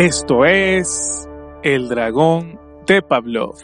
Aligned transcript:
Esto 0.00 0.46
es 0.46 1.28
El 1.62 1.90
Dragón 1.90 2.58
de 2.86 3.02
Pavlov. 3.02 3.56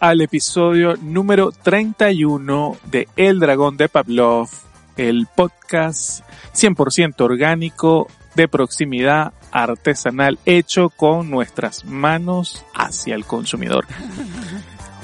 Al 0.00 0.20
episodio 0.20 0.96
número 0.96 1.50
31 1.50 2.76
de 2.84 3.08
El 3.16 3.40
Dragón 3.40 3.76
de 3.76 3.88
Pavlov, 3.88 4.48
el 4.96 5.26
podcast 5.34 6.22
100% 6.54 7.20
orgánico 7.20 8.08
de 8.34 8.48
proximidad 8.48 9.32
artesanal 9.50 10.38
hecho 10.44 10.90
con 10.90 11.30
nuestras 11.30 11.84
manos 11.84 12.64
hacia 12.74 13.14
el 13.14 13.24
consumidor. 13.24 13.86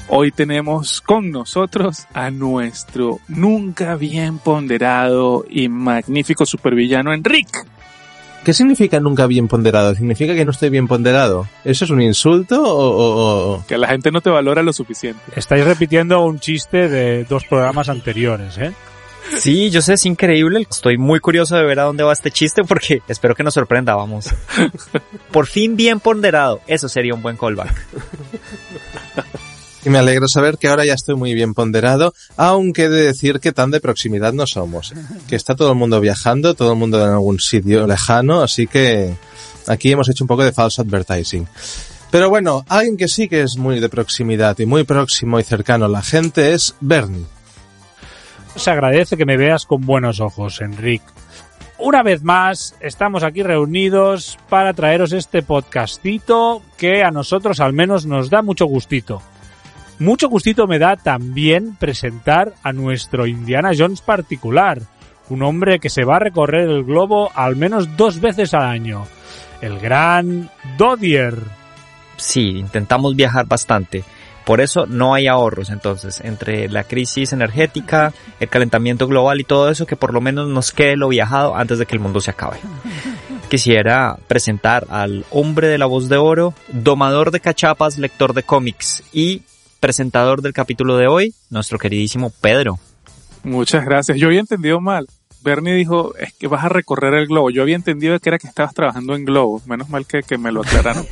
Hoy 0.08 0.30
tenemos 0.32 1.00
con 1.00 1.30
nosotros 1.30 2.06
a 2.12 2.30
nuestro 2.30 3.20
nunca 3.26 3.96
bien 3.96 4.38
ponderado 4.38 5.44
y 5.48 5.68
magnífico 5.68 6.44
supervillano 6.44 7.12
Enrique. 7.12 7.60
¿Qué 8.44 8.52
significa 8.52 9.00
nunca 9.00 9.26
bien 9.26 9.48
ponderado? 9.48 9.94
¿Significa 9.94 10.34
que 10.34 10.44
no 10.44 10.50
estoy 10.50 10.68
bien 10.68 10.86
ponderado? 10.86 11.48
¿Eso 11.64 11.84
es 11.84 11.90
un 11.90 12.02
insulto 12.02 12.62
o...? 12.62 13.54
o... 13.54 13.66
Que 13.66 13.78
la 13.78 13.88
gente 13.88 14.10
no 14.10 14.20
te 14.20 14.30
valora 14.30 14.62
lo 14.62 14.72
suficiente. 14.72 15.20
Estáis 15.34 15.64
repitiendo 15.64 16.22
un 16.22 16.38
chiste 16.38 16.88
de 16.88 17.24
dos 17.24 17.44
programas 17.44 17.88
anteriores, 17.88 18.58
¿eh? 18.58 18.72
Sí, 19.38 19.70
yo 19.70 19.80
sé, 19.80 19.94
es 19.94 20.04
increíble. 20.06 20.66
Estoy 20.70 20.98
muy 20.98 21.20
curioso 21.20 21.56
de 21.56 21.64
ver 21.64 21.80
a 21.80 21.84
dónde 21.84 22.04
va 22.04 22.12
este 22.12 22.30
chiste 22.30 22.62
porque 22.64 23.00
espero 23.08 23.34
que 23.34 23.42
nos 23.42 23.54
sorprenda, 23.54 23.94
vamos. 23.94 24.34
Por 25.32 25.46
fin 25.46 25.76
bien 25.76 25.98
ponderado. 25.98 26.60
Eso 26.66 26.88
sería 26.88 27.14
un 27.14 27.22
buen 27.22 27.36
callback. 27.36 27.74
Y 29.84 29.90
me 29.90 29.98
alegro 29.98 30.28
saber 30.28 30.56
que 30.56 30.68
ahora 30.68 30.86
ya 30.86 30.94
estoy 30.94 31.14
muy 31.14 31.34
bien 31.34 31.52
ponderado, 31.52 32.14
aunque 32.36 32.84
he 32.84 32.88
de 32.88 33.04
decir 33.04 33.38
que 33.38 33.52
tan 33.52 33.70
de 33.70 33.80
proximidad 33.80 34.32
no 34.32 34.46
somos. 34.46 34.94
Que 35.28 35.36
está 35.36 35.54
todo 35.54 35.72
el 35.72 35.78
mundo 35.78 36.00
viajando, 36.00 36.54
todo 36.54 36.72
el 36.72 36.78
mundo 36.78 37.04
en 37.04 37.12
algún 37.12 37.38
sitio 37.38 37.86
lejano, 37.86 38.40
así 38.40 38.66
que 38.66 39.14
aquí 39.66 39.92
hemos 39.92 40.08
hecho 40.08 40.24
un 40.24 40.28
poco 40.28 40.44
de 40.44 40.52
false 40.52 40.80
advertising. 40.80 41.46
Pero 42.10 42.30
bueno, 42.30 42.64
alguien 42.68 42.96
que 42.96 43.08
sí 43.08 43.28
que 43.28 43.42
es 43.42 43.56
muy 43.56 43.80
de 43.80 43.88
proximidad 43.88 44.58
y 44.58 44.66
muy 44.66 44.84
próximo 44.84 45.38
y 45.38 45.42
cercano 45.42 45.84
a 45.84 45.88
la 45.88 46.00
gente 46.00 46.54
es 46.54 46.74
Bernie. 46.80 47.26
Se 48.56 48.70
agradece 48.70 49.16
que 49.16 49.26
me 49.26 49.36
veas 49.36 49.66
con 49.66 49.84
buenos 49.84 50.20
ojos, 50.20 50.60
Enrique. 50.60 51.04
Una 51.76 52.04
vez 52.04 52.22
más, 52.22 52.76
estamos 52.80 53.24
aquí 53.24 53.42
reunidos 53.42 54.38
para 54.48 54.72
traeros 54.74 55.12
este 55.12 55.42
podcastito 55.42 56.62
que 56.78 57.02
a 57.02 57.10
nosotros 57.10 57.58
al 57.58 57.72
menos 57.72 58.06
nos 58.06 58.30
da 58.30 58.42
mucho 58.42 58.66
gustito. 58.66 59.20
Mucho 59.98 60.28
gustito 60.28 60.66
me 60.66 60.78
da 60.78 60.96
también 60.96 61.76
presentar 61.76 62.54
a 62.62 62.72
nuestro 62.72 63.26
Indiana 63.26 63.70
Jones 63.76 64.00
particular, 64.00 64.82
un 65.28 65.42
hombre 65.42 65.78
que 65.78 65.88
se 65.88 66.04
va 66.04 66.16
a 66.16 66.20
recorrer 66.20 66.68
el 66.68 66.84
globo 66.84 67.30
al 67.34 67.54
menos 67.54 67.96
dos 67.96 68.20
veces 68.20 68.54
al 68.54 68.64
año, 68.64 69.06
el 69.60 69.78
gran 69.78 70.50
Dodier. 70.76 71.38
Sí, 72.16 72.58
intentamos 72.58 73.14
viajar 73.14 73.46
bastante. 73.46 74.04
Por 74.44 74.60
eso 74.60 74.84
no 74.86 75.14
hay 75.14 75.26
ahorros 75.26 75.70
entonces 75.70 76.20
entre 76.22 76.68
la 76.68 76.84
crisis 76.84 77.32
energética, 77.32 78.12
el 78.40 78.48
calentamiento 78.48 79.06
global 79.06 79.40
y 79.40 79.44
todo 79.44 79.70
eso 79.70 79.86
que 79.86 79.96
por 79.96 80.12
lo 80.12 80.20
menos 80.20 80.48
nos 80.48 80.70
quede 80.72 80.96
lo 80.96 81.08
viajado 81.08 81.56
antes 81.56 81.78
de 81.78 81.86
que 81.86 81.94
el 81.94 82.00
mundo 82.00 82.20
se 82.20 82.32
acabe. 82.32 82.58
Quisiera 83.48 84.18
presentar 84.26 84.86
al 84.90 85.24
hombre 85.30 85.68
de 85.68 85.78
la 85.78 85.86
voz 85.86 86.08
de 86.08 86.18
oro, 86.18 86.52
domador 86.68 87.30
de 87.30 87.40
cachapas, 87.40 87.96
lector 87.96 88.34
de 88.34 88.42
cómics 88.42 89.02
y 89.12 89.42
presentador 89.84 90.40
del 90.40 90.54
capítulo 90.54 90.96
de 90.96 91.08
hoy, 91.08 91.34
nuestro 91.50 91.78
queridísimo 91.78 92.30
Pedro. 92.40 92.78
Muchas 93.42 93.84
gracias. 93.84 94.16
Yo 94.16 94.28
había 94.28 94.40
entendido 94.40 94.80
mal. 94.80 95.06
Bernie 95.42 95.74
dijo, 95.74 96.16
es 96.16 96.32
que 96.32 96.46
vas 96.46 96.64
a 96.64 96.70
recorrer 96.70 97.12
el 97.12 97.26
globo. 97.26 97.50
Yo 97.50 97.60
había 97.60 97.76
entendido 97.76 98.18
que 98.18 98.30
era 98.30 98.38
que 98.38 98.46
estabas 98.46 98.72
trabajando 98.72 99.14
en 99.14 99.26
globo. 99.26 99.60
Menos 99.66 99.90
mal 99.90 100.06
que, 100.06 100.22
que 100.22 100.38
me 100.38 100.52
lo 100.52 100.62
aclararon. 100.62 101.06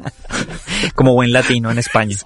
Como 0.94 1.12
buen 1.12 1.34
latino 1.34 1.70
en 1.70 1.76
España. 1.76 2.16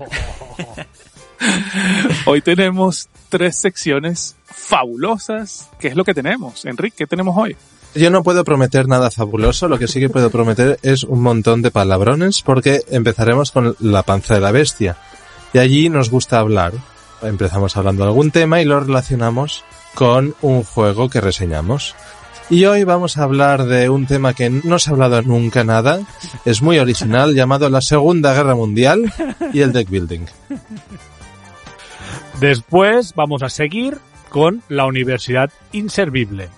Hoy 2.27 2.43
tenemos 2.43 3.09
tres 3.29 3.57
secciones 3.57 4.37
fabulosas. 4.45 5.69
¿Qué 5.81 5.89
es 5.89 5.97
lo 5.97 6.05
que 6.05 6.15
tenemos? 6.15 6.65
Enrique, 6.65 6.99
¿qué 6.99 7.07
tenemos 7.09 7.37
hoy? 7.37 7.57
Yo 7.97 8.11
no 8.11 8.23
puedo 8.23 8.45
prometer 8.45 8.87
nada 8.87 9.11
fabuloso, 9.11 9.67
lo 9.67 9.79
que 9.79 9.89
sí 9.89 9.99
que 9.99 10.11
puedo 10.11 10.31
prometer 10.31 10.79
es 10.83 11.03
un 11.03 11.23
montón 11.23 11.63
de 11.63 11.73
palabrones 11.73 12.43
porque 12.43 12.83
empezaremos 12.89 13.51
con 13.51 13.75
la 13.81 14.05
panza 14.05 14.35
de 14.35 14.41
la 14.41 14.53
bestia. 14.53 14.97
Y 15.53 15.59
allí 15.59 15.89
nos 15.89 16.11
gusta 16.11 16.39
hablar. 16.39 16.73
Empezamos 17.23 17.77
hablando 17.77 18.03
de 18.03 18.09
algún 18.09 18.31
tema 18.31 18.61
y 18.61 18.65
lo 18.65 18.81
relacionamos 18.81 19.65
con 19.95 20.35
un 20.43 20.63
juego 20.63 21.09
que 21.09 21.21
reseñamos. 21.21 21.95
Y 22.49 22.65
hoy 22.67 22.85
vamos 22.85 23.17
a 23.17 23.25
hablar 23.25 23.65
de 23.65 23.89
un 23.89 24.07
tema 24.07 24.33
que 24.33 24.51
no 24.51 24.79
se 24.79 24.91
ha 24.91 24.93
hablado 24.93 25.21
nunca 25.23 25.65
nada, 25.65 26.01
es 26.45 26.63
muy 26.63 26.79
original, 26.79 27.35
llamado 27.35 27.69
la 27.69 27.81
Segunda 27.81 28.35
Guerra 28.35 28.55
Mundial 28.55 29.13
y 29.53 29.63
el 29.63 29.73
deck 29.73 29.91
building. 29.91 30.27
Después 32.39 33.15
vamos 33.17 33.43
a 33.43 33.49
seguir 33.49 33.99
con 34.29 34.63
la 34.69 34.87
Universidad 34.87 35.51
Inservible, 35.73 36.49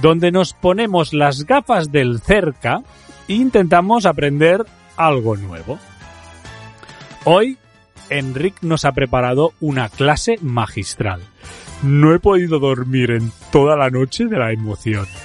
donde 0.00 0.32
nos 0.32 0.54
ponemos 0.54 1.12
las 1.12 1.44
gafas 1.44 1.92
del 1.92 2.20
cerca 2.20 2.82
e 3.28 3.34
intentamos 3.34 4.06
aprender 4.06 4.64
algo 4.96 5.36
nuevo. 5.36 5.78
Hoy 7.24 7.58
Enric 8.12 8.62
nos 8.62 8.84
ha 8.84 8.92
preparado 8.92 9.52
una 9.60 9.88
clase 9.88 10.38
magistral. 10.40 11.20
No 11.82 12.14
he 12.14 12.20
podido 12.20 12.58
dormir 12.58 13.10
en 13.10 13.32
toda 13.50 13.76
la 13.76 13.90
noche 13.90 14.26
de 14.26 14.38
la 14.38 14.52
emoción. 14.52 15.06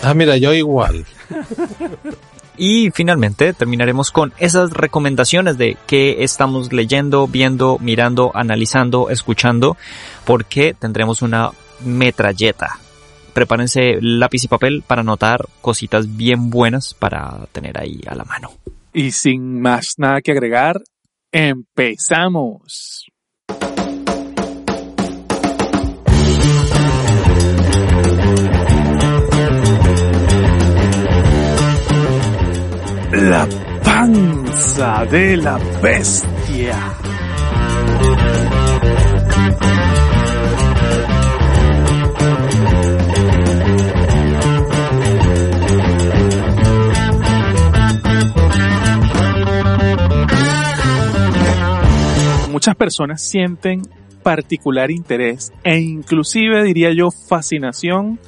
Ah, 0.00 0.14
mira, 0.14 0.36
yo 0.36 0.54
igual. 0.54 1.04
Y 2.56 2.90
finalmente 2.90 3.52
terminaremos 3.52 4.10
con 4.10 4.32
esas 4.38 4.72
recomendaciones 4.72 5.58
de 5.58 5.76
qué 5.86 6.24
estamos 6.24 6.72
leyendo, 6.72 7.28
viendo, 7.28 7.78
mirando, 7.80 8.32
analizando, 8.34 9.10
escuchando, 9.10 9.76
porque 10.24 10.74
tendremos 10.74 11.22
una 11.22 11.50
metralleta. 11.84 12.78
Prepárense 13.32 13.98
lápiz 14.00 14.44
y 14.44 14.48
papel 14.48 14.82
para 14.84 15.02
anotar 15.02 15.46
cositas 15.60 16.16
bien 16.16 16.50
buenas 16.50 16.94
para 16.94 17.46
tener 17.52 17.78
ahí 17.78 18.00
a 18.08 18.16
la 18.16 18.24
mano. 18.24 18.50
Y 18.92 19.12
sin 19.12 19.60
más 19.60 19.94
nada 19.98 20.20
que 20.20 20.32
agregar, 20.32 20.80
empezamos. 21.32 23.04
La 33.12 33.48
panza 33.82 35.04
de 35.06 35.36
la 35.36 35.58
bestia. 35.82 36.98
Personas 52.76 53.22
sienten 53.22 53.82
particular 54.22 54.90
interés 54.90 55.52
e 55.64 55.78
inclusive 55.78 56.62
diría 56.64 56.92
yo 56.92 57.10
fascinación 57.10 58.18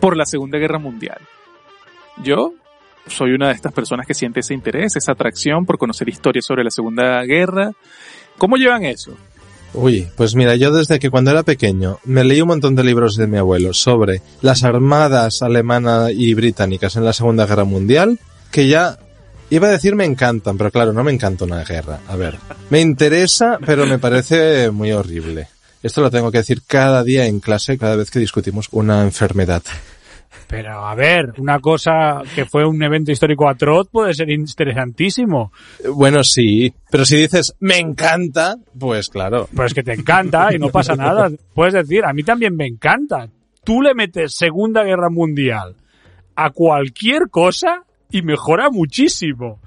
por 0.00 0.16
la 0.16 0.26
Segunda 0.26 0.58
Guerra 0.58 0.78
Mundial. 0.78 1.18
Yo 2.22 2.52
soy 3.06 3.32
una 3.32 3.48
de 3.48 3.54
estas 3.54 3.72
personas 3.72 4.06
que 4.06 4.14
siente 4.14 4.40
ese 4.40 4.54
interés, 4.54 4.96
esa 4.96 5.12
atracción 5.12 5.64
por 5.64 5.78
conocer 5.78 6.08
historias 6.08 6.44
sobre 6.44 6.64
la 6.64 6.70
Segunda 6.70 7.22
Guerra. 7.24 7.72
¿Cómo 8.36 8.56
llevan 8.56 8.84
eso? 8.84 9.16
Uy, 9.74 10.08
pues 10.16 10.34
mira, 10.34 10.56
yo 10.56 10.72
desde 10.72 10.98
que 10.98 11.10
cuando 11.10 11.30
era 11.30 11.42
pequeño 11.42 11.98
me 12.04 12.24
leí 12.24 12.40
un 12.40 12.48
montón 12.48 12.74
de 12.74 12.84
libros 12.84 13.16
de 13.16 13.26
mi 13.26 13.36
abuelo 13.36 13.74
sobre 13.74 14.22
las 14.40 14.64
armadas 14.64 15.42
alemana 15.42 16.10
y 16.10 16.34
británicas 16.34 16.96
en 16.96 17.04
la 17.04 17.12
Segunda 17.12 17.46
Guerra 17.46 17.64
Mundial, 17.64 18.18
que 18.50 18.66
ya 18.68 18.98
iba 19.50 19.68
a 19.68 19.72
decir 19.72 19.94
me 19.94 20.04
encantan, 20.04 20.56
pero 20.56 20.70
claro, 20.70 20.92
no 20.92 21.04
me 21.04 21.12
encanta 21.12 21.44
una 21.44 21.64
guerra. 21.64 22.00
A 22.08 22.16
ver, 22.16 22.36
me 22.70 22.80
interesa, 22.80 23.58
pero 23.64 23.86
me 23.86 23.98
parece 23.98 24.70
muy 24.70 24.92
horrible. 24.92 25.48
Esto 25.82 26.00
lo 26.00 26.10
tengo 26.10 26.32
que 26.32 26.38
decir 26.38 26.62
cada 26.66 27.04
día 27.04 27.26
en 27.26 27.40
clase, 27.40 27.78
cada 27.78 27.96
vez 27.96 28.10
que 28.10 28.18
discutimos 28.18 28.68
una 28.72 29.02
enfermedad. 29.02 29.62
Pero 30.48 30.86
a 30.86 30.94
ver, 30.94 31.34
una 31.38 31.60
cosa 31.60 32.22
que 32.34 32.46
fue 32.46 32.66
un 32.66 32.82
evento 32.82 33.12
histórico 33.12 33.48
atroz 33.48 33.88
puede 33.90 34.14
ser 34.14 34.30
interesantísimo. 34.30 35.52
Bueno, 35.94 36.24
sí, 36.24 36.72
pero 36.90 37.04
si 37.04 37.16
dices 37.16 37.54
me 37.60 37.78
encanta, 37.78 38.56
pues 38.78 39.08
claro. 39.08 39.48
Pues 39.54 39.74
que 39.74 39.82
te 39.82 39.92
encanta 39.92 40.54
y 40.54 40.58
no 40.58 40.70
pasa 40.70 40.96
nada. 40.96 41.30
Puedes 41.54 41.74
decir, 41.74 42.04
a 42.04 42.14
mí 42.14 42.22
también 42.22 42.56
me 42.56 42.66
encanta. 42.66 43.28
Tú 43.62 43.82
le 43.82 43.94
metes 43.94 44.36
Segunda 44.36 44.82
Guerra 44.84 45.10
Mundial 45.10 45.76
a 46.34 46.50
cualquier 46.50 47.28
cosa 47.30 47.84
y 48.10 48.22
mejora 48.22 48.70
muchísimo. 48.70 49.60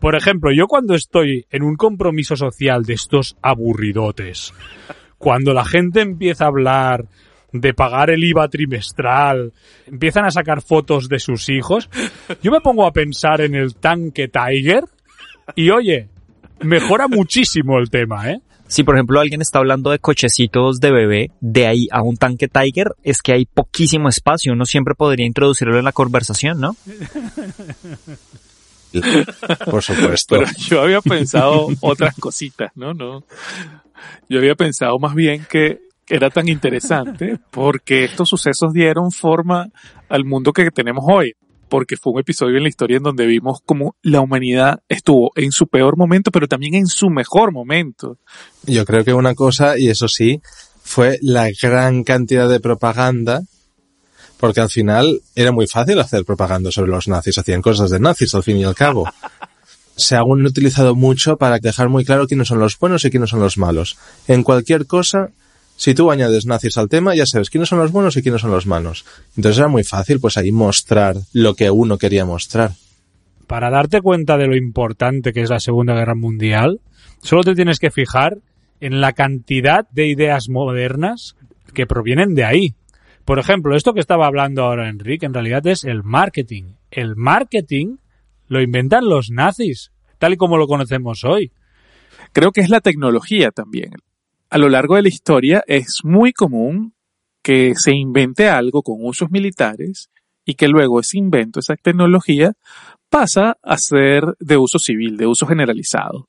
Por 0.00 0.14
ejemplo, 0.14 0.52
yo 0.52 0.66
cuando 0.66 0.94
estoy 0.94 1.46
en 1.50 1.62
un 1.62 1.76
compromiso 1.76 2.36
social 2.36 2.84
de 2.84 2.94
estos 2.94 3.36
aburridotes, 3.42 4.54
cuando 5.18 5.52
la 5.52 5.64
gente 5.64 6.00
empieza 6.00 6.44
a 6.44 6.48
hablar 6.48 7.06
de 7.52 7.74
pagar 7.74 8.10
el 8.10 8.22
IVA 8.22 8.48
trimestral, 8.48 9.52
empiezan 9.86 10.24
a 10.24 10.30
sacar 10.30 10.62
fotos 10.62 11.08
de 11.08 11.18
sus 11.18 11.48
hijos, 11.48 11.88
yo 12.42 12.52
me 12.52 12.60
pongo 12.60 12.86
a 12.86 12.92
pensar 12.92 13.40
en 13.40 13.54
el 13.54 13.74
tanque 13.74 14.28
Tiger 14.28 14.84
y 15.56 15.70
oye, 15.70 16.08
mejora 16.60 17.08
muchísimo 17.08 17.78
el 17.78 17.90
tema, 17.90 18.30
¿eh? 18.30 18.40
Si 18.68 18.84
por 18.84 18.94
ejemplo 18.96 19.18
alguien 19.18 19.40
está 19.40 19.58
hablando 19.58 19.90
de 19.90 19.98
cochecitos 19.98 20.78
de 20.78 20.92
bebé, 20.92 21.30
de 21.40 21.66
ahí 21.66 21.88
a 21.90 22.02
un 22.02 22.16
tanque 22.16 22.48
Tiger, 22.48 22.94
es 23.02 23.22
que 23.22 23.32
hay 23.32 23.46
poquísimo 23.46 24.08
espacio. 24.10 24.52
Uno 24.52 24.66
siempre 24.66 24.94
podría 24.94 25.26
introducirlo 25.26 25.78
en 25.78 25.84
la 25.84 25.92
conversación, 25.92 26.60
¿no? 26.60 26.76
Por 29.70 29.82
supuesto. 29.82 30.36
Pero 30.38 30.50
yo 30.58 30.82
había 30.82 31.00
pensado 31.00 31.68
otras 31.80 32.14
cositas, 32.16 32.70
¿no? 32.74 32.92
No. 32.94 33.24
Yo 34.28 34.38
había 34.38 34.54
pensado 34.54 34.98
más 34.98 35.14
bien 35.14 35.46
que 35.48 35.80
era 36.08 36.30
tan 36.30 36.48
interesante 36.48 37.38
porque 37.50 38.04
estos 38.04 38.28
sucesos 38.28 38.72
dieron 38.72 39.10
forma 39.12 39.68
al 40.08 40.24
mundo 40.24 40.52
que 40.52 40.70
tenemos 40.70 41.04
hoy. 41.06 41.34
Porque 41.68 41.96
fue 41.96 42.12
un 42.12 42.20
episodio 42.20 42.56
en 42.56 42.62
la 42.62 42.68
historia 42.68 42.96
en 42.96 43.02
donde 43.02 43.26
vimos 43.26 43.60
cómo 43.64 43.96
la 44.02 44.20
humanidad 44.20 44.82
estuvo 44.88 45.30
en 45.36 45.52
su 45.52 45.66
peor 45.66 45.96
momento, 45.96 46.30
pero 46.30 46.48
también 46.48 46.74
en 46.74 46.86
su 46.86 47.10
mejor 47.10 47.52
momento. 47.52 48.18
Yo 48.64 48.84
creo 48.84 49.04
que 49.04 49.12
una 49.12 49.34
cosa, 49.34 49.78
y 49.78 49.88
eso 49.88 50.08
sí, 50.08 50.40
fue 50.82 51.18
la 51.20 51.50
gran 51.60 52.02
cantidad 52.04 52.48
de 52.48 52.60
propaganda, 52.60 53.42
porque 54.38 54.60
al 54.60 54.70
final 54.70 55.20
era 55.34 55.52
muy 55.52 55.66
fácil 55.66 55.98
hacer 56.00 56.24
propaganda 56.24 56.70
sobre 56.70 56.90
los 56.90 57.08
nazis, 57.08 57.36
hacían 57.38 57.60
cosas 57.60 57.90
de 57.90 58.00
nazis 58.00 58.34
al 58.34 58.42
fin 58.42 58.56
y 58.56 58.64
al 58.64 58.74
cabo. 58.74 59.04
Se 59.96 60.14
han 60.14 60.46
utilizado 60.46 60.94
mucho 60.94 61.36
para 61.36 61.58
dejar 61.58 61.88
muy 61.88 62.04
claro 62.04 62.28
quiénes 62.28 62.46
son 62.46 62.60
los 62.60 62.78
buenos 62.78 63.04
y 63.04 63.10
quiénes 63.10 63.30
son 63.30 63.40
los 63.40 63.58
malos. 63.58 63.98
En 64.28 64.44
cualquier 64.44 64.86
cosa, 64.86 65.30
si 65.78 65.94
tú 65.94 66.10
añades 66.10 66.44
nazis 66.44 66.76
al 66.76 66.88
tema, 66.88 67.14
ya 67.14 67.24
sabes 67.24 67.50
quiénes 67.50 67.68
son 67.68 67.78
los 67.78 67.92
buenos 67.92 68.16
y 68.16 68.22
quiénes 68.22 68.40
son 68.40 68.50
los 68.50 68.66
malos. 68.66 69.04
Entonces 69.36 69.58
era 69.58 69.68
muy 69.68 69.84
fácil, 69.84 70.18
pues 70.18 70.36
ahí 70.36 70.50
mostrar 70.50 71.14
lo 71.32 71.54
que 71.54 71.70
uno 71.70 71.98
quería 71.98 72.24
mostrar. 72.24 72.72
Para 73.46 73.70
darte 73.70 74.02
cuenta 74.02 74.36
de 74.36 74.48
lo 74.48 74.56
importante 74.56 75.32
que 75.32 75.40
es 75.40 75.50
la 75.50 75.60
Segunda 75.60 75.94
Guerra 75.94 76.16
Mundial, 76.16 76.80
solo 77.22 77.44
te 77.44 77.54
tienes 77.54 77.78
que 77.78 77.92
fijar 77.92 78.38
en 78.80 79.00
la 79.00 79.12
cantidad 79.12 79.88
de 79.90 80.08
ideas 80.08 80.48
modernas 80.48 81.36
que 81.74 81.86
provienen 81.86 82.34
de 82.34 82.44
ahí. 82.44 82.74
Por 83.24 83.38
ejemplo, 83.38 83.76
esto 83.76 83.94
que 83.94 84.00
estaba 84.00 84.26
hablando 84.26 84.64
ahora 84.64 84.88
Enrique, 84.88 85.26
en 85.26 85.34
realidad 85.34 85.64
es 85.68 85.84
el 85.84 86.02
marketing. 86.02 86.72
El 86.90 87.14
marketing 87.14 87.98
lo 88.48 88.60
inventan 88.60 89.08
los 89.08 89.30
nazis, 89.30 89.92
tal 90.18 90.32
y 90.32 90.36
como 90.36 90.56
lo 90.56 90.66
conocemos 90.66 91.22
hoy. 91.22 91.52
Creo 92.32 92.50
que 92.50 92.62
es 92.62 92.68
la 92.68 92.80
tecnología 92.80 93.52
también 93.52 93.92
a 94.50 94.58
lo 94.58 94.68
largo 94.68 94.96
de 94.96 95.02
la 95.02 95.08
historia 95.08 95.62
es 95.66 95.98
muy 96.04 96.32
común 96.32 96.94
que 97.42 97.74
se 97.76 97.92
invente 97.92 98.48
algo 98.48 98.82
con 98.82 98.96
usos 99.00 99.30
militares 99.30 100.10
y 100.44 100.54
que 100.54 100.68
luego 100.68 101.00
ese 101.00 101.18
invento, 101.18 101.60
esa 101.60 101.76
tecnología, 101.76 102.54
pasa 103.10 103.56
a 103.62 103.78
ser 103.78 104.24
de 104.38 104.56
uso 104.56 104.78
civil, 104.78 105.16
de 105.16 105.26
uso 105.26 105.46
generalizado. 105.46 106.28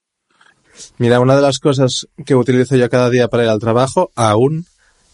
Mira, 0.98 1.20
una 1.20 1.36
de 1.36 1.42
las 1.42 1.60
cosas 1.60 2.08
que 2.26 2.36
utilizo 2.36 2.76
yo 2.76 2.90
cada 2.90 3.10
día 3.10 3.28
para 3.28 3.44
ir 3.44 3.50
al 3.50 3.60
trabajo 3.60 4.12
aún 4.16 4.66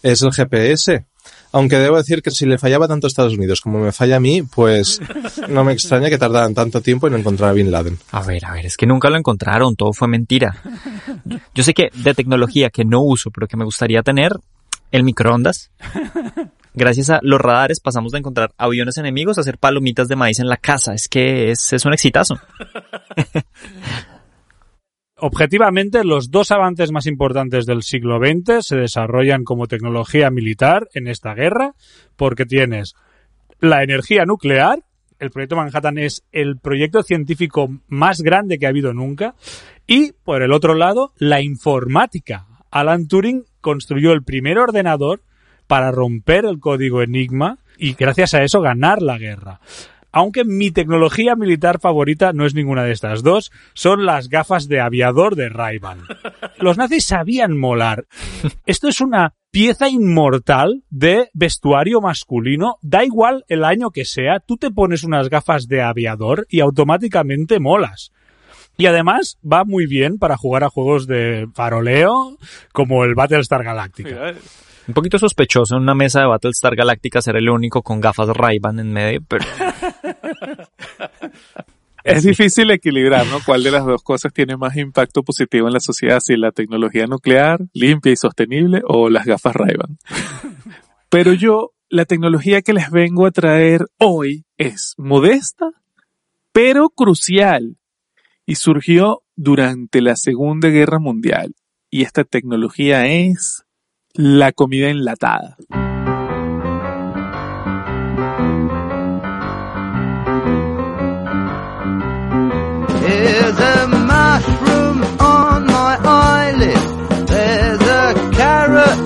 es 0.02 0.22
el 0.22 0.32
GPS. 0.32 1.06
Aunque 1.52 1.78
debo 1.78 1.96
decir 1.96 2.22
que 2.22 2.30
si 2.30 2.46
le 2.46 2.58
fallaba 2.58 2.88
tanto 2.88 3.06
a 3.06 3.08
Estados 3.08 3.34
Unidos 3.34 3.60
como 3.60 3.78
me 3.78 3.92
falla 3.92 4.16
a 4.16 4.20
mí, 4.20 4.42
pues 4.42 5.00
no 5.48 5.64
me 5.64 5.72
extraña 5.72 6.08
que 6.08 6.18
tardaran 6.18 6.54
tanto 6.54 6.80
tiempo 6.80 7.06
en 7.06 7.14
encontrar 7.14 7.50
a 7.50 7.52
Bin 7.52 7.70
Laden. 7.70 7.98
A 8.12 8.22
ver, 8.22 8.44
a 8.44 8.52
ver, 8.52 8.66
es 8.66 8.76
que 8.76 8.86
nunca 8.86 9.10
lo 9.10 9.16
encontraron, 9.16 9.76
todo 9.76 9.92
fue 9.92 10.08
mentira. 10.08 10.56
Yo 11.54 11.62
sé 11.62 11.74
que 11.74 11.90
de 11.94 12.14
tecnología 12.14 12.70
que 12.70 12.84
no 12.84 13.02
uso, 13.02 13.30
pero 13.30 13.46
que 13.46 13.56
me 13.56 13.64
gustaría 13.64 14.02
tener, 14.02 14.32
el 14.92 15.04
microondas. 15.04 15.70
Gracias 16.74 17.08
a 17.08 17.20
los 17.22 17.40
radares 17.40 17.80
pasamos 17.80 18.12
de 18.12 18.18
encontrar 18.18 18.52
aviones 18.58 18.98
enemigos 18.98 19.38
a 19.38 19.40
hacer 19.40 19.56
palomitas 19.56 20.08
de 20.08 20.16
maíz 20.16 20.40
en 20.40 20.48
la 20.48 20.58
casa. 20.58 20.92
Es 20.92 21.08
que 21.08 21.50
es, 21.50 21.72
es 21.72 21.84
un 21.86 21.94
exitazo. 21.94 22.38
Objetivamente, 25.18 26.04
los 26.04 26.30
dos 26.30 26.50
avances 26.50 26.92
más 26.92 27.06
importantes 27.06 27.64
del 27.64 27.82
siglo 27.82 28.18
XX 28.18 28.66
se 28.66 28.76
desarrollan 28.76 29.44
como 29.44 29.66
tecnología 29.66 30.30
militar 30.30 30.88
en 30.92 31.08
esta 31.08 31.32
guerra, 31.32 31.74
porque 32.16 32.44
tienes 32.44 32.94
la 33.58 33.82
energía 33.82 34.26
nuclear, 34.26 34.80
el 35.18 35.30
proyecto 35.30 35.56
Manhattan 35.56 35.96
es 35.96 36.22
el 36.32 36.58
proyecto 36.58 37.02
científico 37.02 37.70
más 37.88 38.20
grande 38.20 38.58
que 38.58 38.66
ha 38.66 38.68
habido 38.68 38.92
nunca, 38.92 39.34
y 39.86 40.12
por 40.12 40.42
el 40.42 40.52
otro 40.52 40.74
lado, 40.74 41.14
la 41.16 41.40
informática. 41.40 42.46
Alan 42.70 43.08
Turing 43.08 43.44
construyó 43.62 44.12
el 44.12 44.22
primer 44.22 44.58
ordenador 44.58 45.22
para 45.66 45.92
romper 45.92 46.44
el 46.44 46.60
código 46.60 47.00
Enigma 47.00 47.58
y 47.78 47.94
gracias 47.94 48.34
a 48.34 48.42
eso 48.42 48.60
ganar 48.60 49.00
la 49.00 49.16
guerra 49.16 49.60
aunque 50.16 50.46
mi 50.46 50.70
tecnología 50.70 51.36
militar 51.36 51.78
favorita 51.78 52.32
no 52.32 52.46
es 52.46 52.54
ninguna 52.54 52.84
de 52.84 52.92
estas 52.92 53.22
dos, 53.22 53.52
son 53.74 54.06
las 54.06 54.30
gafas 54.30 54.66
de 54.66 54.80
aviador 54.80 55.36
de 55.36 55.50
Ray-Ban. 55.50 55.98
Los 56.58 56.78
nazis 56.78 57.04
sabían 57.04 57.58
molar. 57.58 58.06
Esto 58.64 58.88
es 58.88 59.02
una 59.02 59.34
pieza 59.50 59.90
inmortal 59.90 60.84
de 60.88 61.28
vestuario 61.34 62.00
masculino, 62.00 62.76
da 62.80 63.04
igual 63.04 63.44
el 63.48 63.62
año 63.62 63.90
que 63.90 64.06
sea, 64.06 64.40
tú 64.40 64.56
te 64.56 64.70
pones 64.70 65.04
unas 65.04 65.28
gafas 65.28 65.68
de 65.68 65.82
aviador 65.82 66.46
y 66.48 66.60
automáticamente 66.60 67.60
molas. 67.60 68.10
Y 68.78 68.86
además 68.86 69.36
va 69.44 69.64
muy 69.66 69.86
bien 69.86 70.16
para 70.16 70.38
jugar 70.38 70.64
a 70.64 70.70
juegos 70.70 71.06
de 71.06 71.46
faroleo 71.52 72.38
como 72.72 73.04
el 73.04 73.14
Battlestar 73.14 73.62
Galactica. 73.62 74.32
Un 74.88 74.94
poquito 74.94 75.18
sospechoso 75.18 75.76
en 75.76 75.82
una 75.82 75.94
mesa 75.94 76.20
de 76.20 76.26
Battlestar 76.26 76.76
Galactica 76.76 77.20
ser 77.20 77.36
el 77.36 77.48
único 77.48 77.82
con 77.82 78.00
gafas 78.00 78.28
Ray-Ban 78.28 78.78
en 78.78 78.92
medio, 78.92 79.20
pero... 79.26 79.44
es 82.04 82.22
difícil 82.22 82.70
equilibrar, 82.70 83.26
¿no? 83.26 83.38
¿Cuál 83.44 83.64
de 83.64 83.72
las 83.72 83.84
dos 83.84 84.02
cosas 84.04 84.32
tiene 84.32 84.56
más 84.56 84.76
impacto 84.76 85.24
positivo 85.24 85.66
en 85.66 85.74
la 85.74 85.80
sociedad? 85.80 86.20
Si 86.20 86.36
la 86.36 86.52
tecnología 86.52 87.06
nuclear, 87.06 87.60
limpia 87.72 88.12
y 88.12 88.16
sostenible, 88.16 88.82
o 88.86 89.10
las 89.10 89.26
gafas 89.26 89.56
Ray-Ban. 89.56 89.98
Pero 91.08 91.32
yo, 91.32 91.72
la 91.88 92.04
tecnología 92.04 92.62
que 92.62 92.72
les 92.72 92.90
vengo 92.90 93.26
a 93.26 93.32
traer 93.32 93.86
hoy 93.98 94.44
es 94.56 94.94
modesta, 94.96 95.70
pero 96.52 96.88
crucial. 96.88 97.76
Y 98.44 98.54
surgió 98.56 99.22
durante 99.34 100.00
la 100.00 100.16
Segunda 100.16 100.68
Guerra 100.68 100.98
Mundial. 100.98 101.54
Y 101.90 102.02
esta 102.02 102.24
tecnología 102.24 103.06
es 103.06 103.65
la 104.16 104.52
comida 104.52 104.88
enlatada. 104.88 105.56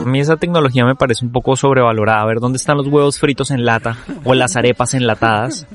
A 0.01 0.13
mí 0.13 0.21
esa 0.21 0.37
tecnología 0.37 0.85
me 0.85 0.95
parece 0.95 1.25
un 1.25 1.33
poco 1.33 1.57
sobrevalorada. 1.57 2.23
A 2.23 2.27
ver 2.27 2.39
dónde 2.41 2.57
están 2.57 2.77
los 2.77 2.87
huevos 2.89 3.19
fritos 3.19 3.51
en 3.51 3.65
lata 3.65 3.97
o 4.25 4.35
las 4.35 4.57
arepas 4.57 4.95
enlatadas. 4.95 5.67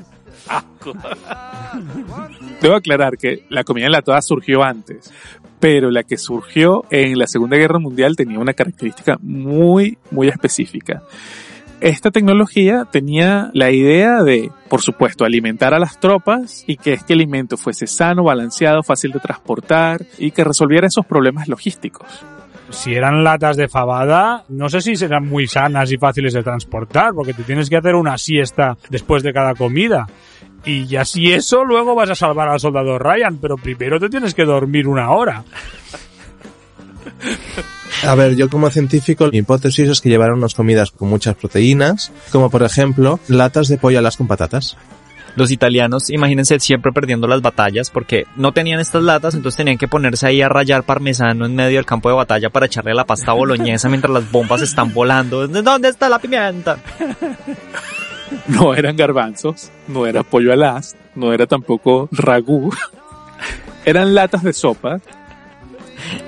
Debo 2.60 2.74
aclarar 2.74 3.16
que 3.16 3.44
la 3.48 3.64
comida 3.64 3.86
enlatada 3.86 4.22
surgió 4.22 4.62
antes, 4.62 5.12
pero 5.60 5.90
la 5.90 6.02
que 6.02 6.16
surgió 6.16 6.84
en 6.90 7.18
la 7.18 7.26
Segunda 7.26 7.56
Guerra 7.56 7.78
Mundial 7.78 8.16
tenía 8.16 8.38
una 8.38 8.54
característica 8.54 9.18
muy, 9.20 9.98
muy 10.10 10.28
específica. 10.28 11.02
Esta 11.80 12.10
tecnología 12.10 12.86
tenía 12.90 13.50
la 13.52 13.70
idea 13.70 14.22
de, 14.22 14.50
por 14.68 14.80
supuesto, 14.80 15.26
alimentar 15.26 15.74
a 15.74 15.78
las 15.78 16.00
tropas 16.00 16.64
y 16.66 16.78
que 16.78 16.94
este 16.94 17.12
alimento 17.12 17.58
fuese 17.58 17.86
sano, 17.86 18.24
balanceado, 18.24 18.82
fácil 18.82 19.12
de 19.12 19.20
transportar 19.20 20.06
y 20.16 20.30
que 20.30 20.42
resolviera 20.42 20.86
esos 20.86 21.04
problemas 21.04 21.48
logísticos. 21.48 22.06
Si 22.70 22.94
eran 22.94 23.22
latas 23.22 23.56
de 23.56 23.68
fabada, 23.68 24.44
no 24.48 24.68
sé 24.70 24.80
si 24.80 24.96
serán 24.96 25.28
muy 25.28 25.46
sanas 25.46 25.92
y 25.92 25.98
fáciles 25.98 26.32
de 26.32 26.42
transportar, 26.42 27.12
porque 27.14 27.34
te 27.34 27.42
tienes 27.42 27.68
que 27.68 27.76
hacer 27.76 27.94
una 27.94 28.16
siesta 28.18 28.76
después 28.88 29.22
de 29.22 29.32
cada 29.32 29.54
comida. 29.54 30.06
Y 30.66 30.86
ya 30.86 31.04
si 31.04 31.32
eso, 31.32 31.64
luego 31.64 31.94
vas 31.94 32.10
a 32.10 32.14
salvar 32.16 32.48
al 32.48 32.58
soldado 32.58 32.98
Ryan, 32.98 33.38
pero 33.38 33.56
primero 33.56 34.00
te 34.00 34.08
tienes 34.08 34.34
que 34.34 34.44
dormir 34.44 34.88
una 34.88 35.12
hora. 35.12 35.44
A 38.04 38.14
ver, 38.16 38.36
yo 38.36 38.50
como 38.50 38.68
científico, 38.70 39.28
mi 39.30 39.38
hipótesis 39.38 39.88
es 39.88 40.00
que 40.00 40.08
llevaron 40.08 40.38
unas 40.38 40.54
comidas 40.54 40.90
con 40.90 41.08
muchas 41.08 41.36
proteínas, 41.36 42.12
como 42.32 42.50
por 42.50 42.64
ejemplo 42.64 43.20
latas 43.28 43.68
de 43.68 43.78
pollo 43.78 44.00
alas 44.00 44.16
con 44.16 44.26
patatas. 44.26 44.76
Los 45.36 45.50
italianos, 45.50 46.08
imagínense, 46.08 46.58
siempre 46.60 46.92
perdiendo 46.92 47.28
las 47.28 47.42
batallas 47.42 47.90
porque 47.90 48.26
no 48.36 48.52
tenían 48.52 48.80
estas 48.80 49.02
latas, 49.02 49.34
entonces 49.34 49.58
tenían 49.58 49.76
que 49.76 49.86
ponerse 49.86 50.26
ahí 50.26 50.40
a 50.40 50.48
rayar 50.48 50.82
parmesano 50.82 51.44
en 51.44 51.54
medio 51.54 51.76
del 51.76 51.84
campo 51.84 52.08
de 52.08 52.14
batalla 52.16 52.48
para 52.48 52.66
echarle 52.66 52.94
la 52.94 53.04
pasta 53.04 53.32
boloñesa 53.32 53.88
mientras 53.88 54.12
las 54.12 54.32
bombas 54.32 54.62
están 54.62 54.94
volando. 54.94 55.46
¿Dónde 55.46 55.90
está 55.90 56.08
la 56.08 56.18
pimienta? 56.18 56.78
No 58.48 58.74
eran 58.74 58.96
garbanzos, 58.96 59.70
no 59.88 60.06
era 60.06 60.22
pollo 60.22 60.52
alas, 60.52 60.96
no 61.14 61.32
era 61.32 61.46
tampoco 61.46 62.08
ragú. 62.12 62.72
Eran 63.84 64.14
latas 64.14 64.42
de 64.42 64.52
sopa 64.52 65.00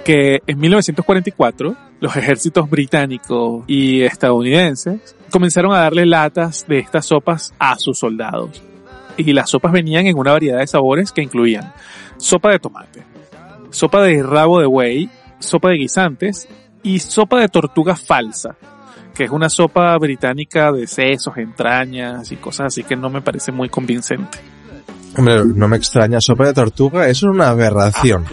que 0.04 0.42
en 0.46 0.58
1944 0.58 1.76
los 2.00 2.16
ejércitos 2.16 2.70
británicos 2.70 3.64
y 3.66 4.02
estadounidenses 4.02 5.16
comenzaron 5.30 5.72
a 5.72 5.80
darle 5.80 6.06
latas 6.06 6.66
de 6.68 6.78
estas 6.78 7.06
sopas 7.06 7.52
a 7.58 7.76
sus 7.76 7.98
soldados. 7.98 8.62
Y 9.16 9.32
las 9.32 9.50
sopas 9.50 9.72
venían 9.72 10.06
en 10.06 10.16
una 10.16 10.32
variedad 10.32 10.58
de 10.58 10.66
sabores 10.68 11.10
que 11.10 11.22
incluían 11.22 11.72
sopa 12.16 12.52
de 12.52 12.60
tomate, 12.60 13.02
sopa 13.70 14.02
de 14.02 14.22
rabo 14.22 14.60
de 14.60 14.66
buey, 14.66 15.10
sopa 15.40 15.70
de 15.70 15.78
guisantes 15.78 16.48
y 16.84 17.00
sopa 17.00 17.40
de 17.40 17.48
tortuga 17.48 17.96
falsa, 17.96 18.56
que 19.18 19.24
es 19.24 19.30
una 19.30 19.48
sopa 19.48 19.98
británica 19.98 20.70
de 20.70 20.86
sesos, 20.86 21.36
entrañas 21.38 22.30
y 22.30 22.36
cosas 22.36 22.68
así 22.68 22.84
que 22.84 22.94
no 22.94 23.10
me 23.10 23.20
parece 23.20 23.50
muy 23.50 23.68
convincente. 23.68 24.38
Hombre, 25.16 25.42
no 25.44 25.66
me 25.66 25.76
extraña, 25.76 26.20
sopa 26.20 26.46
de 26.46 26.54
tortuga, 26.54 27.08
eso 27.08 27.26
es 27.26 27.34
una 27.34 27.48
aberración. 27.48 28.24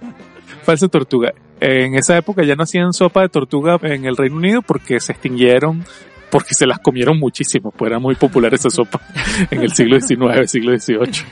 falsa 0.64 0.88
tortuga. 0.88 1.34
En 1.60 1.96
esa 1.96 2.16
época 2.16 2.44
ya 2.44 2.56
no 2.56 2.62
hacían 2.62 2.94
sopa 2.94 3.20
de 3.20 3.28
tortuga 3.28 3.76
en 3.82 4.06
el 4.06 4.16
Reino 4.16 4.36
Unido 4.36 4.62
porque 4.62 5.00
se 5.00 5.12
extinguieron, 5.12 5.84
porque 6.30 6.54
se 6.54 6.64
las 6.64 6.78
comieron 6.78 7.18
muchísimo, 7.18 7.70
pues 7.70 7.90
era 7.90 7.98
muy 7.98 8.14
popular 8.14 8.54
esa 8.54 8.70
sopa 8.70 9.02
en 9.50 9.60
el 9.60 9.74
siglo 9.74 10.00
XIX, 10.00 10.50
siglo 10.50 10.78
XVIII. 10.78 11.26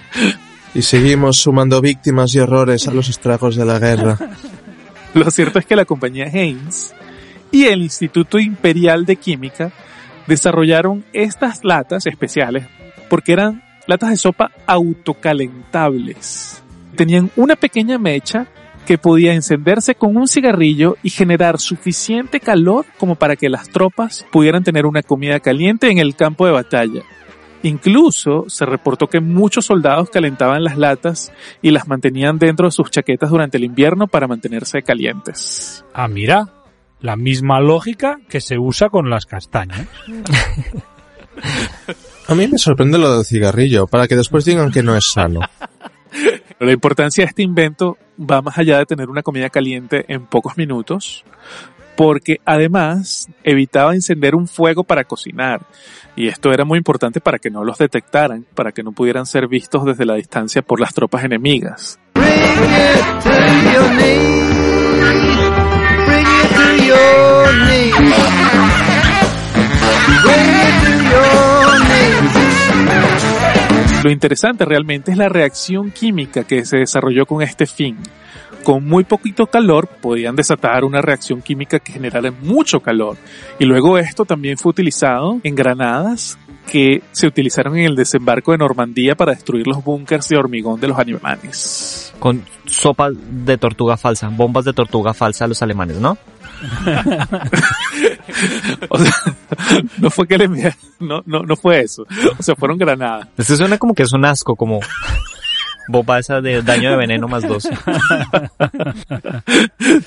Y 0.74 0.82
seguimos 0.82 1.38
sumando 1.38 1.80
víctimas 1.80 2.34
y 2.34 2.38
horrores 2.38 2.86
a 2.86 2.92
los 2.92 3.08
estragos 3.08 3.56
de 3.56 3.64
la 3.64 3.78
guerra. 3.78 4.18
Lo 5.14 5.30
cierto 5.30 5.58
es 5.58 5.64
que 5.64 5.74
la 5.74 5.86
compañía 5.86 6.26
Heinz 6.26 6.92
y 7.50 7.64
el 7.64 7.82
Instituto 7.82 8.38
Imperial 8.38 9.04
de 9.04 9.16
Química 9.16 9.72
desarrollaron 10.26 11.04
estas 11.12 11.64
latas 11.64 12.06
especiales 12.06 12.66
porque 13.08 13.32
eran 13.32 13.62
latas 13.86 14.10
de 14.10 14.16
sopa 14.16 14.52
autocalentables. 14.66 16.62
Tenían 16.96 17.30
una 17.36 17.56
pequeña 17.56 17.98
mecha 17.98 18.46
que 18.86 18.98
podía 18.98 19.34
encenderse 19.34 19.94
con 19.94 20.16
un 20.16 20.26
cigarrillo 20.26 20.96
y 21.02 21.10
generar 21.10 21.58
suficiente 21.58 22.40
calor 22.40 22.86
como 22.98 23.14
para 23.14 23.36
que 23.36 23.48
las 23.48 23.68
tropas 23.68 24.26
pudieran 24.30 24.64
tener 24.64 24.86
una 24.86 25.02
comida 25.02 25.40
caliente 25.40 25.90
en 25.90 25.98
el 25.98 26.16
campo 26.16 26.46
de 26.46 26.52
batalla. 26.52 27.02
Incluso 27.62 28.46
se 28.48 28.64
reportó 28.64 29.06
que 29.06 29.20
muchos 29.20 29.66
soldados 29.66 30.08
calentaban 30.08 30.64
las 30.64 30.78
latas 30.78 31.30
y 31.60 31.70
las 31.70 31.88
mantenían 31.88 32.38
dentro 32.38 32.66
de 32.66 32.72
sus 32.72 32.90
chaquetas 32.90 33.30
durante 33.30 33.58
el 33.58 33.64
invierno 33.64 34.06
para 34.06 34.26
mantenerse 34.26 34.82
calientes. 34.82 35.84
Ah, 35.92 36.08
mira, 36.08 36.48
la 37.00 37.16
misma 37.16 37.60
lógica 37.60 38.18
que 38.28 38.40
se 38.40 38.58
usa 38.58 38.88
con 38.90 39.10
las 39.10 39.26
castañas. 39.26 39.86
A 42.28 42.34
mí 42.34 42.46
me 42.46 42.58
sorprende 42.58 42.98
lo 42.98 43.16
del 43.16 43.24
cigarrillo, 43.24 43.86
para 43.86 44.06
que 44.06 44.16
después 44.16 44.44
digan 44.44 44.70
que 44.70 44.82
no 44.82 44.96
es 44.96 45.10
sano. 45.10 45.40
La 46.58 46.72
importancia 46.72 47.24
de 47.24 47.28
este 47.28 47.42
invento 47.42 47.96
va 48.18 48.42
más 48.42 48.58
allá 48.58 48.78
de 48.78 48.86
tener 48.86 49.08
una 49.08 49.22
comida 49.22 49.48
caliente 49.48 50.04
en 50.08 50.26
pocos 50.26 50.56
minutos, 50.56 51.24
porque 51.96 52.40
además 52.44 53.28
evitaba 53.42 53.94
encender 53.94 54.34
un 54.34 54.46
fuego 54.46 54.84
para 54.84 55.04
cocinar. 55.04 55.62
Y 56.16 56.28
esto 56.28 56.52
era 56.52 56.64
muy 56.64 56.78
importante 56.78 57.20
para 57.20 57.38
que 57.38 57.50
no 57.50 57.64
los 57.64 57.78
detectaran, 57.78 58.46
para 58.54 58.72
que 58.72 58.82
no 58.82 58.92
pudieran 58.92 59.26
ser 59.26 59.48
vistos 59.48 59.84
desde 59.84 60.04
la 60.04 60.14
distancia 60.14 60.62
por 60.62 60.80
las 60.80 60.92
tropas 60.92 61.24
enemigas. 61.24 61.98
Lo 74.02 74.10
interesante 74.10 74.64
realmente 74.64 75.10
es 75.10 75.18
la 75.18 75.28
reacción 75.28 75.90
química 75.90 76.44
que 76.44 76.64
se 76.64 76.78
desarrolló 76.78 77.26
con 77.26 77.42
este 77.42 77.66
fin. 77.66 77.98
Con 78.64 78.86
muy 78.86 79.04
poquito 79.04 79.46
calor 79.46 79.88
podían 79.88 80.36
desatar 80.36 80.84
una 80.84 81.02
reacción 81.02 81.42
química 81.42 81.78
que 81.78 81.92
generara 81.92 82.30
mucho 82.30 82.80
calor. 82.80 83.16
Y 83.58 83.66
luego 83.66 83.98
esto 83.98 84.24
también 84.24 84.56
fue 84.56 84.70
utilizado 84.70 85.38
en 85.42 85.54
granadas 85.54 86.38
que 86.66 87.02
se 87.12 87.26
utilizaron 87.26 87.76
en 87.76 87.86
el 87.86 87.96
desembarco 87.96 88.52
de 88.52 88.58
Normandía 88.58 89.16
para 89.16 89.32
destruir 89.32 89.66
los 89.66 89.82
búnkers 89.82 90.28
de 90.28 90.36
hormigón 90.36 90.80
de 90.80 90.88
los 90.88 90.98
alemanes. 90.98 92.14
Con 92.18 92.44
sopa 92.66 93.10
de 93.10 93.58
tortuga 93.58 93.96
falsa, 93.96 94.28
bombas 94.28 94.64
de 94.64 94.72
tortuga 94.72 95.14
falsa 95.14 95.44
a 95.44 95.48
los 95.48 95.62
alemanes, 95.62 95.98
¿no? 95.98 96.18
o 98.90 98.98
sea, 98.98 99.12
no 99.98 100.10
fue 100.10 100.28
que 100.28 100.36
le 100.36 100.48
no, 100.98 101.22
no, 101.24 101.40
no 101.40 101.56
fue 101.56 101.80
eso. 101.80 102.04
O 102.38 102.42
sea, 102.42 102.54
fueron 102.54 102.78
granadas. 102.78 103.28
Esto 103.36 103.56
suena 103.56 103.78
como 103.78 103.94
que 103.94 104.02
es 104.02 104.12
un 104.12 104.24
asco, 104.24 104.56
como 104.56 104.80
bomba 105.88 106.18
esa 106.18 106.40
de 106.40 106.62
daño 106.62 106.90
de 106.90 106.96
veneno 106.96 107.28
más 107.28 107.46
dos. 107.46 107.64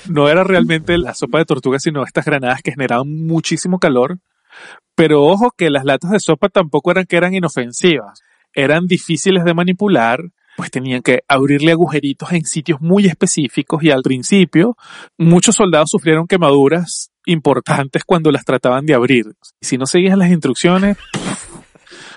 no 0.08 0.28
era 0.28 0.44
realmente 0.44 0.96
la 0.98 1.14
sopa 1.14 1.38
de 1.38 1.44
tortuga, 1.44 1.78
sino 1.78 2.04
estas 2.04 2.24
granadas 2.24 2.62
que 2.62 2.72
generaban 2.72 3.08
muchísimo 3.08 3.78
calor. 3.78 4.18
Pero 4.94 5.24
ojo 5.24 5.52
que 5.56 5.70
las 5.70 5.84
latas 5.84 6.10
de 6.10 6.20
sopa 6.20 6.48
tampoco 6.48 6.90
eran 6.90 7.06
que 7.06 7.16
eran 7.16 7.34
inofensivas. 7.34 8.20
Eran 8.52 8.86
difíciles 8.86 9.44
de 9.44 9.54
manipular, 9.54 10.20
pues 10.56 10.70
tenían 10.70 11.02
que 11.02 11.20
abrirle 11.26 11.72
agujeritos 11.72 12.32
en 12.32 12.44
sitios 12.44 12.80
muy 12.80 13.06
específicos 13.06 13.82
y 13.82 13.90
al 13.90 14.02
principio 14.02 14.76
muchos 15.18 15.56
soldados 15.56 15.90
sufrieron 15.90 16.26
quemaduras 16.26 17.10
importantes 17.26 18.04
cuando 18.04 18.30
las 18.30 18.44
trataban 18.44 18.86
de 18.86 18.94
abrir. 18.94 19.34
Si 19.60 19.78
no 19.78 19.86
seguías 19.86 20.16
las 20.16 20.30
instrucciones, 20.30 20.96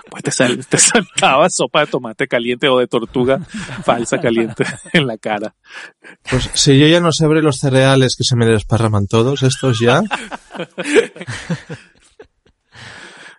pues 0.08 0.22
te, 0.22 0.56
te 0.56 0.78
saltaba 0.78 1.48
sopa 1.50 1.80
de 1.80 1.86
tomate 1.86 2.26
caliente 2.26 2.68
o 2.68 2.78
de 2.78 2.86
tortuga 2.86 3.40
falsa 3.84 4.18
caliente 4.18 4.64
en 4.92 5.06
la 5.06 5.18
cara. 5.18 5.54
Pues 6.30 6.50
si 6.54 6.78
yo 6.78 6.86
ya 6.86 7.00
no 7.00 7.12
sé 7.12 7.24
abrir 7.24 7.42
los 7.42 7.56
cereales 7.56 8.16
que 8.16 8.24
se 8.24 8.36
me 8.36 8.46
desparraman 8.46 9.06
todos, 9.06 9.42
estos 9.42 9.78
ya. 9.80 10.02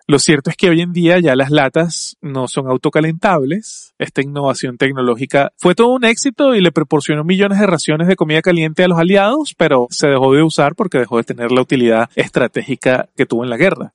Lo 0.09 0.17
cierto 0.17 0.49
es 0.49 0.57
que 0.57 0.71
hoy 0.71 0.81
en 0.81 0.91
día 0.91 1.19
ya 1.19 1.35
las 1.35 1.51
latas 1.51 2.17
no 2.19 2.47
son 2.47 2.65
autocalentables. 2.67 3.93
Esta 3.99 4.23
innovación 4.23 4.75
tecnológica 4.75 5.51
fue 5.55 5.75
todo 5.75 5.89
un 5.89 6.03
éxito 6.03 6.55
y 6.55 6.61
le 6.61 6.71
proporcionó 6.71 7.23
millones 7.23 7.59
de 7.59 7.67
raciones 7.67 8.07
de 8.07 8.15
comida 8.15 8.41
caliente 8.41 8.83
a 8.83 8.87
los 8.87 8.97
aliados, 8.97 9.53
pero 9.55 9.85
se 9.91 10.07
dejó 10.07 10.33
de 10.33 10.41
usar 10.41 10.73
porque 10.73 10.97
dejó 10.97 11.17
de 11.17 11.25
tener 11.25 11.51
la 11.51 11.61
utilidad 11.61 12.09
estratégica 12.15 13.07
que 13.15 13.27
tuvo 13.27 13.43
en 13.43 13.51
la 13.51 13.57
guerra. 13.57 13.93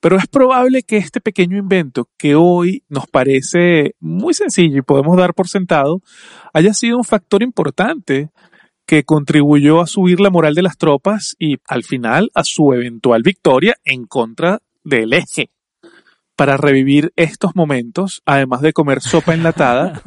Pero 0.00 0.16
es 0.16 0.26
probable 0.26 0.84
que 0.84 0.96
este 0.96 1.20
pequeño 1.20 1.58
invento, 1.58 2.08
que 2.16 2.34
hoy 2.34 2.82
nos 2.88 3.06
parece 3.06 3.94
muy 4.00 4.32
sencillo 4.32 4.78
y 4.78 4.82
podemos 4.82 5.18
dar 5.18 5.34
por 5.34 5.48
sentado, 5.48 6.00
haya 6.54 6.72
sido 6.72 6.96
un 6.96 7.04
factor 7.04 7.42
importante 7.42 8.30
que 8.86 9.04
contribuyó 9.04 9.82
a 9.82 9.86
subir 9.86 10.18
la 10.18 10.30
moral 10.30 10.54
de 10.54 10.62
las 10.62 10.78
tropas 10.78 11.36
y 11.38 11.58
al 11.66 11.84
final 11.84 12.30
a 12.34 12.42
su 12.42 12.72
eventual 12.72 13.20
victoria 13.22 13.76
en 13.84 14.06
contra 14.06 14.60
del 14.86 15.12
eje. 15.12 15.50
Para 16.36 16.56
revivir 16.56 17.12
estos 17.16 17.54
momentos, 17.54 18.22
además 18.24 18.60
de 18.60 18.72
comer 18.72 19.00
sopa 19.02 19.34
enlatada, 19.34 20.00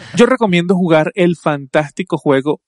yo 0.16 0.26
recomiendo 0.26 0.74
jugar 0.74 1.12
el 1.14 1.36
fantástico 1.36 2.18
juego 2.18 2.60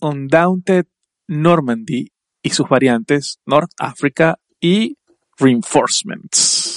Undaunted 0.00 0.86
Normandy 1.26 2.12
y 2.42 2.50
sus 2.50 2.68
variantes 2.68 3.40
North 3.46 3.70
Africa 3.78 4.38
y 4.60 4.98
Reinforcements. 5.38 6.73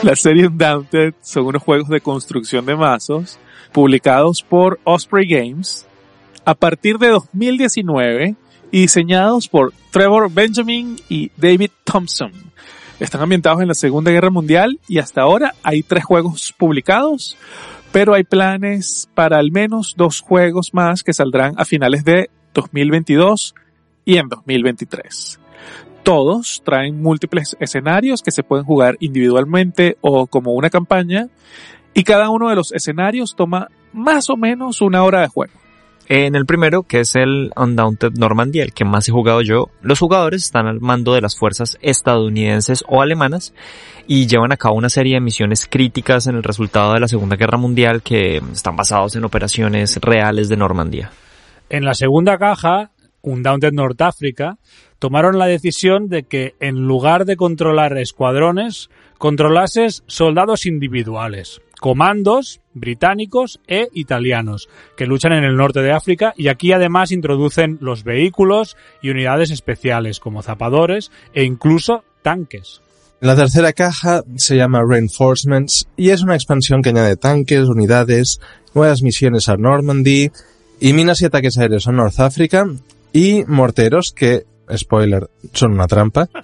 La 0.02 0.16
serie 0.16 0.46
Undaunted 0.46 1.14
son 1.20 1.46
unos 1.46 1.62
juegos 1.62 1.88
de 1.88 2.00
construcción 2.00 2.64
de 2.64 2.74
mazos 2.74 3.38
publicados 3.70 4.42
por 4.42 4.80
Osprey 4.84 5.28
Games 5.28 5.86
a 6.44 6.54
partir 6.54 6.98
de 6.98 7.08
2019 7.08 8.34
y 8.70 8.80
diseñados 8.80 9.46
por 9.46 9.74
Trevor 9.90 10.32
Benjamin 10.32 10.96
y 11.10 11.30
David 11.36 11.70
Thompson. 11.84 12.32
Están 12.98 13.20
ambientados 13.20 13.60
en 13.60 13.68
la 13.68 13.74
Segunda 13.74 14.10
Guerra 14.10 14.30
Mundial 14.30 14.80
y 14.88 14.98
hasta 14.98 15.20
ahora 15.20 15.54
hay 15.62 15.82
tres 15.82 16.04
juegos 16.04 16.54
publicados, 16.56 17.36
pero 17.92 18.14
hay 18.14 18.24
planes 18.24 19.06
para 19.14 19.38
al 19.38 19.50
menos 19.52 19.94
dos 19.98 20.20
juegos 20.20 20.72
más 20.72 21.02
que 21.02 21.12
saldrán 21.12 21.52
a 21.58 21.66
finales 21.66 22.04
de 22.04 22.30
2022 22.54 23.54
y 24.06 24.16
en 24.16 24.28
2023. 24.28 25.40
Todos 26.02 26.62
traen 26.64 27.00
múltiples 27.00 27.56
escenarios 27.60 28.22
que 28.22 28.30
se 28.30 28.42
pueden 28.42 28.64
jugar 28.64 28.96
individualmente 29.00 29.96
o 30.00 30.26
como 30.26 30.52
una 30.52 30.70
campaña 30.70 31.28
y 31.94 32.04
cada 32.04 32.30
uno 32.30 32.48
de 32.48 32.56
los 32.56 32.72
escenarios 32.72 33.34
toma 33.36 33.68
más 33.92 34.30
o 34.30 34.36
menos 34.36 34.80
una 34.80 35.02
hora 35.02 35.20
de 35.20 35.28
juego. 35.28 35.52
En 36.12 36.34
el 36.34 36.44
primero, 36.44 36.82
que 36.82 37.00
es 37.00 37.14
el 37.14 37.52
Undaunted 37.56 38.14
Normandy, 38.14 38.58
el 38.58 38.72
que 38.72 38.84
más 38.84 39.08
he 39.08 39.12
jugado 39.12 39.42
yo, 39.42 39.70
los 39.80 40.00
jugadores 40.00 40.42
están 40.42 40.66
al 40.66 40.80
mando 40.80 41.14
de 41.14 41.20
las 41.20 41.36
fuerzas 41.36 41.78
estadounidenses 41.82 42.82
o 42.88 43.00
alemanas 43.00 43.54
y 44.08 44.26
llevan 44.26 44.50
a 44.50 44.56
cabo 44.56 44.74
una 44.74 44.88
serie 44.88 45.14
de 45.14 45.20
misiones 45.20 45.68
críticas 45.70 46.26
en 46.26 46.34
el 46.34 46.42
resultado 46.42 46.94
de 46.94 47.00
la 47.00 47.06
Segunda 47.06 47.36
Guerra 47.36 47.58
Mundial 47.58 48.02
que 48.02 48.38
están 48.52 48.74
basados 48.74 49.14
en 49.14 49.22
operaciones 49.22 49.98
reales 50.02 50.48
de 50.48 50.56
Normandía. 50.56 51.12
En 51.68 51.84
la 51.84 51.94
segunda 51.94 52.38
caja, 52.38 52.90
Undaunted 53.22 53.72
North 53.72 54.02
Africa, 54.02 54.58
tomaron 55.00 55.38
la 55.38 55.46
decisión 55.46 56.08
de 56.08 56.22
que 56.22 56.54
en 56.60 56.86
lugar 56.86 57.24
de 57.24 57.36
controlar 57.36 57.98
escuadrones, 57.98 58.90
controlases 59.18 60.04
soldados 60.06 60.66
individuales, 60.66 61.62
comandos 61.80 62.60
británicos 62.74 63.60
e 63.66 63.88
italianos, 63.94 64.68
que 64.96 65.06
luchan 65.06 65.32
en 65.32 65.42
el 65.42 65.56
norte 65.56 65.80
de 65.80 65.92
África 65.92 66.34
y 66.36 66.48
aquí 66.48 66.72
además 66.72 67.10
introducen 67.10 67.78
los 67.80 68.04
vehículos 68.04 68.76
y 69.02 69.08
unidades 69.08 69.50
especiales 69.50 70.20
como 70.20 70.42
zapadores 70.42 71.10
e 71.34 71.44
incluso 71.44 72.04
tanques. 72.22 72.82
La 73.20 73.36
tercera 73.36 73.72
caja 73.72 74.22
se 74.36 74.56
llama 74.56 74.82
Reinforcements 74.86 75.88
y 75.96 76.10
es 76.10 76.22
una 76.22 76.34
expansión 76.34 76.82
que 76.82 76.90
añade 76.90 77.16
tanques, 77.16 77.68
unidades, 77.68 78.40
nuevas 78.74 79.02
misiones 79.02 79.48
a 79.48 79.56
Normandy 79.56 80.30
y 80.78 80.92
minas 80.92 81.22
y 81.22 81.24
ataques 81.24 81.58
aéreos 81.58 81.88
a 81.88 81.92
North 81.92 82.20
Africa 82.20 82.66
y 83.12 83.44
morteros 83.46 84.12
que, 84.12 84.44
spoiler, 84.76 85.28
son 85.52 85.72
una 85.72 85.86
trampa. 85.86 86.28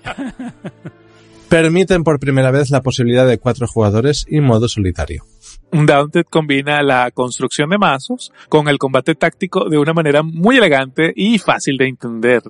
permiten 1.48 2.04
por 2.04 2.18
primera 2.18 2.50
vez 2.50 2.70
la 2.70 2.82
posibilidad 2.82 3.26
de 3.26 3.38
cuatro 3.38 3.66
jugadores 3.66 4.26
y 4.28 4.40
modo 4.40 4.68
solitario. 4.68 5.24
Undaunted 5.72 6.24
combina 6.28 6.82
la 6.82 7.10
construcción 7.10 7.70
de 7.70 7.78
mazos 7.78 8.32
con 8.48 8.68
el 8.68 8.78
combate 8.78 9.14
táctico 9.14 9.68
de 9.68 9.78
una 9.78 9.92
manera 9.92 10.22
muy 10.22 10.58
elegante 10.58 11.12
y 11.14 11.38
fácil 11.38 11.76
de 11.76 11.88
entender. 11.88 12.42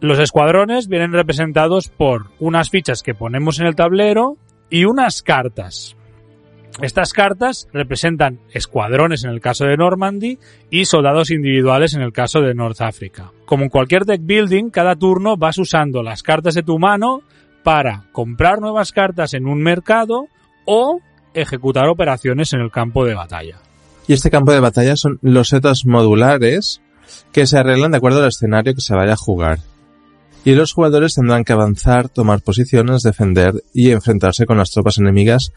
Los 0.00 0.18
escuadrones 0.18 0.88
vienen 0.88 1.12
representados 1.12 1.88
por 1.88 2.30
unas 2.40 2.70
fichas 2.70 3.02
que 3.02 3.14
ponemos 3.14 3.60
en 3.60 3.66
el 3.66 3.76
tablero 3.76 4.36
y 4.68 4.84
unas 4.84 5.22
cartas. 5.22 5.96
Estas 6.80 7.12
cartas 7.12 7.68
representan 7.72 8.40
escuadrones 8.52 9.24
en 9.24 9.30
el 9.30 9.40
caso 9.40 9.64
de 9.64 9.76
Normandy 9.76 10.38
y 10.70 10.86
soldados 10.86 11.30
individuales 11.30 11.94
en 11.94 12.02
el 12.02 12.12
caso 12.12 12.40
de 12.40 12.54
North 12.54 12.80
Africa. 12.80 13.30
Como 13.44 13.64
en 13.64 13.68
cualquier 13.68 14.04
deck 14.04 14.22
building, 14.24 14.70
cada 14.70 14.96
turno 14.96 15.36
vas 15.36 15.58
usando 15.58 16.02
las 16.02 16.22
cartas 16.22 16.54
de 16.54 16.62
tu 16.62 16.78
mano 16.78 17.22
para 17.62 18.04
comprar 18.12 18.60
nuevas 18.60 18.92
cartas 18.92 19.34
en 19.34 19.46
un 19.46 19.62
mercado 19.62 20.26
o 20.64 21.00
ejecutar 21.34 21.88
operaciones 21.88 22.52
en 22.52 22.60
el 22.60 22.70
campo 22.70 23.04
de 23.04 23.14
batalla. 23.14 23.58
Y 24.08 24.14
este 24.14 24.30
campo 24.30 24.52
de 24.52 24.60
batalla 24.60 24.96
son 24.96 25.18
los 25.22 25.48
setos 25.48 25.84
modulares 25.86 26.80
que 27.32 27.46
se 27.46 27.58
arreglan 27.58 27.92
de 27.92 27.98
acuerdo 27.98 28.20
al 28.20 28.28
escenario 28.28 28.74
que 28.74 28.80
se 28.80 28.94
vaya 28.94 29.12
a 29.12 29.16
jugar. 29.16 29.60
Y 30.44 30.54
los 30.54 30.72
jugadores 30.72 31.14
tendrán 31.14 31.44
que 31.44 31.52
avanzar, 31.52 32.08
tomar 32.08 32.40
posiciones, 32.40 33.02
defender 33.02 33.62
y 33.72 33.90
enfrentarse 33.90 34.44
con 34.44 34.58
las 34.58 34.72
tropas 34.72 34.98
enemigas 34.98 35.52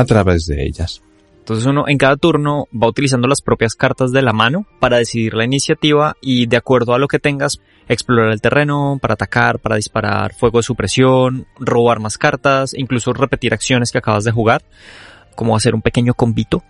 a 0.00 0.04
través 0.04 0.46
de 0.46 0.64
ellas. 0.64 1.02
Entonces 1.40 1.66
uno 1.66 1.88
en 1.88 1.98
cada 1.98 2.16
turno 2.16 2.68
va 2.70 2.86
utilizando 2.86 3.26
las 3.26 3.42
propias 3.42 3.74
cartas 3.74 4.12
de 4.12 4.22
la 4.22 4.32
mano 4.32 4.66
para 4.78 4.98
decidir 4.98 5.34
la 5.34 5.44
iniciativa 5.44 6.16
y 6.20 6.46
de 6.46 6.56
acuerdo 6.56 6.94
a 6.94 6.98
lo 6.98 7.08
que 7.08 7.18
tengas, 7.18 7.60
explorar 7.88 8.30
el 8.30 8.40
terreno, 8.40 8.98
para 9.02 9.14
atacar, 9.14 9.58
para 9.58 9.76
disparar, 9.76 10.32
fuego 10.32 10.58
de 10.58 10.62
supresión, 10.62 11.46
robar 11.58 11.98
más 11.98 12.18
cartas, 12.18 12.72
incluso 12.72 13.12
repetir 13.12 13.52
acciones 13.52 13.90
que 13.90 13.98
acabas 13.98 14.22
de 14.22 14.30
jugar, 14.30 14.62
como 15.34 15.56
hacer 15.56 15.74
un 15.74 15.82
pequeño 15.82 16.14
convito. 16.14 16.62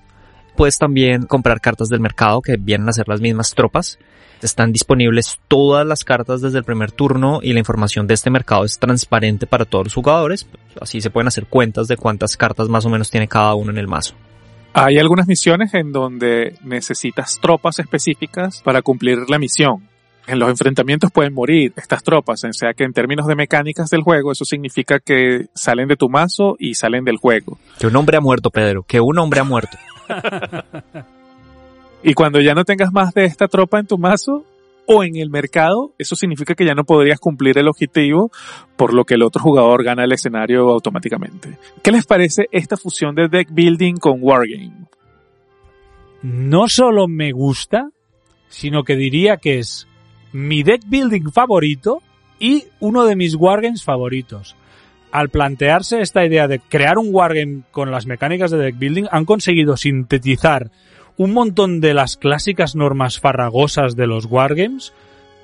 Puedes 0.56 0.78
también 0.78 1.26
comprar 1.26 1.60
cartas 1.60 1.88
del 1.88 2.00
mercado 2.00 2.42
que 2.42 2.56
vienen 2.56 2.88
a 2.88 2.92
ser 2.92 3.08
las 3.08 3.20
mismas 3.20 3.54
tropas. 3.54 3.98
Están 4.42 4.72
disponibles 4.72 5.38
todas 5.48 5.86
las 5.86 6.02
cartas 6.04 6.40
desde 6.40 6.58
el 6.58 6.64
primer 6.64 6.92
turno 6.92 7.40
y 7.42 7.52
la 7.52 7.58
información 7.58 8.06
de 8.06 8.14
este 8.14 8.30
mercado 8.30 8.64
es 8.64 8.78
transparente 8.78 9.46
para 9.46 9.66
todos 9.66 9.86
los 9.86 9.94
jugadores. 9.94 10.46
Así 10.80 11.00
se 11.00 11.10
pueden 11.10 11.28
hacer 11.28 11.46
cuentas 11.46 11.88
de 11.88 11.96
cuántas 11.96 12.36
cartas 12.36 12.68
más 12.68 12.86
o 12.86 12.88
menos 12.88 13.10
tiene 13.10 13.28
cada 13.28 13.54
uno 13.54 13.70
en 13.70 13.78
el 13.78 13.86
mazo. 13.86 14.14
Hay 14.72 14.98
algunas 14.98 15.26
misiones 15.26 15.74
en 15.74 15.92
donde 15.92 16.54
necesitas 16.62 17.38
tropas 17.40 17.80
específicas 17.80 18.62
para 18.62 18.82
cumplir 18.82 19.28
la 19.28 19.38
misión. 19.38 19.88
En 20.26 20.38
los 20.38 20.48
enfrentamientos 20.48 21.10
pueden 21.10 21.34
morir 21.34 21.72
estas 21.76 22.04
tropas, 22.04 22.44
o 22.44 22.52
sea 22.52 22.72
que 22.72 22.84
en 22.84 22.92
términos 22.92 23.26
de 23.26 23.34
mecánicas 23.34 23.90
del 23.90 24.02
juego 24.02 24.30
eso 24.30 24.44
significa 24.44 25.00
que 25.00 25.46
salen 25.54 25.88
de 25.88 25.96
tu 25.96 26.08
mazo 26.08 26.54
y 26.58 26.74
salen 26.74 27.04
del 27.04 27.16
juego. 27.16 27.58
Que 27.80 27.88
un 27.88 27.96
hombre 27.96 28.16
ha 28.16 28.20
muerto, 28.20 28.50
Pedro, 28.50 28.84
que 28.84 29.00
un 29.00 29.18
hombre 29.18 29.40
ha 29.40 29.44
muerto. 29.44 29.76
y 32.02 32.14
cuando 32.14 32.40
ya 32.40 32.54
no 32.54 32.64
tengas 32.64 32.92
más 32.92 33.12
de 33.14 33.24
esta 33.24 33.48
tropa 33.48 33.78
en 33.78 33.86
tu 33.86 33.98
mazo, 33.98 34.44
o 34.92 35.04
en 35.04 35.14
el 35.16 35.30
mercado, 35.30 35.92
eso 35.98 36.16
significa 36.16 36.54
que 36.56 36.64
ya 36.64 36.74
no 36.74 36.82
podrías 36.82 37.20
cumplir 37.20 37.56
el 37.58 37.68
objetivo, 37.68 38.32
por 38.76 38.92
lo 38.92 39.04
que 39.04 39.14
el 39.14 39.22
otro 39.22 39.40
jugador 39.40 39.84
gana 39.84 40.02
el 40.02 40.12
escenario 40.12 40.68
automáticamente. 40.68 41.58
¿Qué 41.80 41.92
les 41.92 42.06
parece 42.06 42.48
esta 42.50 42.76
fusión 42.76 43.14
de 43.14 43.28
deck 43.28 43.50
building 43.52 43.94
con 43.94 44.18
Wargame? 44.20 44.88
No 46.22 46.68
solo 46.68 47.06
me 47.06 47.30
gusta, 47.30 47.90
sino 48.48 48.82
que 48.82 48.96
diría 48.96 49.36
que 49.36 49.60
es 49.60 49.86
mi 50.32 50.64
deck 50.64 50.82
building 50.86 51.30
favorito 51.32 52.02
y 52.40 52.64
uno 52.80 53.04
de 53.04 53.14
mis 53.14 53.36
wargames 53.36 53.84
favoritos. 53.84 54.56
Al 55.12 55.28
plantearse 55.28 56.00
esta 56.00 56.24
idea 56.24 56.46
de 56.46 56.60
crear 56.60 56.98
un 56.98 57.08
wargame 57.10 57.62
con 57.72 57.90
las 57.90 58.06
mecánicas 58.06 58.50
de 58.50 58.58
deck 58.58 58.78
building, 58.78 59.06
han 59.10 59.24
conseguido 59.24 59.76
sintetizar 59.76 60.70
un 61.16 61.32
montón 61.32 61.80
de 61.80 61.94
las 61.94 62.16
clásicas 62.16 62.76
normas 62.76 63.18
farragosas 63.18 63.96
de 63.96 64.06
los 64.06 64.26
wargames 64.26 64.92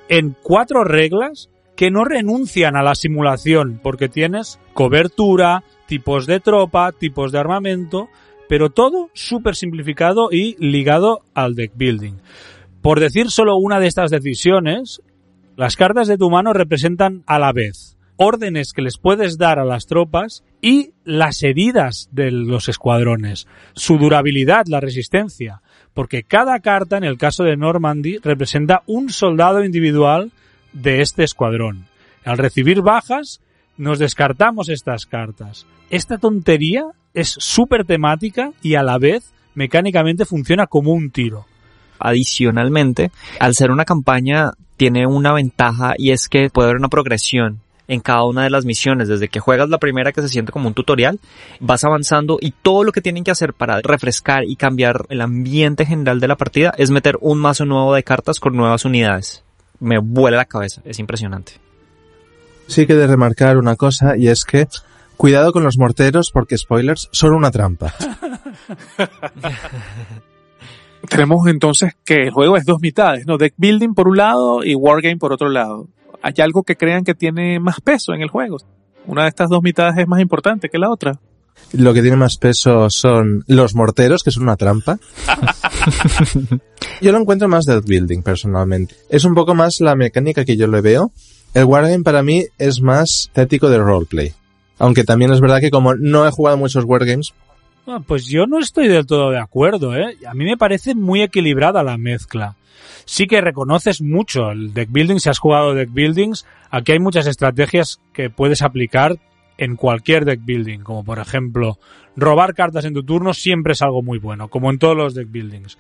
en 0.09 0.37
cuatro 0.43 0.85
reglas 0.85 1.51
que 1.75 1.91
no 1.91 2.05
renuncian 2.05 2.77
a 2.77 2.83
la 2.83 2.95
simulación 2.95 3.81
porque 3.83 4.09
tienes 4.09 4.59
cobertura, 4.73 5.65
tipos 5.87 6.27
de 6.27 6.41
tropa, 6.41 6.93
tipos 6.93 7.33
de 7.33 7.39
armamento, 7.39 8.09
pero 8.49 8.71
todo 8.71 9.11
súper 9.15 9.57
simplificado 9.57 10.29
y 10.31 10.57
ligado 10.59 11.23
al 11.35 11.55
deck 11.57 11.73
building. 11.75 12.15
Por 12.83 13.01
decir 13.01 13.31
solo 13.31 13.57
una 13.57 13.81
de 13.81 13.89
estas 13.89 14.11
decisiones, 14.11 15.03
las 15.57 15.77
cartas 15.77 16.07
de 16.07 16.17
tu 16.17 16.31
mano 16.31 16.53
representan 16.53 17.25
a 17.27 17.39
la 17.39 17.53
vez 17.53 17.96
órdenes 18.17 18.73
que 18.73 18.83
les 18.83 18.99
puedes 18.99 19.39
dar 19.39 19.59
a 19.59 19.65
las 19.65 19.87
tropas 19.87 20.45
y 20.61 20.93
las 21.05 21.43
heridas 21.43 22.09
de 22.13 22.31
los 22.31 22.69
escuadrones, 22.69 23.47
su 23.75 23.99
durabilidad, 23.99 24.67
la 24.67 24.81
resistencia, 24.81 25.63
porque 25.95 26.23
cada 26.23 26.61
carta, 26.61 26.97
en 26.97 27.05
el 27.05 27.19
caso 27.19 27.45
de 27.45 27.57
Normandy, 27.57 28.19
representa 28.19 28.83
un 28.87 29.11
soldado 29.11 29.65
individual 29.65 30.33
de 30.73 31.01
este 31.01 31.25
escuadrón. 31.25 31.87
Al 32.25 32.39
recibir 32.39 32.83
bajas, 32.83 33.41
nos 33.77 33.99
descartamos 33.99 34.69
estas 34.69 35.07
cartas. 35.07 35.67
Esta 35.91 36.19
tontería 36.19 36.87
es 37.15 37.29
súper 37.29 37.85
temática 37.85 38.53
y 38.63 38.75
a 38.75 38.83
la 38.83 38.99
vez 38.99 39.33
mecánicamente 39.55 40.25
funciona 40.25 40.67
como 40.67 40.93
un 40.93 41.11
tiro. 41.11 41.47
Adicionalmente, 41.99 43.11
al 43.41 43.55
ser 43.55 43.71
una 43.71 43.85
campaña, 43.85 44.53
tiene 44.77 45.07
una 45.07 45.33
ventaja 45.33 45.95
y 45.97 46.11
es 46.11 46.29
que 46.29 46.51
puede 46.51 46.69
haber 46.69 46.79
una 46.79 46.89
progresión 46.89 47.61
en 47.89 48.01
cada 48.01 48.25
una 48.25 48.45
de 48.45 48.51
las 48.51 48.65
misiones. 48.65 49.09
Desde 49.09 49.29
que 49.29 49.41
juegas 49.41 49.69
la 49.69 49.79
primera 49.79 50.13
que 50.13 50.23
se 50.23 50.29
siente 50.29 50.53
como 50.53 50.69
un 50.69 50.75
tutorial, 50.75 51.19
vas 51.61 51.85
avanzando 51.85 52.39
y 52.41 52.53
todo 52.53 52.85
lo 52.85 52.93
que 52.93 53.01
tienen 53.01 53.25
que 53.25 53.31
hacer 53.31 53.55
para 53.55 53.81
refrescar 53.81 54.45
y 54.45 54.57
cambiar 54.57 55.07
el 55.09 55.21
ambiente 55.21 55.87
general 55.87 56.21
de 56.21 56.29
la 56.29 56.37
partida 56.37 56.75
es 56.77 56.91
meter 56.91 57.17
un 57.21 57.39
mazo 57.39 57.65
nuevo 57.65 57.95
de 57.95 58.03
cartas 58.03 58.41
con 58.41 58.57
nuevas 58.57 58.85
unidades. 58.85 59.43
Me 59.79 59.99
vuela 59.99 60.37
la 60.39 60.45
cabeza, 60.47 60.83
es 60.85 60.99
impresionante. 60.99 61.53
Sí 62.67 62.87
que 62.87 62.95
de 62.95 63.07
remarcar 63.07 63.59
una 63.59 63.77
cosa 63.77 64.17
y 64.17 64.29
es 64.29 64.45
que 64.45 64.67
cuidado 65.17 65.53
con 65.53 65.63
los 65.63 65.79
morteros 65.79 66.31
porque 66.33 66.59
spoilers 66.59 67.09
son 67.13 67.33
una 67.35 67.51
trampa. 67.51 67.95
Tenemos 71.09 71.47
entonces 71.47 71.93
que 72.05 72.25
el 72.25 72.31
juego 72.33 72.57
es 72.57 72.65
dos 72.65 72.81
mitades, 72.81 73.27
¿no? 73.27 73.39
Deck 73.39 73.55
building 73.57 73.95
por 73.95 74.09
un 74.09 74.17
lado 74.17 74.65
y 74.65 74.75
wargame 74.75 75.19
por 75.19 75.33
otro 75.33 75.49
lado 75.49 75.87
hay 76.27 76.35
algo 76.43 76.65
que 76.65 76.77
crean 76.77 77.05
que 77.05 77.15
tiene 77.15 77.61
más 77.61 77.81
peso 77.81 78.13
en 78.13 78.21
el 78.21 78.29
juego. 78.29 78.59
Una 79.07 79.23
de 79.23 79.29
estas 79.29 79.49
dos 79.49 79.63
mitades 79.63 79.97
es 79.99 80.09
más 80.09 80.21
importante 80.21 80.69
que 80.69 80.79
la 80.79 80.91
otra. 80.91 81.21
Lo 81.73 81.95
que 81.95 82.03
tiene 82.03 82.17
más 82.17 82.37
peso 82.37 82.91
son 82.91 83.45
los 83.47 83.75
morteros, 83.75 84.25
que 84.25 84.33
son 84.33 84.43
una 84.43 84.57
trampa. 84.57 84.99
yo 87.01 87.13
lo 87.13 87.19
encuentro 87.19 87.49
más 87.49 87.65
deck 87.65 87.85
building, 87.85 88.23
personalmente. 88.23 88.97
Es 89.09 89.25
un 89.25 89.35
poco 89.35 89.55
más 89.55 89.81
la 89.81 89.95
mecánica 89.95 90.45
que 90.45 90.57
yo 90.57 90.67
le 90.67 90.81
veo. 90.81 91.13
El 91.55 91.65
Wargame 91.65 92.03
para 92.03 92.23
mí 92.23 92.45
es 92.59 92.81
más 92.81 93.27
estético 93.29 93.71
de 93.71 93.79
roleplay. 93.79 94.33
Aunque 94.79 95.05
también 95.05 95.33
es 95.33 95.41
verdad 95.41 95.61
que 95.61 95.71
como 95.71 95.95
no 95.95 96.27
he 96.27 96.31
jugado 96.31 96.57
muchos 96.57 96.85
Wargames, 96.85 97.33
Ah, 97.87 98.01
Pues 98.05 98.27
yo 98.27 98.47
no 98.47 98.59
estoy 98.59 98.89
del 98.89 99.07
todo 99.07 99.31
de 99.31 99.39
acuerdo, 99.39 99.95
¿eh? 99.95 100.17
A 100.29 100.35
mí 100.35 100.45
me 100.45 100.57
parece 100.57 100.97
muy 100.97 101.23
equilibrada 101.23 101.85
la 101.85 101.97
mezcla. 101.97 102.57
Sí 103.05 103.27
que 103.27 103.41
reconoces 103.41 104.03
mucho 104.03 104.51
el 104.51 104.75
deck 104.75 104.91
building, 104.91 105.19
si 105.19 105.29
has 105.29 105.39
jugado 105.39 105.75
deck 105.75 105.91
buildings, 105.93 106.47
aquí 106.71 106.93
hay 106.93 106.99
muchas 106.99 107.27
estrategias 107.27 108.01
que 108.13 108.31
puedes 108.31 108.63
aplicar 108.63 109.19
en 109.59 109.77
cualquier 109.77 110.25
deck 110.25 110.41
building, 110.45 110.81
como 110.81 111.05
por 111.05 111.19
ejemplo, 111.19 111.79
robar 112.17 112.55
cartas 112.55 112.85
en 112.85 112.95
tu 112.95 113.03
turno 113.03 113.35
siempre 113.35 113.73
es 113.73 113.83
algo 113.83 114.03
muy 114.03 114.19
bueno, 114.19 114.49
como 114.49 114.71
en 114.71 114.79
todos 114.79 114.97
los 114.97 115.15
deck 115.15 115.31
buildings. 115.31 115.79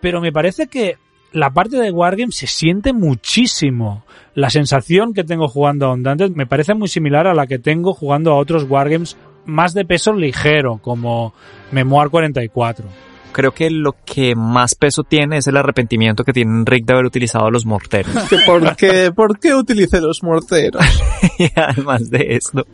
Pero 0.00 0.20
me 0.20 0.32
parece 0.32 0.66
que 0.66 0.96
la 1.32 1.50
parte 1.50 1.76
de 1.76 1.90
Wargame 1.90 2.32
se 2.32 2.46
siente 2.46 2.92
muchísimo. 2.92 4.04
La 4.34 4.50
sensación 4.50 5.14
que 5.14 5.24
tengo 5.24 5.48
jugando 5.48 5.86
a 5.86 5.92
Undaunted 5.92 6.30
me 6.30 6.46
parece 6.46 6.74
muy 6.74 6.88
similar 6.88 7.26
a 7.26 7.34
la 7.34 7.46
que 7.46 7.58
tengo 7.58 7.94
jugando 7.94 8.32
a 8.32 8.36
otros 8.36 8.64
Wargames 8.68 9.16
más 9.44 9.74
de 9.74 9.84
peso 9.84 10.12
ligero, 10.12 10.78
como 10.78 11.34
Memoir 11.70 12.10
44. 12.10 13.11
Creo 13.32 13.52
que 13.52 13.70
lo 13.70 13.96
que 14.04 14.34
más 14.34 14.74
peso 14.74 15.04
tiene 15.04 15.38
es 15.38 15.46
el 15.46 15.56
arrepentimiento 15.56 16.24
que 16.24 16.32
tiene 16.32 16.64
Rick 16.66 16.84
de 16.84 16.92
haber 16.92 17.06
utilizado 17.06 17.50
los 17.50 17.64
morteros. 17.64 18.12
¿por 18.46 18.76
qué, 18.76 19.12
¿por 19.12 19.38
qué 19.38 19.54
utilicé 19.54 20.00
los 20.00 20.22
morteros? 20.22 20.84
y 21.38 21.48
además 21.58 22.10
de 22.10 22.36
esto, 22.36 22.66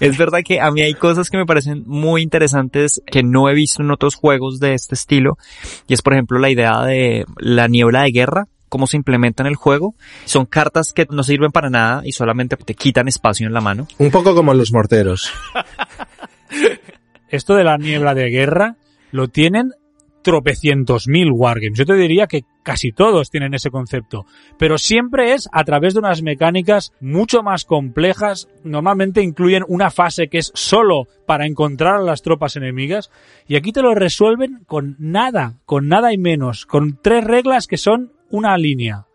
es 0.00 0.16
verdad 0.16 0.40
que 0.44 0.60
a 0.60 0.70
mí 0.70 0.82
hay 0.82 0.94
cosas 0.94 1.30
que 1.30 1.36
me 1.36 1.46
parecen 1.46 1.84
muy 1.86 2.22
interesantes 2.22 3.02
que 3.06 3.22
no 3.22 3.48
he 3.48 3.54
visto 3.54 3.82
en 3.82 3.90
otros 3.90 4.14
juegos 4.14 4.60
de 4.60 4.74
este 4.74 4.94
estilo. 4.94 5.38
Y 5.86 5.94
es 5.94 6.02
por 6.02 6.14
ejemplo 6.14 6.38
la 6.38 6.50
idea 6.50 6.82
de 6.82 7.24
la 7.36 7.68
niebla 7.68 8.02
de 8.02 8.12
guerra, 8.12 8.48
cómo 8.68 8.86
se 8.86 8.96
implementa 8.96 9.42
en 9.42 9.48
el 9.48 9.56
juego. 9.56 9.94
Son 10.24 10.46
cartas 10.46 10.92
que 10.92 11.06
no 11.10 11.22
sirven 11.22 11.52
para 11.52 11.70
nada 11.70 12.02
y 12.04 12.12
solamente 12.12 12.56
te 12.56 12.74
quitan 12.74 13.08
espacio 13.08 13.46
en 13.46 13.52
la 13.52 13.60
mano. 13.60 13.86
Un 13.98 14.10
poco 14.10 14.34
como 14.34 14.54
los 14.54 14.72
morteros. 14.72 15.32
Esto 17.28 17.54
de 17.54 17.64
la 17.64 17.76
niebla 17.76 18.14
de 18.14 18.30
guerra 18.30 18.76
lo 19.10 19.28
tienen 19.28 19.72
tropecientos 20.22 21.08
mil 21.08 21.30
wargames. 21.32 21.78
Yo 21.78 21.84
te 21.84 21.94
diría 21.94 22.26
que 22.26 22.44
casi 22.62 22.92
todos 22.92 23.30
tienen 23.30 23.54
ese 23.54 23.70
concepto, 23.70 24.26
pero 24.58 24.78
siempre 24.78 25.32
es 25.32 25.48
a 25.52 25.64
través 25.64 25.94
de 25.94 26.00
unas 26.00 26.22
mecánicas 26.22 26.92
mucho 27.00 27.42
más 27.42 27.64
complejas. 27.64 28.48
Normalmente 28.64 29.22
incluyen 29.22 29.64
una 29.68 29.90
fase 29.90 30.28
que 30.28 30.38
es 30.38 30.52
solo 30.54 31.06
para 31.26 31.46
encontrar 31.46 31.96
a 31.96 32.02
las 32.02 32.22
tropas 32.22 32.56
enemigas 32.56 33.10
y 33.46 33.56
aquí 33.56 33.72
te 33.72 33.82
lo 33.82 33.94
resuelven 33.94 34.64
con 34.66 34.96
nada, 34.98 35.54
con 35.64 35.88
nada 35.88 36.12
y 36.12 36.18
menos, 36.18 36.66
con 36.66 36.98
tres 37.02 37.24
reglas 37.24 37.66
que 37.66 37.76
son 37.76 38.12
una 38.30 38.56
línea. 38.58 39.06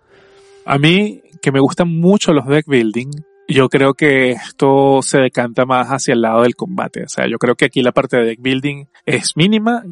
A 0.66 0.78
mí, 0.78 1.22
que 1.42 1.52
me 1.52 1.60
gustan 1.60 1.90
mucho 1.90 2.34
los 2.34 2.48
deck 2.48 2.66
building, 2.68 3.12
yo 3.48 3.68
creo 3.70 3.94
que 3.94 4.32
esto 4.32 5.02
se 5.02 5.20
decanta 5.20 5.66
más 5.66 5.90
hacia 5.90 6.14
el 6.14 6.22
lado 6.22 6.44
del 6.44 6.56
combate. 6.56 7.04
O 7.04 7.10
sea, 7.10 7.28
yo 7.30 7.38
creo 7.38 7.56
que 7.56 7.66
aquí 7.66 7.82
la 7.82 7.92
parte 7.92 8.18
de 8.18 8.26
deck 8.26 8.40
building 8.42 8.86
es 9.06 9.36
mínima. 9.36 9.84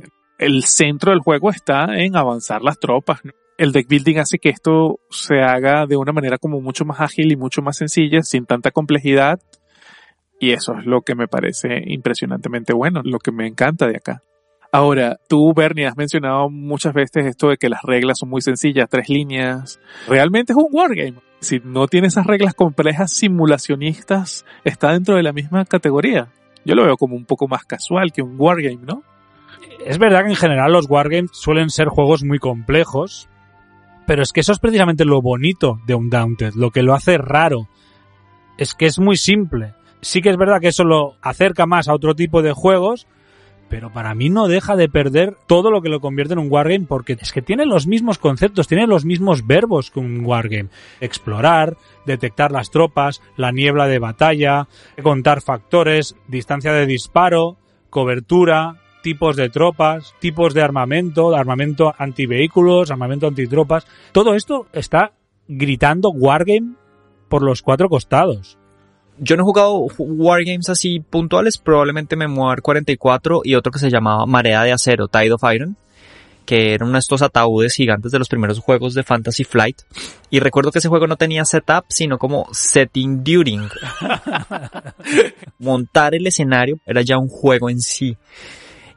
El 0.41 0.63
centro 0.63 1.11
del 1.11 1.19
juego 1.19 1.51
está 1.51 1.85
en 1.95 2.15
avanzar 2.15 2.63
las 2.63 2.79
tropas. 2.79 3.21
El 3.59 3.71
deck 3.71 3.87
building 3.87 4.17
hace 4.17 4.39
que 4.39 4.49
esto 4.49 4.99
se 5.11 5.39
haga 5.39 5.85
de 5.85 5.97
una 5.97 6.13
manera 6.13 6.39
como 6.39 6.59
mucho 6.61 6.83
más 6.83 6.99
ágil 6.99 7.31
y 7.31 7.35
mucho 7.35 7.61
más 7.61 7.77
sencilla, 7.77 8.23
sin 8.23 8.47
tanta 8.47 8.71
complejidad. 8.71 9.39
Y 10.39 10.53
eso 10.53 10.73
es 10.79 10.87
lo 10.87 11.01
que 11.01 11.13
me 11.13 11.27
parece 11.27 11.83
impresionantemente 11.85 12.73
bueno, 12.73 13.01
lo 13.03 13.19
que 13.19 13.31
me 13.31 13.45
encanta 13.45 13.85
de 13.85 13.97
acá. 13.97 14.23
Ahora, 14.71 15.19
tú, 15.29 15.53
Bernie, 15.53 15.85
has 15.85 15.95
mencionado 15.95 16.49
muchas 16.49 16.95
veces 16.95 17.27
esto 17.27 17.49
de 17.49 17.57
que 17.57 17.69
las 17.69 17.83
reglas 17.83 18.17
son 18.17 18.29
muy 18.29 18.41
sencillas, 18.41 18.89
tres 18.89 19.09
líneas. 19.09 19.79
Realmente 20.07 20.53
es 20.53 20.57
un 20.57 20.69
wargame. 20.71 21.21
Si 21.39 21.61
no 21.63 21.85
tiene 21.85 22.07
esas 22.07 22.25
reglas 22.25 22.55
complejas 22.55 23.13
simulacionistas, 23.13 24.43
está 24.63 24.91
dentro 24.93 25.15
de 25.17 25.21
la 25.21 25.33
misma 25.33 25.65
categoría. 25.65 26.29
Yo 26.65 26.73
lo 26.73 26.83
veo 26.83 26.97
como 26.97 27.15
un 27.15 27.25
poco 27.25 27.47
más 27.47 27.63
casual 27.65 28.11
que 28.11 28.23
un 28.23 28.37
wargame, 28.39 28.79
¿no? 28.87 29.03
Es 29.85 29.97
verdad 29.97 30.23
que 30.23 30.29
en 30.29 30.35
general 30.35 30.71
los 30.71 30.89
wargames 30.89 31.31
suelen 31.33 31.69
ser 31.69 31.87
juegos 31.87 32.23
muy 32.23 32.39
complejos, 32.39 33.29
pero 34.05 34.21
es 34.23 34.31
que 34.31 34.41
eso 34.41 34.51
es 34.51 34.59
precisamente 34.59 35.05
lo 35.05 35.21
bonito 35.21 35.79
de 35.85 35.95
Undaunted, 35.95 36.53
lo 36.53 36.71
que 36.71 36.83
lo 36.83 36.93
hace 36.93 37.17
raro. 37.17 37.67
Es 38.57 38.75
que 38.75 38.85
es 38.85 38.99
muy 38.99 39.17
simple. 39.17 39.73
Sí 40.01 40.21
que 40.21 40.29
es 40.29 40.37
verdad 40.37 40.59
que 40.59 40.67
eso 40.67 40.83
lo 40.83 41.15
acerca 41.21 41.65
más 41.65 41.87
a 41.87 41.93
otro 41.93 42.15
tipo 42.15 42.41
de 42.41 42.53
juegos, 42.53 43.07
pero 43.69 43.89
para 43.89 44.13
mí 44.13 44.29
no 44.29 44.49
deja 44.49 44.75
de 44.75 44.89
perder 44.89 45.37
todo 45.47 45.71
lo 45.71 45.81
que 45.81 45.87
lo 45.87 46.01
convierte 46.01 46.33
en 46.33 46.39
un 46.39 46.51
wargame 46.51 46.85
porque 46.87 47.17
es 47.19 47.31
que 47.31 47.41
tiene 47.41 47.65
los 47.65 47.87
mismos 47.87 48.17
conceptos, 48.17 48.67
tiene 48.67 48.85
los 48.85 49.05
mismos 49.05 49.47
verbos 49.47 49.91
que 49.91 50.01
un 50.01 50.25
wargame. 50.25 50.67
Explorar, 50.99 51.77
detectar 52.05 52.51
las 52.51 52.69
tropas, 52.69 53.21
la 53.37 53.53
niebla 53.53 53.87
de 53.87 53.99
batalla, 53.99 54.67
contar 55.01 55.41
factores, 55.41 56.17
distancia 56.27 56.73
de 56.73 56.85
disparo, 56.85 57.55
cobertura, 57.89 58.80
tipos 59.01 59.35
de 59.35 59.49
tropas, 59.49 60.15
tipos 60.19 60.53
de 60.53 60.61
armamento, 60.61 61.35
armamento 61.35 61.93
antivehículos, 61.97 62.91
armamento 62.91 63.27
antitropas. 63.27 63.85
Todo 64.11 64.35
esto 64.35 64.67
está 64.73 65.13
gritando 65.47 66.09
wargame 66.09 66.75
por 67.29 67.43
los 67.43 67.61
cuatro 67.61 67.89
costados. 67.89 68.57
Yo 69.17 69.37
no 69.37 69.43
he 69.43 69.45
jugado 69.45 69.87
wargames 69.97 70.69
así 70.69 70.99
puntuales, 70.99 71.57
probablemente 71.57 72.15
Memoir 72.15 72.61
44 72.61 73.41
y 73.43 73.55
otro 73.55 73.71
que 73.71 73.79
se 73.79 73.89
llamaba 73.89 74.25
Marea 74.25 74.63
de 74.63 74.71
Acero, 74.71 75.07
Tide 75.07 75.33
of 75.33 75.43
Iron, 75.53 75.77
que 76.45 76.73
eran 76.73 76.87
uno 76.87 76.95
de 76.95 77.01
estos 77.01 77.21
ataúdes 77.21 77.75
gigantes 77.75 78.11
de 78.11 78.19
los 78.19 78.29
primeros 78.29 78.59
juegos 78.59 78.93
de 78.93 79.03
Fantasy 79.03 79.43
Flight. 79.43 79.81
Y 80.29 80.39
recuerdo 80.39 80.71
que 80.71 80.79
ese 80.79 80.89
juego 80.89 81.07
no 81.07 81.17
tenía 81.17 81.45
setup, 81.45 81.85
sino 81.89 82.17
como 82.17 82.47
setting 82.51 83.23
during. 83.23 83.69
Montar 85.59 86.15
el 86.15 86.25
escenario 86.25 86.79
era 86.85 87.01
ya 87.01 87.17
un 87.17 87.27
juego 87.27 87.69
en 87.69 87.79
sí 87.79 88.17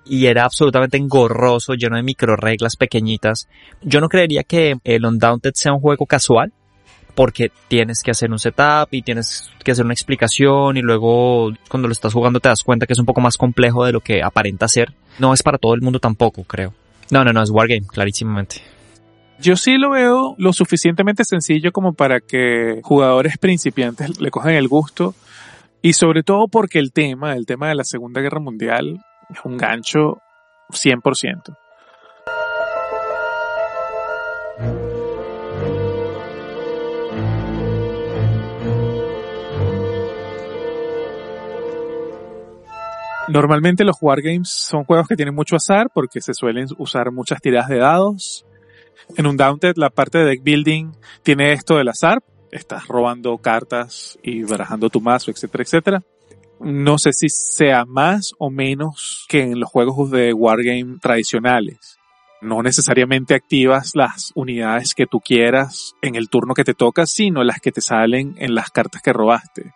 y 0.06 0.26
era 0.26 0.44
absolutamente 0.44 0.96
engorroso, 0.96 1.74
lleno 1.74 1.96
de 1.96 2.02
micro 2.02 2.36
reglas 2.36 2.76
pequeñitas. 2.76 3.48
Yo 3.82 4.00
no 4.00 4.08
creería 4.08 4.42
que 4.42 4.76
el 4.84 5.06
Undaunted 5.06 5.52
sea 5.54 5.72
un 5.72 5.80
juego 5.80 6.06
casual, 6.06 6.52
porque 7.14 7.50
tienes 7.68 8.02
que 8.02 8.10
hacer 8.10 8.30
un 8.30 8.38
setup 8.38 8.88
y 8.90 9.02
tienes 9.02 9.50
que 9.62 9.72
hacer 9.72 9.84
una 9.84 9.94
explicación 9.94 10.76
y 10.76 10.82
luego 10.82 11.52
cuando 11.68 11.88
lo 11.88 11.92
estás 11.92 12.12
jugando 12.12 12.40
te 12.40 12.48
das 12.48 12.64
cuenta 12.64 12.86
que 12.86 12.92
es 12.92 12.98
un 12.98 13.06
poco 13.06 13.20
más 13.20 13.36
complejo 13.36 13.84
de 13.84 13.92
lo 13.92 14.00
que 14.00 14.22
aparenta 14.22 14.68
ser. 14.68 14.92
No 15.18 15.32
es 15.32 15.42
para 15.42 15.58
todo 15.58 15.74
el 15.74 15.80
mundo 15.80 16.00
tampoco, 16.00 16.44
creo. 16.44 16.74
No, 17.10 17.24
no, 17.24 17.32
no, 17.32 17.42
es 17.42 17.50
Wargame, 17.50 17.86
clarísimamente. 17.86 18.56
Yo 19.38 19.56
sí 19.56 19.76
lo 19.78 19.90
veo 19.90 20.34
lo 20.38 20.52
suficientemente 20.52 21.24
sencillo 21.24 21.72
como 21.72 21.92
para 21.92 22.20
que 22.20 22.80
jugadores 22.82 23.38
principiantes 23.38 24.20
le 24.20 24.30
cojan 24.30 24.54
el 24.54 24.68
gusto 24.68 25.14
y 25.82 25.92
sobre 25.92 26.22
todo 26.22 26.48
porque 26.48 26.78
el 26.78 26.92
tema, 26.92 27.34
el 27.34 27.46
tema 27.46 27.68
de 27.68 27.74
la 27.74 27.84
Segunda 27.84 28.20
Guerra 28.20 28.40
Mundial 28.40 29.04
un 29.44 29.56
gancho 29.56 30.20
100%. 30.70 31.56
Normalmente 43.28 43.84
los 43.84 43.96
wargames 44.00 44.50
son 44.50 44.84
juegos 44.84 45.08
que 45.08 45.16
tienen 45.16 45.34
mucho 45.34 45.56
azar 45.56 45.88
porque 45.92 46.20
se 46.20 46.34
suelen 46.34 46.66
usar 46.76 47.10
muchas 47.10 47.40
tiradas 47.40 47.68
de 47.68 47.78
dados. 47.78 48.46
En 49.16 49.26
un 49.26 49.36
Daunted 49.36 49.76
la 49.76 49.90
parte 49.90 50.18
de 50.18 50.24
deck 50.24 50.42
building 50.42 50.92
tiene 51.22 51.52
esto 51.52 51.76
del 51.76 51.88
azar. 51.88 52.22
Estás 52.50 52.86
robando 52.86 53.36
cartas 53.38 54.18
y 54.22 54.42
barajando 54.42 54.90
tu 54.90 55.00
mazo, 55.00 55.30
etcétera, 55.30 55.64
etcétera. 55.64 56.02
No 56.60 56.98
sé 56.98 57.12
si 57.12 57.28
sea 57.28 57.84
más 57.84 58.32
o 58.38 58.50
menos 58.50 59.26
que 59.28 59.42
en 59.42 59.60
los 59.60 59.70
juegos 59.70 60.10
de 60.10 60.32
wargame 60.32 60.98
tradicionales. 61.00 61.98
No 62.40 62.62
necesariamente 62.62 63.34
activas 63.34 63.92
las 63.94 64.32
unidades 64.34 64.94
que 64.94 65.06
tú 65.06 65.20
quieras 65.20 65.94
en 66.02 66.14
el 66.14 66.28
turno 66.28 66.54
que 66.54 66.64
te 66.64 66.74
toca, 66.74 67.06
sino 67.06 67.42
las 67.42 67.60
que 67.60 67.72
te 67.72 67.80
salen 67.80 68.34
en 68.38 68.54
las 68.54 68.70
cartas 68.70 69.02
que 69.02 69.12
robaste. 69.12 69.72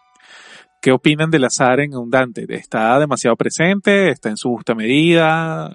¿Qué 0.80 0.92
opinan 0.92 1.30
del 1.30 1.44
azar 1.44 1.80
en 1.80 1.96
un 1.96 2.10
Dante? 2.10 2.46
¿Está 2.48 2.98
demasiado 2.98 3.36
presente? 3.36 4.10
¿Está 4.10 4.28
en 4.28 4.36
su 4.36 4.50
justa 4.50 4.74
medida? 4.74 5.74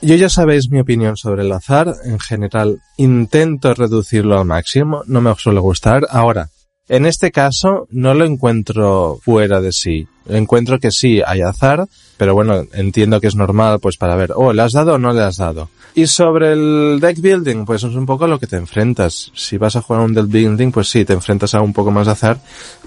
Yo 0.00 0.14
ya 0.16 0.28
sabéis 0.28 0.70
mi 0.70 0.80
opinión 0.80 1.16
sobre 1.16 1.42
el 1.42 1.52
azar. 1.52 1.94
En 2.04 2.18
general, 2.18 2.80
intento 2.96 3.74
reducirlo 3.74 4.38
al 4.38 4.46
máximo. 4.46 5.02
No 5.06 5.20
me 5.20 5.34
suele 5.34 5.60
gustar. 5.60 6.06
Ahora, 6.10 6.48
En 6.88 7.04
este 7.04 7.30
caso 7.30 7.86
no 7.90 8.14
lo 8.14 8.24
encuentro 8.24 9.18
fuera 9.22 9.60
de 9.60 9.72
sí. 9.72 10.06
Encuentro 10.28 10.78
que 10.78 10.90
sí 10.90 11.20
hay 11.26 11.42
azar, 11.42 11.86
pero 12.16 12.34
bueno, 12.34 12.64
entiendo 12.72 13.20
que 13.20 13.26
es 13.26 13.34
normal 13.34 13.78
pues 13.80 13.96
para 13.96 14.16
ver, 14.16 14.32
oh, 14.34 14.52
¿le 14.52 14.62
has 14.62 14.72
dado 14.72 14.94
o 14.94 14.98
no 14.98 15.12
le 15.12 15.22
has 15.22 15.36
dado? 15.36 15.68
Y 15.94 16.06
sobre 16.06 16.52
el 16.52 16.98
deck 17.00 17.20
building, 17.20 17.64
pues 17.64 17.82
es 17.82 17.94
un 17.94 18.06
poco 18.06 18.26
lo 18.26 18.38
que 18.38 18.46
te 18.46 18.56
enfrentas. 18.56 19.32
Si 19.34 19.58
vas 19.58 19.76
a 19.76 19.82
jugar 19.82 20.02
un 20.02 20.14
deck 20.14 20.26
building, 20.28 20.70
pues 20.70 20.88
sí, 20.88 21.04
te 21.04 21.12
enfrentas 21.12 21.54
a 21.54 21.60
un 21.60 21.72
poco 21.72 21.90
más 21.90 22.06
de 22.06 22.12
azar, 22.12 22.40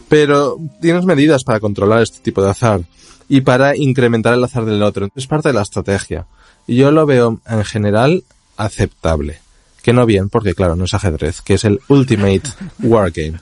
pero 0.07 0.57
tienes 0.81 1.05
medidas 1.05 1.43
para 1.43 1.59
controlar 1.59 2.01
este 2.01 2.19
tipo 2.19 2.43
de 2.43 2.51
azar 2.51 2.81
y 3.27 3.41
para 3.41 3.75
incrementar 3.75 4.33
el 4.33 4.43
azar 4.43 4.65
del 4.65 4.83
otro. 4.83 5.09
Es 5.15 5.27
parte 5.27 5.49
de 5.49 5.53
la 5.53 5.61
estrategia. 5.61 6.25
Y 6.67 6.75
yo 6.75 6.91
lo 6.91 7.05
veo 7.05 7.39
en 7.47 7.63
general 7.65 8.23
aceptable. 8.57 9.39
Que 9.81 9.93
no 9.93 10.05
bien, 10.05 10.29
porque 10.29 10.53
claro, 10.53 10.75
no 10.75 10.85
es 10.85 10.93
ajedrez, 10.93 11.41
que 11.41 11.55
es 11.55 11.65
el 11.65 11.79
Ultimate 11.87 12.43
Wargame. 12.83 13.39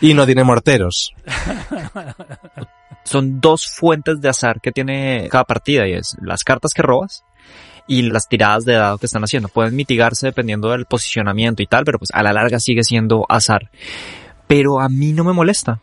Y 0.00 0.14
no 0.14 0.26
tiene 0.26 0.44
morteros. 0.44 1.12
Son 3.04 3.40
dos 3.40 3.66
fuentes 3.66 4.20
de 4.20 4.28
azar 4.28 4.60
que 4.60 4.72
tiene 4.72 5.28
cada 5.30 5.44
partida 5.44 5.88
y 5.88 5.94
es 5.94 6.16
las 6.20 6.44
cartas 6.44 6.72
que 6.74 6.82
robas 6.82 7.24
y 7.86 8.02
las 8.02 8.28
tiradas 8.28 8.64
de 8.64 8.74
dado 8.74 8.98
que 8.98 9.06
están 9.06 9.24
haciendo. 9.24 9.48
Pueden 9.48 9.74
mitigarse 9.74 10.26
dependiendo 10.26 10.70
del 10.70 10.84
posicionamiento 10.84 11.62
y 11.62 11.66
tal, 11.66 11.84
pero 11.84 11.98
pues 11.98 12.10
a 12.12 12.22
la 12.22 12.32
larga 12.32 12.60
sigue 12.60 12.84
siendo 12.84 13.24
azar. 13.28 13.70
Pero 14.46 14.80
a 14.80 14.88
mí 14.88 15.12
no 15.12 15.24
me 15.24 15.32
molesta, 15.32 15.80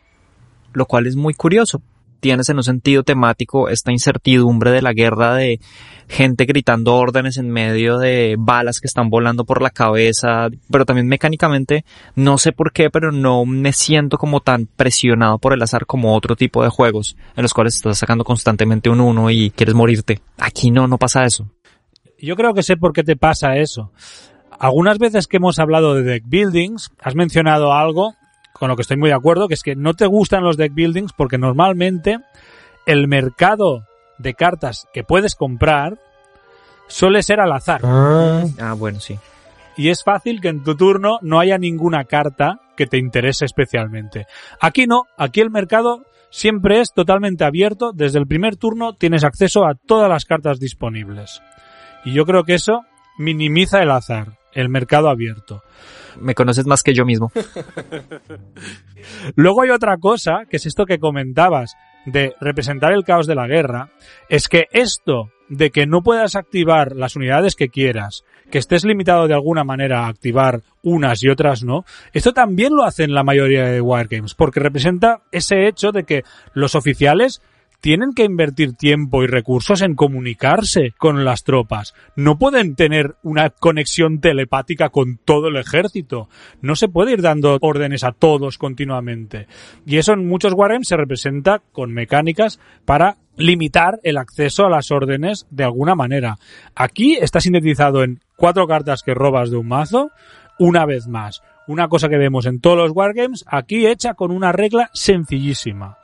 lo 0.73 0.85
cual 0.85 1.07
es 1.07 1.15
muy 1.15 1.33
curioso, 1.33 1.81
tienes 2.25 2.49
en 2.49 2.57
un 2.57 2.63
sentido 2.63 3.03
temático 3.03 3.69
esta 3.69 3.91
incertidumbre 3.91 4.71
de 4.71 4.81
la 4.81 4.93
guerra 4.93 5.35
de 5.35 5.59
gente 6.07 6.45
gritando 6.45 6.95
órdenes 6.95 7.37
en 7.37 7.51
medio 7.51 7.99
de 7.99 8.35
balas 8.39 8.79
que 8.79 8.87
están 8.87 9.11
volando 9.11 9.45
por 9.45 9.61
la 9.61 9.69
cabeza, 9.69 10.47
pero 10.71 10.85
también 10.85 11.05
mecánicamente, 11.05 11.85
no 12.15 12.39
sé 12.39 12.51
por 12.51 12.71
qué, 12.73 12.89
pero 12.89 13.11
no 13.11 13.45
me 13.45 13.73
siento 13.73 14.17
como 14.17 14.39
tan 14.39 14.65
presionado 14.65 15.37
por 15.37 15.53
el 15.53 15.61
azar 15.61 15.85
como 15.85 16.15
otro 16.15 16.35
tipo 16.35 16.63
de 16.63 16.69
juegos 16.69 17.15
en 17.35 17.43
los 17.43 17.53
cuales 17.53 17.75
estás 17.75 17.99
sacando 17.99 18.23
constantemente 18.23 18.89
un 18.89 19.01
uno 19.01 19.29
y 19.29 19.51
quieres 19.51 19.75
morirte. 19.75 20.19
Aquí 20.39 20.71
no, 20.71 20.87
no 20.87 20.97
pasa 20.97 21.25
eso. 21.25 21.47
Yo 22.17 22.35
creo 22.35 22.55
que 22.55 22.63
sé 22.63 22.75
por 22.75 22.91
qué 22.91 23.03
te 23.03 23.15
pasa 23.15 23.57
eso. 23.57 23.91
Algunas 24.57 24.97
veces 24.97 25.27
que 25.27 25.37
hemos 25.37 25.59
hablado 25.59 25.93
de 25.93 26.01
deck 26.01 26.23
buildings, 26.25 26.89
has 27.03 27.13
mencionado 27.13 27.71
algo 27.71 28.15
con 28.57 28.69
lo 28.69 28.75
que 28.75 28.83
estoy 28.83 28.97
muy 28.97 29.09
de 29.09 29.15
acuerdo, 29.15 29.47
que 29.47 29.53
es 29.53 29.63
que 29.63 29.75
no 29.75 29.93
te 29.93 30.05
gustan 30.05 30.43
los 30.43 30.57
deck 30.57 30.73
buildings 30.73 31.13
porque 31.13 31.37
normalmente 31.37 32.19
el 32.85 33.07
mercado 33.07 33.83
de 34.17 34.33
cartas 34.33 34.87
que 34.93 35.03
puedes 35.03 35.35
comprar 35.35 35.99
suele 36.87 37.21
ser 37.21 37.39
al 37.39 37.51
azar. 37.51 37.81
Ah, 37.83 38.73
bueno, 38.77 38.99
sí. 38.99 39.19
Y 39.77 39.89
es 39.89 40.03
fácil 40.03 40.39
que 40.39 40.47
en 40.47 40.63
tu 40.63 40.75
turno 40.75 41.19
no 41.21 41.39
haya 41.39 41.57
ninguna 41.57 42.05
carta 42.05 42.61
que 42.77 42.87
te 42.87 42.97
interese 42.97 43.43
especialmente. 43.43 44.25
Aquí 44.61 44.87
no, 44.87 45.03
aquí 45.17 45.41
el 45.41 45.49
mercado 45.49 46.05
siempre 46.29 46.79
es 46.79 46.93
totalmente 46.93 47.43
abierto. 47.43 47.91
Desde 47.93 48.19
el 48.19 48.27
primer 48.27 48.55
turno 48.55 48.93
tienes 48.93 49.25
acceso 49.25 49.65
a 49.65 49.75
todas 49.75 50.09
las 50.09 50.23
cartas 50.23 50.59
disponibles. 50.59 51.41
Y 52.05 52.13
yo 52.13 52.25
creo 52.25 52.45
que 52.45 52.53
eso 52.53 52.83
minimiza 53.17 53.81
el 53.81 53.91
azar, 53.91 54.37
el 54.55 54.69
mercado 54.69 55.09
abierto 55.09 55.61
me 56.19 56.35
conoces 56.35 56.65
más 56.65 56.83
que 56.83 56.93
yo 56.93 57.05
mismo. 57.05 57.31
Luego 59.35 59.61
hay 59.61 59.69
otra 59.69 59.97
cosa, 59.97 60.45
que 60.49 60.57
es 60.57 60.65
esto 60.65 60.85
que 60.85 60.99
comentabas, 60.99 61.75
de 62.05 62.35
representar 62.39 62.93
el 62.93 63.03
caos 63.03 63.27
de 63.27 63.35
la 63.35 63.47
guerra, 63.47 63.89
es 64.29 64.47
que 64.47 64.67
esto 64.71 65.31
de 65.49 65.71
que 65.71 65.85
no 65.85 66.01
puedas 66.01 66.35
activar 66.35 66.95
las 66.95 67.15
unidades 67.15 67.55
que 67.55 67.69
quieras, 67.69 68.23
que 68.51 68.57
estés 68.57 68.85
limitado 68.85 69.27
de 69.27 69.33
alguna 69.33 69.63
manera 69.63 70.01
a 70.01 70.07
activar 70.07 70.61
unas 70.83 71.23
y 71.23 71.29
otras 71.29 71.63
no, 71.63 71.83
esto 72.13 72.31
también 72.31 72.75
lo 72.75 72.83
hacen 72.83 73.13
la 73.13 73.23
mayoría 73.23 73.65
de 73.65 73.81
Wargames, 73.81 74.35
porque 74.35 74.59
representa 74.59 75.21
ese 75.31 75.67
hecho 75.67 75.91
de 75.91 76.03
que 76.03 76.23
los 76.53 76.75
oficiales 76.75 77.41
tienen 77.81 78.13
que 78.13 78.23
invertir 78.23 78.73
tiempo 78.73 79.23
y 79.23 79.27
recursos 79.27 79.81
en 79.81 79.95
comunicarse 79.95 80.93
con 80.97 81.25
las 81.25 81.43
tropas. 81.43 81.93
No 82.15 82.37
pueden 82.37 82.75
tener 82.75 83.15
una 83.23 83.49
conexión 83.49 84.19
telepática 84.19 84.89
con 84.89 85.17
todo 85.17 85.47
el 85.47 85.57
ejército. 85.57 86.29
No 86.61 86.75
se 86.75 86.87
puede 86.87 87.13
ir 87.13 87.21
dando 87.21 87.57
órdenes 87.61 88.03
a 88.03 88.11
todos 88.11 88.57
continuamente. 88.57 89.47
Y 89.85 89.97
eso 89.97 90.13
en 90.13 90.27
muchos 90.27 90.53
wargames 90.53 90.87
se 90.87 90.97
representa 90.97 91.61
con 91.71 91.93
mecánicas 91.93 92.59
para 92.85 93.17
limitar 93.37 93.99
el 94.03 94.17
acceso 94.17 94.65
a 94.65 94.69
las 94.69 94.91
órdenes 94.91 95.45
de 95.49 95.63
alguna 95.63 95.95
manera. 95.95 96.37
Aquí 96.75 97.15
está 97.15 97.39
sintetizado 97.41 98.03
en 98.03 98.19
cuatro 98.35 98.67
cartas 98.67 99.03
que 99.03 99.13
robas 99.13 99.51
de 99.51 99.57
un 99.57 99.67
mazo, 99.67 100.11
una 100.59 100.85
vez 100.85 101.07
más. 101.07 101.41
Una 101.67 101.87
cosa 101.87 102.09
que 102.09 102.17
vemos 102.17 102.45
en 102.45 102.61
todos 102.61 102.77
los 102.77 102.91
wargames, 102.91 103.43
aquí 103.47 103.87
hecha 103.87 104.13
con 104.13 104.31
una 104.31 104.51
regla 104.51 104.89
sencillísima. 104.93 105.97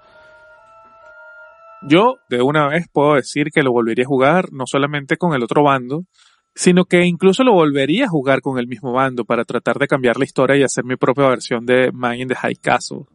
Yo 1.88 2.17
de 2.30 2.41
una 2.41 2.67
vez 2.67 2.88
puedo 2.91 3.15
decir 3.15 3.48
que 3.52 3.63
lo 3.63 3.72
volvería 3.72 4.06
a 4.06 4.08
jugar 4.08 4.52
no 4.52 4.65
solamente 4.67 5.17
con 5.17 5.34
el 5.34 5.44
otro 5.44 5.63
bando, 5.63 6.06
sino 6.54 6.86
que 6.86 7.06
incluso 7.06 7.44
lo 7.44 7.54
volvería 7.54 8.06
a 8.06 8.10
jugar 8.10 8.41
con 8.41 8.60
el 8.60 8.67
mismo 8.67 8.91
bando 8.91 9.26
para 9.26 9.46
tratar 9.46 9.78
de 9.80 9.88
cambiar 9.88 10.17
la 10.17 10.26
historia 10.26 10.56
y 10.58 10.63
hacer 10.63 10.84
mi 10.84 10.96
propia 10.96 11.28
versión 11.30 11.65
de 11.65 11.91
Man 11.91 12.20
in 12.20 12.28
the 12.28 12.36
High 12.36 12.56
Castle. 12.56 13.06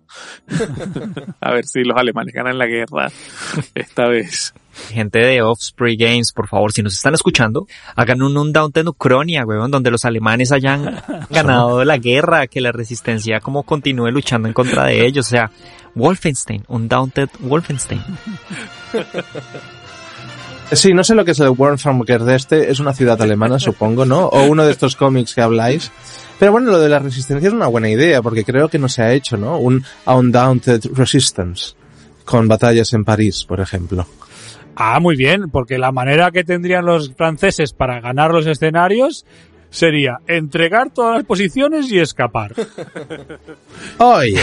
a 1.41 1.53
ver 1.53 1.67
si 1.67 1.85
los 1.85 1.97
alemanes 1.97 2.35
ganan 2.35 2.59
la 2.59 2.67
guerra 2.67 3.11
esta 3.75 4.09
vez. 4.09 4.55
Gente 4.91 5.19
de 5.19 5.43
Offspring 5.43 5.99
Games, 5.99 6.33
por 6.33 6.49
favor, 6.49 6.73
si 6.73 6.83
nos 6.83 6.95
están 6.95 7.15
escuchando, 7.15 7.67
hagan 7.95 8.23
un, 8.23 8.37
un 8.37 8.53
Down 8.53 8.73
en 8.75 8.89
Ucrania, 8.89 9.45
weón, 9.45 9.71
donde 9.71 9.91
los 9.91 10.05
alemanes 10.05 10.53
hayan 10.53 11.03
ganado 11.31 11.85
la 11.85 11.99
guerra, 11.99 12.47
que 12.47 12.61
la 12.61 12.73
resistencia 12.73 13.41
como 13.41 13.62
continúe 13.62 14.11
luchando 14.11 14.49
en 14.49 14.55
contra 14.55 14.85
de 14.85 15.07
ellos. 15.07 15.27
O 15.27 15.31
sea, 15.31 15.51
Wolfenstein, 15.95 16.65
un 16.69 16.89
Daunted 16.89 17.31
Wolfenstein. 17.41 18.03
Sí, 20.73 20.93
no 20.93 21.05
sé 21.05 21.15
lo 21.15 21.25
que 21.25 21.31
es 21.31 21.39
el 21.39 21.51
Wormfamker 21.51 22.25
de 22.25 22.35
este, 22.35 22.71
es 22.71 22.81
una 22.81 22.93
ciudad 22.93 23.21
alemana, 23.23 23.61
supongo, 23.61 24.05
¿no? 24.05 24.27
O 24.27 24.47
uno 24.47 24.65
de 24.65 24.73
estos 24.73 24.97
cómics 24.97 25.33
que 25.33 25.41
habláis. 25.41 25.93
Pero 26.41 26.53
bueno, 26.53 26.73
lo 26.73 26.81
de 26.81 26.89
la 26.89 26.99
resistencia 26.99 27.47
es 27.47 27.55
una 27.55 27.69
buena 27.69 27.89
idea, 27.89 28.21
porque 28.21 28.45
creo 28.45 28.69
que 28.69 28.79
no 28.79 28.89
se 28.89 29.03
ha 29.03 29.12
hecho, 29.12 29.37
¿no? 29.37 29.59
Un 29.59 29.85
Undaunted 30.05 30.87
Resistance, 30.93 31.75
con 32.25 32.49
batallas 32.49 32.93
en 32.95 33.05
París, 33.05 33.45
por 33.45 33.61
ejemplo. 33.61 34.07
Ah, 34.77 35.01
muy 35.01 35.17
bien, 35.17 35.49
porque 35.51 35.79
la 35.79 35.91
manera 35.91 36.31
que 36.31 36.45
tendrían 36.45 36.85
los 36.85 37.15
franceses 37.15 37.73
para 37.73 38.01
ganar 38.01 38.31
los 38.31 38.47
escenarios 38.47 39.25
sería 39.71 40.19
entregar 40.27 40.91
todas 40.91 41.17
las 41.17 41.25
posiciones 41.25 41.91
y 41.91 41.99
escapar. 41.99 42.53
Oye. 43.99 44.41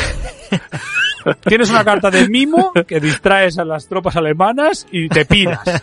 Tienes 1.48 1.69
una 1.69 1.86
carta 1.86 2.10
de 2.10 2.28
mimo 2.28 2.74
que 2.86 3.00
distraes 3.00 3.58
a 3.58 3.63
las 3.63 3.88
tropas 3.88 4.15
alemanas 4.17 4.86
y 4.91 5.08
te 5.08 5.26
piras. 5.26 5.62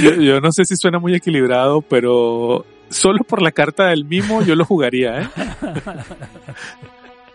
yo, 0.00 0.14
yo, 0.14 0.40
no 0.40 0.52
sé 0.52 0.64
si 0.64 0.76
suena 0.76 1.00
muy 1.00 1.14
equilibrado, 1.14 1.80
pero 1.80 2.64
solo 2.88 3.24
por 3.24 3.42
la 3.42 3.50
carta 3.50 3.86
del 3.86 4.04
mimo 4.04 4.42
yo 4.42 4.54
lo 4.54 4.64
jugaría, 4.64 5.22
¿eh? 5.22 5.28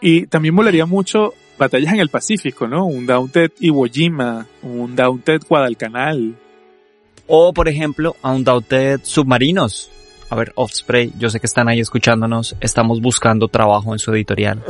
Y 0.02 0.28
también 0.28 0.56
molaría 0.56 0.86
mucho 0.86 1.34
batallas 1.58 1.94
en 1.94 2.00
el 2.00 2.10
Pacífico, 2.10 2.68
¿no? 2.68 2.86
Un 2.86 3.06
Daunted 3.06 3.52
Iwo 3.60 3.86
Jima, 3.86 4.48
un 4.64 4.96
Daunted 4.96 5.42
Guadalcanal. 5.48 6.36
O, 7.28 7.54
por 7.54 7.68
ejemplo, 7.68 8.16
a 8.22 8.32
un 8.32 8.44
Daunted 8.44 9.02
Submarinos. 9.04 9.92
A 10.30 10.36
ver, 10.36 10.52
Offspray, 10.56 11.12
yo 11.18 11.30
sé 11.30 11.40
que 11.40 11.48
están 11.48 11.68
ahí 11.70 11.80
escuchándonos, 11.80 12.56
estamos 12.62 13.02
buscando 13.02 13.48
trabajo 13.48 13.94
en 13.94 14.00
su 14.00 14.14
editorial. 14.14 14.64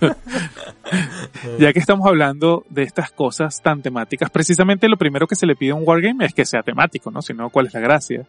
ya 1.58 1.72
que 1.72 1.78
estamos 1.78 2.06
hablando 2.06 2.64
de 2.70 2.82
estas 2.82 3.10
cosas 3.10 3.60
tan 3.62 3.82
temáticas, 3.82 4.30
precisamente 4.30 4.88
lo 4.88 4.96
primero 4.96 5.26
que 5.26 5.36
se 5.36 5.46
le 5.46 5.56
pide 5.56 5.72
a 5.72 5.74
un 5.74 5.82
wargame 5.86 6.24
es 6.24 6.34
que 6.34 6.44
sea 6.44 6.62
temático, 6.62 7.10
¿no? 7.10 7.22
Si 7.22 7.32
no, 7.34 7.50
¿cuál 7.50 7.66
es 7.66 7.74
la 7.74 7.80
gracia? 7.80 8.26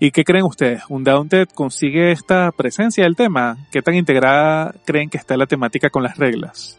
¿Y 0.00 0.10
qué 0.10 0.24
creen 0.24 0.44
ustedes? 0.44 0.82
¿Un 0.88 1.04
Daunted 1.04 1.48
consigue 1.54 2.12
esta 2.12 2.50
presencia 2.52 3.04
del 3.04 3.16
tema? 3.16 3.56
¿Qué 3.70 3.82
tan 3.82 3.94
integrada 3.94 4.74
creen 4.84 5.08
que 5.08 5.18
está 5.18 5.36
la 5.36 5.46
temática 5.46 5.90
con 5.90 6.02
las 6.02 6.16
reglas? 6.18 6.78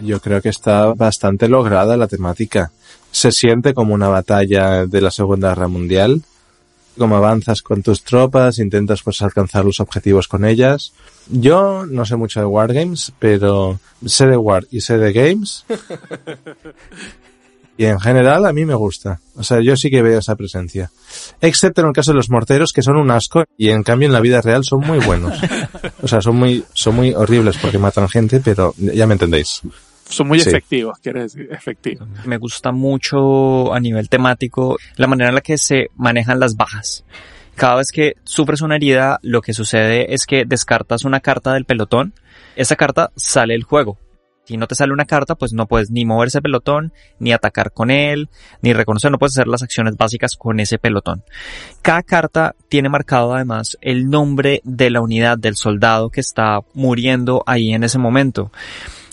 Yo 0.00 0.20
creo 0.20 0.40
que 0.42 0.50
está 0.50 0.92
bastante 0.94 1.48
lograda 1.48 1.96
la 1.96 2.06
temática. 2.06 2.70
Se 3.10 3.32
siente 3.32 3.72
como 3.72 3.94
una 3.94 4.08
batalla 4.08 4.86
de 4.86 5.00
la 5.00 5.10
Segunda 5.10 5.48
Guerra 5.48 5.68
Mundial 5.68 6.22
cómo 6.96 7.16
avanzas 7.16 7.62
con 7.62 7.82
tus 7.82 8.02
tropas, 8.02 8.58
intentas 8.58 9.02
pues 9.02 9.22
alcanzar 9.22 9.64
los 9.64 9.80
objetivos 9.80 10.28
con 10.28 10.44
ellas. 10.44 10.92
Yo 11.28 11.86
no 11.86 12.04
sé 12.04 12.16
mucho 12.16 12.40
de 12.40 12.46
Wargames, 12.46 13.12
pero 13.18 13.78
sé 14.04 14.26
de 14.26 14.36
War 14.36 14.66
y 14.70 14.80
sé 14.80 14.98
de 14.98 15.12
Games. 15.12 15.64
Y 17.78 17.84
en 17.84 18.00
general 18.00 18.46
a 18.46 18.54
mí 18.54 18.64
me 18.64 18.74
gusta. 18.74 19.20
O 19.34 19.42
sea, 19.42 19.60
yo 19.60 19.76
sí 19.76 19.90
que 19.90 20.00
veo 20.00 20.18
esa 20.18 20.34
presencia. 20.34 20.90
Excepto 21.42 21.82
en 21.82 21.88
el 21.88 21.92
caso 21.92 22.12
de 22.12 22.16
los 22.16 22.30
morteros, 22.30 22.72
que 22.72 22.80
son 22.80 22.96
un 22.96 23.10
asco, 23.10 23.44
y 23.58 23.68
en 23.68 23.82
cambio 23.82 24.06
en 24.06 24.14
la 24.14 24.20
vida 24.20 24.40
real 24.40 24.64
son 24.64 24.80
muy 24.80 24.98
buenos. 24.98 25.38
O 26.02 26.08
sea, 26.08 26.22
son 26.22 26.36
muy, 26.36 26.64
son 26.72 26.96
muy 26.96 27.12
horribles 27.12 27.58
porque 27.58 27.78
matan 27.78 28.08
gente, 28.08 28.40
pero 28.40 28.74
ya 28.78 29.06
me 29.06 29.12
entendéis 29.12 29.60
son 30.08 30.28
muy 30.28 30.38
efectivos, 30.38 30.98
quiero 31.00 31.20
decir, 31.20 31.48
efectivos. 31.50 32.08
Me 32.24 32.38
gusta 32.38 32.72
mucho 32.72 33.72
a 33.72 33.80
nivel 33.80 34.08
temático 34.08 34.76
la 34.96 35.06
manera 35.06 35.30
en 35.30 35.34
la 35.34 35.40
que 35.40 35.58
se 35.58 35.88
manejan 35.96 36.40
las 36.40 36.56
bajas 36.56 37.04
Cada 37.54 37.76
vez 37.76 37.90
que 37.92 38.14
sufres 38.24 38.60
una 38.60 38.76
herida, 38.76 39.18
lo 39.22 39.42
que 39.42 39.52
sucede 39.52 40.14
es 40.14 40.26
que 40.26 40.44
descartas 40.46 41.04
una 41.04 41.20
carta 41.20 41.52
del 41.54 41.64
pelotón. 41.64 42.14
Esa 42.54 42.76
carta 42.76 43.10
sale 43.16 43.54
del 43.54 43.64
juego. 43.64 43.98
Si 44.46 44.56
no 44.56 44.68
te 44.68 44.76
sale 44.76 44.92
una 44.92 45.06
carta, 45.06 45.34
pues 45.34 45.52
no 45.52 45.66
puedes 45.66 45.90
ni 45.90 46.04
mover 46.04 46.28
ese 46.28 46.40
pelotón, 46.40 46.92
ni 47.18 47.32
atacar 47.32 47.72
con 47.72 47.90
él, 47.90 48.28
ni 48.62 48.72
reconocer, 48.72 49.10
no 49.10 49.18
puedes 49.18 49.36
hacer 49.36 49.48
las 49.48 49.64
acciones 49.64 49.96
básicas 49.96 50.36
con 50.36 50.60
ese 50.60 50.78
pelotón. 50.78 51.24
Cada 51.82 52.04
carta 52.04 52.54
tiene 52.68 52.88
marcado 52.88 53.34
además 53.34 53.76
el 53.80 54.08
nombre 54.08 54.60
de 54.62 54.90
la 54.90 55.00
unidad 55.00 55.36
del 55.36 55.56
soldado 55.56 56.10
que 56.10 56.20
está 56.20 56.60
muriendo 56.74 57.42
ahí 57.44 57.72
en 57.72 57.82
ese 57.82 57.98
momento. 57.98 58.52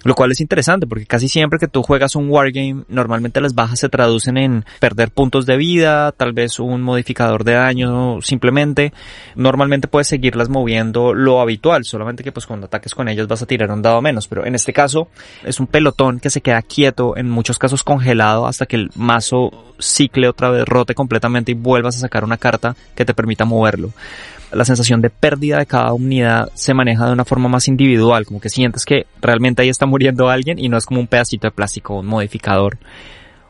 Lo 0.03 0.15
cual 0.15 0.31
es 0.31 0.41
interesante 0.41 0.87
porque 0.87 1.05
casi 1.05 1.27
siempre 1.27 1.59
que 1.59 1.67
tú 1.67 1.81
juegas 1.81 2.15
un 2.15 2.29
wargame, 2.29 2.83
normalmente 2.89 3.41
las 3.41 3.55
bajas 3.55 3.79
se 3.79 3.89
traducen 3.89 4.37
en 4.37 4.65
perder 4.79 5.11
puntos 5.11 5.45
de 5.45 5.57
vida, 5.57 6.11
tal 6.11 6.33
vez 6.33 6.59
un 6.59 6.81
modificador 6.81 7.43
de 7.43 7.53
daño 7.53 8.21
simplemente. 8.21 8.93
Normalmente 9.35 9.87
puedes 9.87 10.07
seguirlas 10.07 10.49
moviendo 10.49 11.13
lo 11.13 11.41
habitual, 11.41 11.85
solamente 11.85 12.23
que 12.23 12.31
pues 12.31 12.45
cuando 12.45 12.65
ataques 12.65 12.93
con 12.95 13.07
ellas 13.07 13.27
vas 13.27 13.41
a 13.41 13.45
tirar 13.45 13.71
un 13.71 13.81
dado 13.81 14.01
menos. 14.01 14.27
Pero 14.27 14.45
en 14.45 14.55
este 14.55 14.73
caso 14.73 15.07
es 15.43 15.59
un 15.59 15.67
pelotón 15.67 16.19
que 16.19 16.29
se 16.29 16.41
queda 16.41 16.61
quieto, 16.61 17.15
en 17.17 17.29
muchos 17.29 17.57
casos 17.57 17.83
congelado 17.83 18.47
hasta 18.47 18.65
que 18.65 18.75
el 18.75 18.89
mazo 18.95 19.51
cicle 19.79 20.27
otra 20.27 20.49
vez, 20.49 20.65
rote 20.65 20.95
completamente 20.95 21.51
y 21.51 21.55
vuelvas 21.55 21.97
a 21.97 21.99
sacar 21.99 22.23
una 22.23 22.37
carta 22.37 22.75
que 22.95 23.05
te 23.05 23.13
permita 23.13 23.45
moverlo 23.45 23.91
la 24.53 24.65
sensación 24.65 25.01
de 25.01 25.09
pérdida 25.09 25.59
de 25.59 25.65
cada 25.65 25.93
unidad 25.93 26.51
se 26.53 26.73
maneja 26.73 27.07
de 27.07 27.13
una 27.13 27.25
forma 27.25 27.49
más 27.49 27.67
individual, 27.67 28.25
como 28.25 28.39
que 28.39 28.49
sientes 28.49 28.85
que 28.85 29.07
realmente 29.21 29.61
ahí 29.61 29.69
está 29.69 29.85
muriendo 29.85 30.29
alguien 30.29 30.59
y 30.59 30.69
no 30.69 30.77
es 30.77 30.85
como 30.85 30.99
un 30.99 31.07
pedacito 31.07 31.47
de 31.47 31.51
plástico, 31.51 31.99
un 31.99 32.05
modificador. 32.05 32.77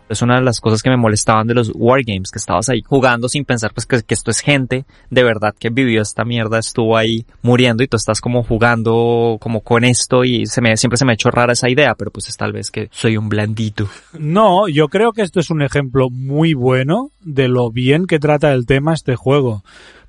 Es 0.10 0.22
una 0.22 0.36
de 0.36 0.42
las 0.42 0.60
cosas 0.60 0.84
que 0.84 0.90
me 0.90 0.98
molestaban 0.98 1.48
de 1.48 1.54
los 1.54 1.72
wargames, 1.74 2.30
que 2.30 2.38
estabas 2.38 2.70
ahí 2.70 2.84
jugando 2.86 3.30
sin 3.30 3.46
pensar 3.46 3.72
pues 3.74 3.88
que, 3.88 4.04
esto 4.14 4.32
es 4.32 4.42
gente 4.42 4.86
de 5.10 5.24
verdad 5.24 5.56
que 5.58 5.70
vivió 5.70 6.02
esta 6.02 6.24
mierda, 6.24 6.60
estuvo 6.60 6.98
ahí 6.98 7.26
muriendo 7.42 7.84
y 7.84 7.88
tú 7.88 7.98
estás 7.98 8.22
como 8.22 8.44
jugando 8.44 9.38
como 9.40 9.62
con 9.62 9.84
esto 9.84 10.24
y 10.24 10.46
se 10.46 10.62
me, 10.62 10.78
siempre 10.78 10.98
se 10.98 11.06
me 11.06 11.14
ha 11.14 11.16
hecho 11.16 11.32
rara 11.32 11.54
esa 11.54 11.70
idea, 11.70 11.96
pero 11.96 12.12
pues 12.12 12.30
es 12.30 12.38
tal 12.38 12.52
vez 12.52 12.70
que 12.70 12.90
soy 12.92 13.18
un 13.18 13.30
blandito. 13.30 13.88
No, 14.20 14.68
yo 14.68 14.88
creo 14.90 15.14
que 15.14 15.24
esto 15.24 15.40
es 15.40 15.50
un 15.50 15.62
ejemplo 15.62 16.10
muy 16.10 16.54
bueno 16.54 17.10
de 17.22 17.48
lo 17.48 17.72
bien 17.72 18.06
que 18.06 18.20
trata 18.20 18.52
el 18.52 18.66
tema 18.66 18.94
este 18.94 19.16
juego. 19.16 19.64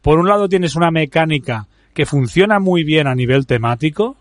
Por 0.04 0.18
un 0.18 0.28
lado 0.28 0.50
tienes 0.50 0.76
una 0.76 0.90
mecánica 0.90 1.66
que 1.94 2.04
funciona 2.04 2.60
muy 2.60 2.84
bien 2.84 3.06
a 3.06 3.14
nivel 3.14 3.46
temático 3.46 4.18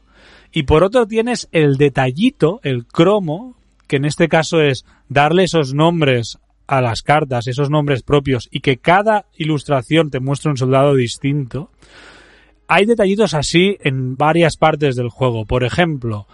y 0.54 0.64
por 0.64 0.82
otro 0.82 1.06
tienes 1.08 1.50
el 1.52 1.76
detallito, 1.76 2.62
el 2.64 2.86
cromo, 2.86 3.58
que 3.86 3.98
en 3.98 4.06
este 4.06 4.30
caso 4.30 4.62
es 4.62 4.86
darle 5.10 5.44
esos 5.44 5.74
nombres 5.74 6.38
a 6.68 6.80
las 6.80 7.02
cartas, 7.02 7.48
esos 7.48 7.70
nombres 7.70 8.02
propios 8.02 8.48
y 8.50 8.62
que 8.62 8.78
cada 8.78 9.26
ilustración 9.36 10.10
te 10.10 10.22
muestre 10.22 10.52
un 10.52 10.58
soldado 10.58 10.96
distinto. 10.96 11.70
Hay 12.70 12.86
detallitos 12.86 13.34
así 13.34 13.76
en 13.82 14.16
varias 14.16 14.56
partes 14.56 14.96
del 14.96 15.10
juego. 15.10 15.44
Por 15.44 15.66
ejemplo, 15.66 16.28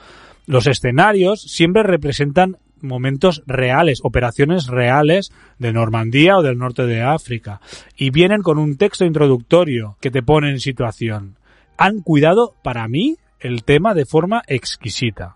los 0.45 0.67
escenarios 0.67 1.41
siempre 1.41 1.81
representan 1.81 2.57
momentos 2.81 3.43
reales, 3.45 3.99
operaciones 4.03 4.67
reales 4.67 5.31
de 5.57 5.73
Normandía 5.73 6.37
o 6.37 6.41
del 6.41 6.57
norte 6.57 6.85
de 6.85 7.01
África. 7.01 7.61
Y 7.95 8.09
vienen 8.09 8.41
con 8.41 8.57
un 8.57 8.77
texto 8.77 9.05
introductorio 9.05 9.97
que 10.01 10.11
te 10.11 10.23
pone 10.23 10.49
en 10.49 10.59
situación. 10.59 11.37
Han 11.77 12.01
cuidado, 12.01 12.55
para 12.63 12.87
mí, 12.87 13.17
el 13.39 13.63
tema 13.63 13.93
de 13.93 14.05
forma 14.05 14.41
exquisita. 14.47 15.35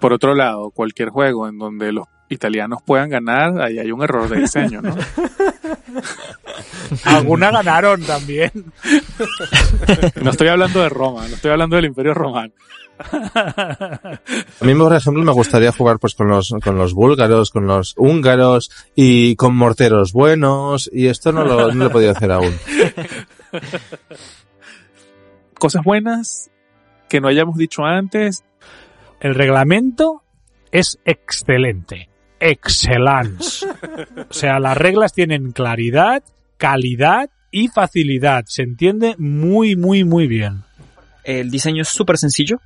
Por 0.00 0.12
otro 0.12 0.34
lado, 0.34 0.70
cualquier 0.70 1.10
juego 1.10 1.48
en 1.48 1.58
donde 1.58 1.92
los 1.92 2.06
italianos 2.28 2.80
puedan 2.84 3.08
ganar, 3.08 3.60
ahí 3.60 3.78
hay 3.78 3.92
un 3.92 4.02
error 4.02 4.28
de 4.28 4.40
diseño, 4.40 4.82
¿no? 4.82 4.96
Alguna 7.04 7.50
ganaron 7.50 8.02
también. 8.02 8.50
no 10.22 10.30
estoy 10.30 10.48
hablando 10.48 10.82
de 10.82 10.88
Roma, 10.88 11.26
no 11.28 11.34
estoy 11.34 11.52
hablando 11.52 11.76
del 11.76 11.86
Imperio 11.86 12.14
Romano. 12.14 12.52
A 12.98 14.64
mí, 14.64 14.74
por 14.74 14.94
ejemplo, 14.94 15.22
me 15.22 15.32
gustaría 15.32 15.72
jugar 15.72 15.98
pues 15.98 16.14
con 16.14 16.28
los, 16.28 16.54
con 16.62 16.76
los 16.76 16.94
búlgaros, 16.94 17.50
con 17.50 17.66
los 17.66 17.94
húngaros 17.96 18.70
y 18.94 19.36
con 19.36 19.54
morteros 19.54 20.12
buenos 20.12 20.88
y 20.92 21.08
esto 21.08 21.32
no 21.32 21.44
lo, 21.44 21.72
no 21.72 21.84
lo 21.84 21.86
he 21.86 21.90
podido 21.90 22.12
hacer 22.12 22.32
aún. 22.32 22.54
Cosas 25.58 25.82
buenas 25.84 26.50
que 27.08 27.20
no 27.20 27.28
hayamos 27.28 27.56
dicho 27.56 27.84
antes. 27.84 28.44
El 29.20 29.34
reglamento 29.34 30.22
es 30.70 30.98
excelente. 31.04 32.08
Excellence. 32.40 33.66
O 34.28 34.34
sea, 34.34 34.58
las 34.58 34.76
reglas 34.76 35.12
tienen 35.12 35.52
claridad, 35.52 36.22
calidad 36.58 37.30
y 37.50 37.68
facilidad. 37.68 38.44
Se 38.46 38.62
entiende 38.62 39.14
muy, 39.18 39.76
muy, 39.76 40.04
muy 40.04 40.26
bien. 40.26 40.64
El 41.24 41.50
diseño 41.50 41.82
es 41.82 41.88
súper 41.88 42.18
sencillo 42.18 42.60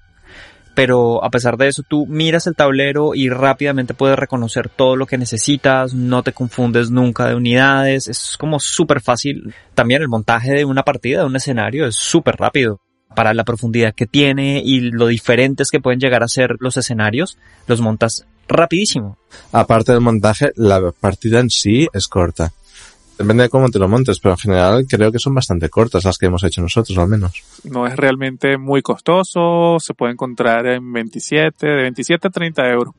pero 0.75 1.23
a 1.25 1.31
pesar 1.31 1.57
de 1.57 1.69
eso 1.69 1.83
tú 1.87 2.07
miras 2.07 2.47
el 2.47 2.55
tablero 2.55 3.15
y 3.15 3.29
rápidamente 3.29 3.95
puedes 3.95 4.19
reconocer 4.19 4.69
todo 4.69 4.97
lo 4.97 5.07
que 5.07 5.19
necesitas, 5.19 5.95
no 5.95 6.23
te 6.23 6.33
confundes 6.33 6.91
nunca 6.91 7.27
de 7.27 7.35
unidades, 7.35 8.09
es 8.09 8.37
como 8.39 8.61
súper 8.61 9.01
fácil. 9.01 9.55
También 9.75 10.03
el 10.03 10.09
montaje 10.09 10.53
de 10.53 10.65
una 10.65 10.83
partida, 10.83 11.21
de 11.21 11.27
un 11.27 11.37
escenario 11.37 11.87
es 11.87 11.97
súper 11.97 12.37
rápido. 12.37 12.81
Para 13.15 13.35
la 13.35 13.43
profundidad 13.43 13.93
que 13.93 14.07
tiene 14.07 14.63
y 14.65 14.93
lo 14.93 15.09
diferentes 15.09 15.71
que 15.73 15.81
pueden 15.81 15.99
llegar 15.99 16.23
a 16.23 16.29
ser 16.29 16.55
los 16.61 16.77
escenarios, 16.77 17.39
los 17.67 17.81
montas 17.81 18.25
rapidísimo. 18.47 19.19
Aparte 19.51 19.93
del 19.93 20.01
montaje, 20.01 20.53
la 20.55 20.93
partida 20.93 21.41
en 21.41 21.51
sí 21.51 21.89
es 21.93 22.07
corta. 22.07 22.53
Depende 23.21 23.43
de 23.43 23.49
cómo 23.51 23.69
te 23.69 23.79
lo 23.79 23.87
montes, 23.87 24.19
pero 24.19 24.33
en 24.33 24.39
general 24.39 24.87
creo 24.89 25.13
que 25.13 25.19
son 25.19 25.35
bastante 25.35 25.69
cortas 25.69 26.07
las 26.07 26.17
que 26.17 26.25
hemos 26.25 26.43
hecho 26.43 26.63
nosotros, 26.63 26.97
al 26.97 27.07
menos. 27.07 27.43
No 27.65 27.87
es 27.87 27.95
realmente 27.95 28.57
muy 28.57 28.81
costoso, 28.81 29.77
se 29.79 29.93
puede 29.93 30.15
encontrar 30.15 30.67
en 30.67 30.91
27, 30.91 31.67
de 31.67 31.83
27 31.83 32.29
a 32.29 32.31
30 32.31 32.69
euros. 32.71 32.95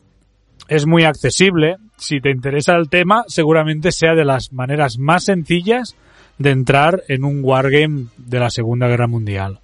Es 0.68 0.86
muy 0.86 1.06
accesible. 1.06 1.78
Si 1.98 2.22
te 2.22 2.30
interesa 2.30 2.76
el 2.76 2.88
tema, 2.88 3.24
seguramente 3.26 3.92
sea 3.92 4.14
de 4.14 4.24
las 4.24 4.54
maneras 4.54 5.00
más 5.00 5.24
sencillas 5.24 5.96
de 6.38 6.52
entrar 6.52 7.02
en 7.08 7.26
un 7.26 7.40
wargame 7.44 8.06
de 8.18 8.40
la 8.40 8.52
Segunda 8.52 8.88
Guerra 8.88 9.08
Mundial. 9.08 9.60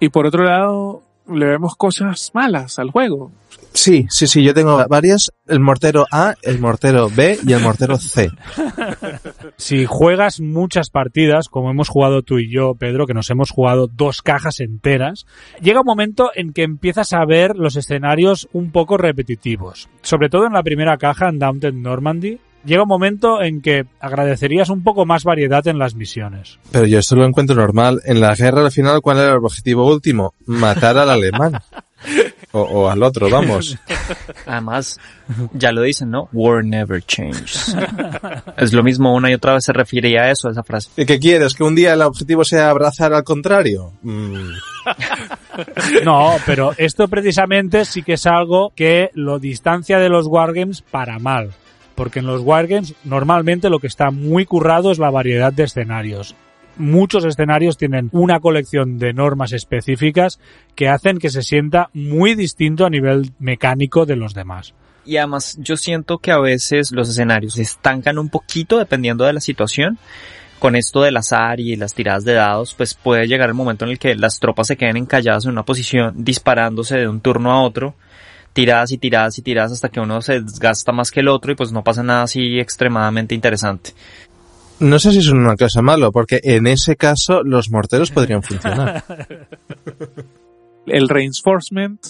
Y 0.00 0.08
por 0.08 0.26
otro 0.26 0.42
lado, 0.42 1.04
le 1.28 1.46
vemos 1.46 1.76
cosas 1.76 2.30
malas 2.34 2.78
al 2.78 2.90
juego. 2.90 3.32
Sí, 3.72 4.06
sí, 4.08 4.26
sí, 4.26 4.42
yo 4.42 4.54
tengo 4.54 4.82
varias. 4.88 5.30
El 5.46 5.60
mortero 5.60 6.06
A, 6.10 6.34
el 6.42 6.58
mortero 6.58 7.10
B 7.14 7.38
y 7.46 7.52
el 7.52 7.60
mortero 7.60 7.98
C. 7.98 8.30
Si 9.58 9.86
juegas 9.86 10.40
muchas 10.40 10.90
partidas, 10.90 11.48
como 11.48 11.70
hemos 11.70 11.88
jugado 11.88 12.22
tú 12.22 12.38
y 12.38 12.50
yo, 12.50 12.74
Pedro, 12.74 13.06
que 13.06 13.14
nos 13.14 13.30
hemos 13.30 13.50
jugado 13.50 13.86
dos 13.86 14.20
cajas 14.20 14.60
enteras, 14.60 15.24
llega 15.62 15.80
un 15.80 15.86
momento 15.86 16.30
en 16.34 16.52
que 16.52 16.62
empiezas 16.62 17.12
a 17.14 17.24
ver 17.24 17.56
los 17.56 17.76
escenarios 17.76 18.48
un 18.52 18.70
poco 18.70 18.98
repetitivos. 18.98 19.88
Sobre 20.02 20.28
todo 20.28 20.46
en 20.46 20.52
la 20.52 20.62
primera 20.62 20.98
caja, 20.98 21.28
en 21.28 21.38
Downton 21.38 21.80
Normandy, 21.80 22.38
llega 22.66 22.82
un 22.82 22.88
momento 22.88 23.42
en 23.42 23.62
que 23.62 23.86
agradecerías 24.00 24.68
un 24.68 24.82
poco 24.82 25.06
más 25.06 25.24
variedad 25.24 25.66
en 25.66 25.78
las 25.78 25.94
misiones. 25.94 26.58
Pero 26.70 26.86
yo 26.86 26.98
esto 26.98 27.16
lo 27.16 27.24
encuentro 27.24 27.56
normal. 27.56 28.02
En 28.04 28.20
la 28.20 28.34
guerra 28.34 28.62
al 28.62 28.72
final, 28.72 29.00
¿cuál 29.00 29.18
era 29.18 29.32
el 29.32 29.44
objetivo 29.44 29.86
último? 29.86 30.34
Matar 30.46 30.98
al 30.98 31.10
alemán. 31.10 31.58
O, 32.52 32.88
al 32.88 33.02
otro, 33.02 33.28
vamos. 33.28 33.76
Además, 34.46 34.98
ya 35.52 35.72
lo 35.72 35.82
dicen, 35.82 36.10
¿no? 36.10 36.28
War 36.32 36.64
never 36.64 37.02
changes. 37.04 37.74
es 38.56 38.72
lo 38.72 38.82
mismo 38.82 39.14
una 39.14 39.30
y 39.30 39.34
otra 39.34 39.54
vez 39.54 39.64
se 39.64 39.72
refiere 39.72 40.18
a 40.18 40.30
eso, 40.30 40.48
a 40.48 40.52
esa 40.52 40.62
frase. 40.62 40.90
¿Y 40.96 41.04
qué 41.04 41.18
quieres? 41.18 41.54
¿Que 41.54 41.64
un 41.64 41.74
día 41.74 41.92
el 41.92 42.02
objetivo 42.02 42.44
sea 42.44 42.70
abrazar 42.70 43.12
al 43.12 43.24
contrario? 43.24 43.92
Mm. 44.02 44.50
no, 46.04 46.36
pero 46.46 46.72
esto 46.78 47.08
precisamente 47.08 47.84
sí 47.84 48.02
que 48.02 48.14
es 48.14 48.26
algo 48.26 48.72
que 48.74 49.10
lo 49.14 49.38
distancia 49.38 49.98
de 49.98 50.08
los 50.08 50.26
wargames 50.26 50.80
para 50.82 51.18
mal. 51.18 51.52
Porque 51.96 52.20
en 52.20 52.26
los 52.26 52.42
wargames 52.42 52.94
normalmente 53.02 53.70
lo 53.70 53.80
que 53.80 53.88
está 53.88 54.12
muy 54.12 54.46
currado 54.46 54.92
es 54.92 54.98
la 54.98 55.10
variedad 55.10 55.52
de 55.52 55.64
escenarios 55.64 56.36
muchos 56.78 57.24
escenarios 57.24 57.76
tienen 57.76 58.10
una 58.12 58.40
colección 58.40 58.98
de 58.98 59.12
normas 59.12 59.52
específicas 59.52 60.38
que 60.74 60.88
hacen 60.88 61.18
que 61.18 61.30
se 61.30 61.42
sienta 61.42 61.90
muy 61.92 62.34
distinto 62.34 62.84
a 62.84 62.90
nivel 62.90 63.32
mecánico 63.38 64.06
de 64.06 64.16
los 64.16 64.34
demás. 64.34 64.74
Y 65.04 65.18
además 65.18 65.56
yo 65.60 65.76
siento 65.76 66.18
que 66.18 66.32
a 66.32 66.38
veces 66.38 66.90
los 66.92 67.08
escenarios 67.08 67.54
se 67.54 67.62
estancan 67.62 68.18
un 68.18 68.28
poquito 68.28 68.78
dependiendo 68.78 69.24
de 69.24 69.32
la 69.32 69.40
situación. 69.40 69.98
Con 70.58 70.74
esto 70.74 71.02
del 71.02 71.18
azar 71.18 71.60
y 71.60 71.76
las 71.76 71.94
tiradas 71.94 72.24
de 72.24 72.32
dados, 72.32 72.74
pues 72.74 72.94
puede 72.94 73.28
llegar 73.28 73.48
el 73.50 73.54
momento 73.54 73.84
en 73.84 73.90
el 73.90 73.98
que 73.98 74.14
las 74.14 74.40
tropas 74.40 74.66
se 74.66 74.76
queden 74.76 74.96
encalladas 74.96 75.44
en 75.44 75.50
una 75.50 75.64
posición 75.64 76.24
disparándose 76.24 76.96
de 76.96 77.08
un 77.08 77.20
turno 77.20 77.52
a 77.52 77.62
otro 77.62 77.94
tiradas 78.56 78.90
y 78.90 78.96
tiradas 78.96 79.36
y 79.36 79.42
tiradas 79.42 79.72
hasta 79.72 79.90
que 79.90 80.00
uno 80.00 80.22
se 80.22 80.40
desgasta 80.40 80.90
más 80.90 81.10
que 81.10 81.20
el 81.20 81.28
otro 81.28 81.52
y 81.52 81.54
pues 81.54 81.72
no 81.72 81.84
pasa 81.84 82.02
nada 82.02 82.22
así 82.22 82.58
extremadamente 82.58 83.34
interesante. 83.34 83.90
No 84.80 84.98
sé 84.98 85.12
si 85.12 85.18
es 85.18 85.28
una 85.28 85.56
cosa 85.56 85.82
malo, 85.82 86.10
porque 86.10 86.40
en 86.42 86.66
ese 86.66 86.96
caso 86.96 87.42
los 87.42 87.70
morteros 87.70 88.10
podrían 88.10 88.42
funcionar. 88.42 89.04
El 90.86 91.08
reinforcement, 91.08 92.00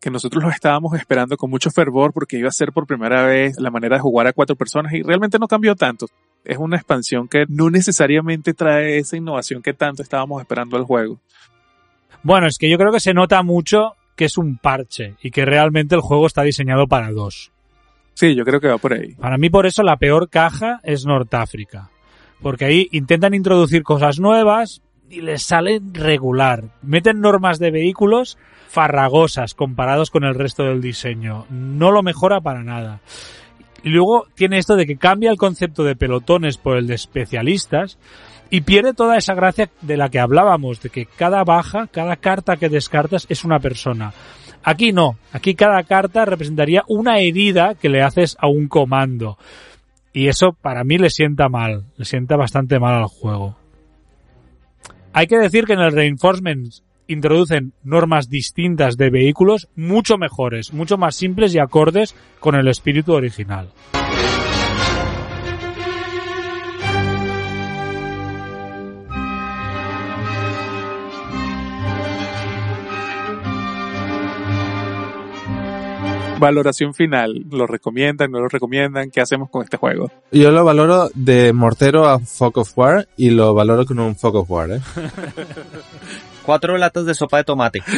que 0.00 0.10
nosotros 0.10 0.42
lo 0.42 0.50
estábamos 0.50 0.98
esperando 0.98 1.36
con 1.36 1.50
mucho 1.50 1.70
fervor 1.70 2.12
porque 2.12 2.36
iba 2.36 2.48
a 2.48 2.52
ser 2.52 2.72
por 2.72 2.84
primera 2.84 3.24
vez 3.24 3.56
la 3.60 3.70
manera 3.70 3.96
de 3.96 4.02
jugar 4.02 4.26
a 4.26 4.32
cuatro 4.32 4.56
personas 4.56 4.92
y 4.94 5.02
realmente 5.02 5.38
no 5.38 5.46
cambió 5.46 5.76
tanto. 5.76 6.06
es 6.44 6.58
una 6.58 6.78
expansión 6.78 7.28
que 7.28 7.44
no 7.48 7.70
necesariamente 7.70 8.54
trae 8.54 8.98
esa 8.98 9.16
innovación 9.16 9.62
que 9.62 9.72
tanto 9.72 10.02
estábamos 10.02 10.40
esperando 10.40 10.76
al 10.76 10.82
juego. 10.82 11.20
Bueno, 12.24 12.48
es 12.48 12.58
que 12.58 12.68
yo 12.68 12.76
creo 12.76 12.90
que 12.90 12.98
se 12.98 13.14
nota 13.14 13.40
mucho 13.44 13.94
que 14.22 14.26
es 14.26 14.38
un 14.38 14.56
parche 14.56 15.16
y 15.20 15.32
que 15.32 15.44
realmente 15.44 15.96
el 15.96 16.00
juego 16.00 16.28
está 16.28 16.44
diseñado 16.44 16.86
para 16.86 17.10
dos. 17.10 17.50
Sí, 18.14 18.36
yo 18.36 18.44
creo 18.44 18.60
que 18.60 18.68
va 18.68 18.78
por 18.78 18.92
ahí. 18.92 19.16
Para 19.16 19.36
mí 19.36 19.50
por 19.50 19.66
eso 19.66 19.82
la 19.82 19.96
peor 19.96 20.30
caja 20.30 20.78
es 20.84 21.04
Nortáfrica. 21.04 21.90
Porque 22.40 22.64
ahí 22.64 22.88
intentan 22.92 23.34
introducir 23.34 23.82
cosas 23.82 24.20
nuevas 24.20 24.80
y 25.10 25.22
les 25.22 25.42
salen 25.42 25.92
regular. 25.92 26.66
Meten 26.82 27.20
normas 27.20 27.58
de 27.58 27.72
vehículos 27.72 28.38
farragosas 28.68 29.54
comparados 29.54 30.12
con 30.12 30.22
el 30.22 30.36
resto 30.36 30.62
del 30.62 30.80
diseño. 30.80 31.44
No 31.50 31.90
lo 31.90 32.04
mejora 32.04 32.40
para 32.40 32.62
nada. 32.62 33.00
Y 33.82 33.88
luego 33.88 34.28
tiene 34.36 34.58
esto 34.58 34.76
de 34.76 34.86
que 34.86 34.98
cambia 34.98 35.32
el 35.32 35.36
concepto 35.36 35.82
de 35.82 35.96
pelotones 35.96 36.58
por 36.58 36.76
el 36.76 36.86
de 36.86 36.94
especialistas 36.94 37.98
y 38.52 38.60
pierde 38.60 38.92
toda 38.92 39.16
esa 39.16 39.32
gracia 39.32 39.70
de 39.80 39.96
la 39.96 40.10
que 40.10 40.20
hablábamos, 40.20 40.82
de 40.82 40.90
que 40.90 41.06
cada 41.06 41.42
baja, 41.42 41.86
cada 41.86 42.16
carta 42.16 42.58
que 42.58 42.68
descartas 42.68 43.24
es 43.30 43.46
una 43.46 43.60
persona. 43.60 44.12
Aquí 44.62 44.92
no, 44.92 45.16
aquí 45.32 45.54
cada 45.54 45.82
carta 45.84 46.26
representaría 46.26 46.84
una 46.86 47.18
herida 47.18 47.74
que 47.74 47.88
le 47.88 48.02
haces 48.02 48.36
a 48.38 48.48
un 48.48 48.68
comando. 48.68 49.38
Y 50.12 50.28
eso 50.28 50.52
para 50.52 50.84
mí 50.84 50.98
le 50.98 51.08
sienta 51.08 51.48
mal, 51.48 51.86
le 51.96 52.04
sienta 52.04 52.36
bastante 52.36 52.78
mal 52.78 52.92
al 52.92 53.06
juego. 53.06 53.56
Hay 55.14 55.28
que 55.28 55.38
decir 55.38 55.64
que 55.64 55.72
en 55.72 55.80
el 55.80 55.92
Reinforcement 55.92 56.74
introducen 57.06 57.72
normas 57.82 58.28
distintas 58.28 58.98
de 58.98 59.08
vehículos 59.08 59.70
mucho 59.76 60.18
mejores, 60.18 60.74
mucho 60.74 60.98
más 60.98 61.16
simples 61.16 61.54
y 61.54 61.58
acordes 61.58 62.14
con 62.38 62.54
el 62.54 62.68
espíritu 62.68 63.14
original. 63.14 63.70
Valoración 76.42 76.92
final. 76.92 77.44
¿Lo 77.52 77.68
recomiendan? 77.68 78.32
¿No 78.32 78.40
lo 78.40 78.48
recomiendan? 78.48 79.12
¿Qué 79.12 79.20
hacemos 79.20 79.48
con 79.48 79.62
este 79.62 79.76
juego? 79.76 80.10
Yo 80.32 80.50
lo 80.50 80.64
valoro 80.64 81.08
de 81.14 81.52
mortero 81.52 82.08
a 82.08 82.18
Fog 82.18 82.58
of 82.58 82.76
War 82.76 83.06
y 83.16 83.30
lo 83.30 83.54
valoro 83.54 83.86
con 83.86 84.00
un 84.00 84.16
Fog 84.16 84.34
of 84.34 84.50
War, 84.50 84.72
¿eh? 84.72 84.80
Cuatro 86.44 86.76
latas 86.78 87.06
de 87.06 87.14
sopa 87.14 87.36
de 87.36 87.44
tomate. 87.44 87.84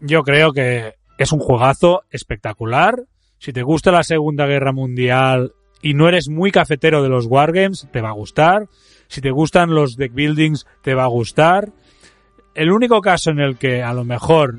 Yo 0.00 0.22
creo 0.22 0.52
que 0.52 0.96
es 1.16 1.32
un 1.32 1.38
juegazo 1.38 2.02
espectacular. 2.10 3.02
Si 3.38 3.54
te 3.54 3.62
gusta 3.62 3.90
la 3.90 4.02
Segunda 4.02 4.44
Guerra 4.44 4.74
Mundial 4.74 5.54
y 5.80 5.94
no 5.94 6.08
eres 6.08 6.28
muy 6.28 6.50
cafetero 6.50 7.02
de 7.02 7.08
los 7.08 7.24
Wargames, 7.24 7.88
te 7.90 8.02
va 8.02 8.10
a 8.10 8.12
gustar. 8.12 8.68
Si 9.08 9.22
te 9.22 9.30
gustan 9.30 9.74
los 9.74 9.96
deck 9.96 10.12
buildings, 10.12 10.66
te 10.82 10.92
va 10.92 11.04
a 11.04 11.08
gustar. 11.08 11.72
El 12.54 12.70
único 12.70 13.00
caso 13.00 13.30
en 13.30 13.40
el 13.40 13.56
que 13.56 13.82
a 13.82 13.94
lo 13.94 14.04
mejor 14.04 14.58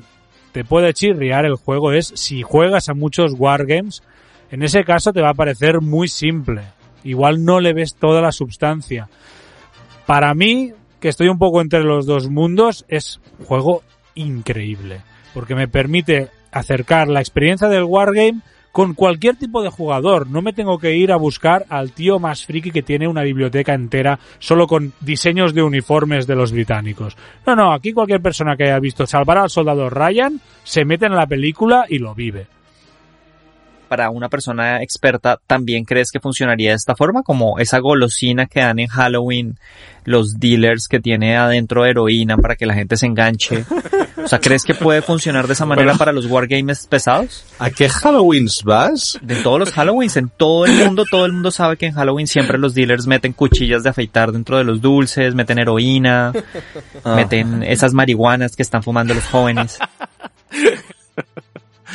te 0.56 0.64
puede 0.64 0.94
chirriar 0.94 1.44
el 1.44 1.56
juego 1.56 1.92
es 1.92 2.14
si 2.14 2.40
juegas 2.40 2.88
a 2.88 2.94
muchos 2.94 3.34
Wargames. 3.36 4.02
En 4.50 4.62
ese 4.62 4.84
caso 4.84 5.12
te 5.12 5.20
va 5.20 5.28
a 5.28 5.34
parecer 5.34 5.82
muy 5.82 6.08
simple. 6.08 6.62
Igual 7.04 7.44
no 7.44 7.60
le 7.60 7.74
ves 7.74 7.94
toda 7.94 8.22
la 8.22 8.32
substancia. 8.32 9.10
Para 10.06 10.32
mí, 10.32 10.72
que 10.98 11.10
estoy 11.10 11.28
un 11.28 11.36
poco 11.36 11.60
entre 11.60 11.84
los 11.84 12.06
dos 12.06 12.30
mundos, 12.30 12.86
es 12.88 13.20
un 13.38 13.44
juego 13.44 13.82
increíble. 14.14 15.02
Porque 15.34 15.54
me 15.54 15.68
permite 15.68 16.30
acercar 16.52 17.08
la 17.08 17.20
experiencia 17.20 17.68
del 17.68 17.84
Wargame 17.84 18.40
con 18.76 18.92
cualquier 18.92 19.36
tipo 19.36 19.62
de 19.62 19.70
jugador. 19.70 20.28
No 20.28 20.42
me 20.42 20.52
tengo 20.52 20.78
que 20.78 20.94
ir 20.94 21.10
a 21.10 21.16
buscar 21.16 21.64
al 21.70 21.92
tío 21.92 22.18
más 22.18 22.44
friki 22.44 22.70
que 22.70 22.82
tiene 22.82 23.08
una 23.08 23.22
biblioteca 23.22 23.72
entera 23.72 24.18
solo 24.38 24.66
con 24.66 24.92
diseños 25.00 25.54
de 25.54 25.62
uniformes 25.62 26.26
de 26.26 26.36
los 26.36 26.52
británicos. 26.52 27.16
No, 27.46 27.56
no, 27.56 27.72
aquí 27.72 27.94
cualquier 27.94 28.20
persona 28.20 28.54
que 28.54 28.64
haya 28.64 28.78
visto 28.78 29.06
Salvar 29.06 29.38
al 29.38 29.48
Soldado 29.48 29.88
Ryan 29.88 30.42
se 30.62 30.84
mete 30.84 31.06
en 31.06 31.14
la 31.14 31.26
película 31.26 31.86
y 31.88 32.00
lo 32.00 32.14
vive. 32.14 32.48
Para 33.88 34.10
una 34.10 34.28
persona 34.28 34.82
experta, 34.82 35.38
¿también 35.46 35.84
crees 35.84 36.10
que 36.10 36.18
funcionaría 36.20 36.70
de 36.70 36.76
esta 36.76 36.96
forma? 36.96 37.22
Como 37.22 37.58
esa 37.60 37.78
golosina 37.78 38.46
que 38.46 38.60
dan 38.60 38.78
en 38.80 38.88
Halloween 38.88 39.58
los 40.04 40.38
dealers 40.38 40.86
que 40.88 41.00
tiene 41.00 41.36
adentro 41.36 41.84
heroína 41.84 42.36
para 42.36 42.56
que 42.56 42.66
la 42.66 42.74
gente 42.74 42.96
se 42.96 43.06
enganche. 43.06 43.64
O 44.22 44.28
sea, 44.28 44.38
¿crees 44.40 44.64
que 44.64 44.74
puede 44.74 45.02
funcionar 45.02 45.46
de 45.46 45.52
esa 45.52 45.66
manera 45.66 45.86
Bueno. 45.86 45.98
para 45.98 46.12
los 46.12 46.26
wargames 46.26 46.86
pesados? 46.86 47.44
¿A 47.58 47.70
qué 47.70 47.88
Halloweens 47.88 48.62
vas? 48.64 49.18
De 49.22 49.36
todos 49.36 49.58
los 49.60 49.76
Halloweens, 49.76 50.16
en 50.16 50.28
todo 50.30 50.64
el 50.66 50.72
mundo, 50.84 51.04
todo 51.08 51.26
el 51.26 51.32
mundo 51.32 51.50
sabe 51.50 51.76
que 51.76 51.86
en 51.86 51.92
Halloween 51.92 52.26
siempre 52.26 52.58
los 52.58 52.74
dealers 52.74 53.06
meten 53.06 53.32
cuchillas 53.32 53.82
de 53.82 53.90
afeitar 53.90 54.32
dentro 54.32 54.58
de 54.58 54.64
los 54.64 54.80
dulces, 54.80 55.34
meten 55.34 55.58
heroína, 55.58 56.32
meten 57.04 57.62
esas 57.62 57.92
marihuanas 57.92 58.56
que 58.56 58.62
están 58.62 58.82
fumando 58.82 59.14
los 59.14 59.24
jóvenes. 59.26 59.78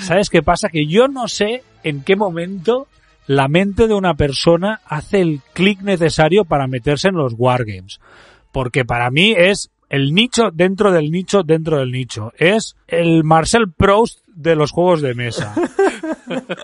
¿Sabes 0.01 0.29
qué 0.29 0.41
pasa? 0.41 0.69
Que 0.69 0.87
yo 0.87 1.07
no 1.07 1.27
sé 1.27 1.63
en 1.83 2.03
qué 2.03 2.15
momento 2.15 2.87
la 3.27 3.47
mente 3.47 3.87
de 3.87 3.93
una 3.93 4.15
persona 4.15 4.81
hace 4.85 5.21
el 5.21 5.41
clic 5.53 5.81
necesario 5.81 6.43
para 6.43 6.67
meterse 6.67 7.09
en 7.09 7.15
los 7.15 7.33
wargames. 7.37 7.99
Porque 8.51 8.83
para 8.83 9.09
mí 9.09 9.33
es 9.37 9.71
el 9.89 10.13
nicho 10.13 10.51
dentro 10.51 10.91
del 10.91 11.11
nicho 11.11 11.43
dentro 11.43 11.77
del 11.77 11.91
nicho. 11.91 12.33
Es 12.37 12.75
el 12.87 13.23
Marcel 13.23 13.71
Proust 13.71 14.19
de 14.27 14.55
los 14.55 14.71
juegos 14.71 15.01
de 15.01 15.13
mesa. 15.13 15.53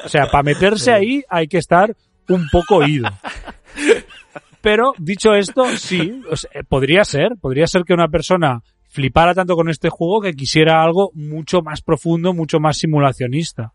O 0.05 0.07
sea, 0.07 0.27
para 0.27 0.43
meterse 0.43 0.93
ahí 0.93 1.23
hay 1.29 1.49
que 1.49 1.57
estar 1.57 1.93
un 2.29 2.47
poco 2.49 2.87
ido. 2.87 3.09
Pero 4.61 4.93
dicho 4.97 5.33
esto, 5.33 5.65
sí, 5.75 6.21
o 6.31 6.37
sea, 6.37 6.51
podría 6.69 7.03
ser, 7.03 7.33
podría 7.41 7.67
ser 7.67 7.83
que 7.83 7.93
una 7.93 8.07
persona 8.07 8.61
flipara 8.87 9.33
tanto 9.33 9.55
con 9.55 9.69
este 9.69 9.89
juego 9.89 10.21
que 10.21 10.33
quisiera 10.33 10.81
algo 10.81 11.11
mucho 11.13 11.61
más 11.61 11.81
profundo, 11.81 12.33
mucho 12.33 12.59
más 12.59 12.77
simulacionista. 12.77 13.73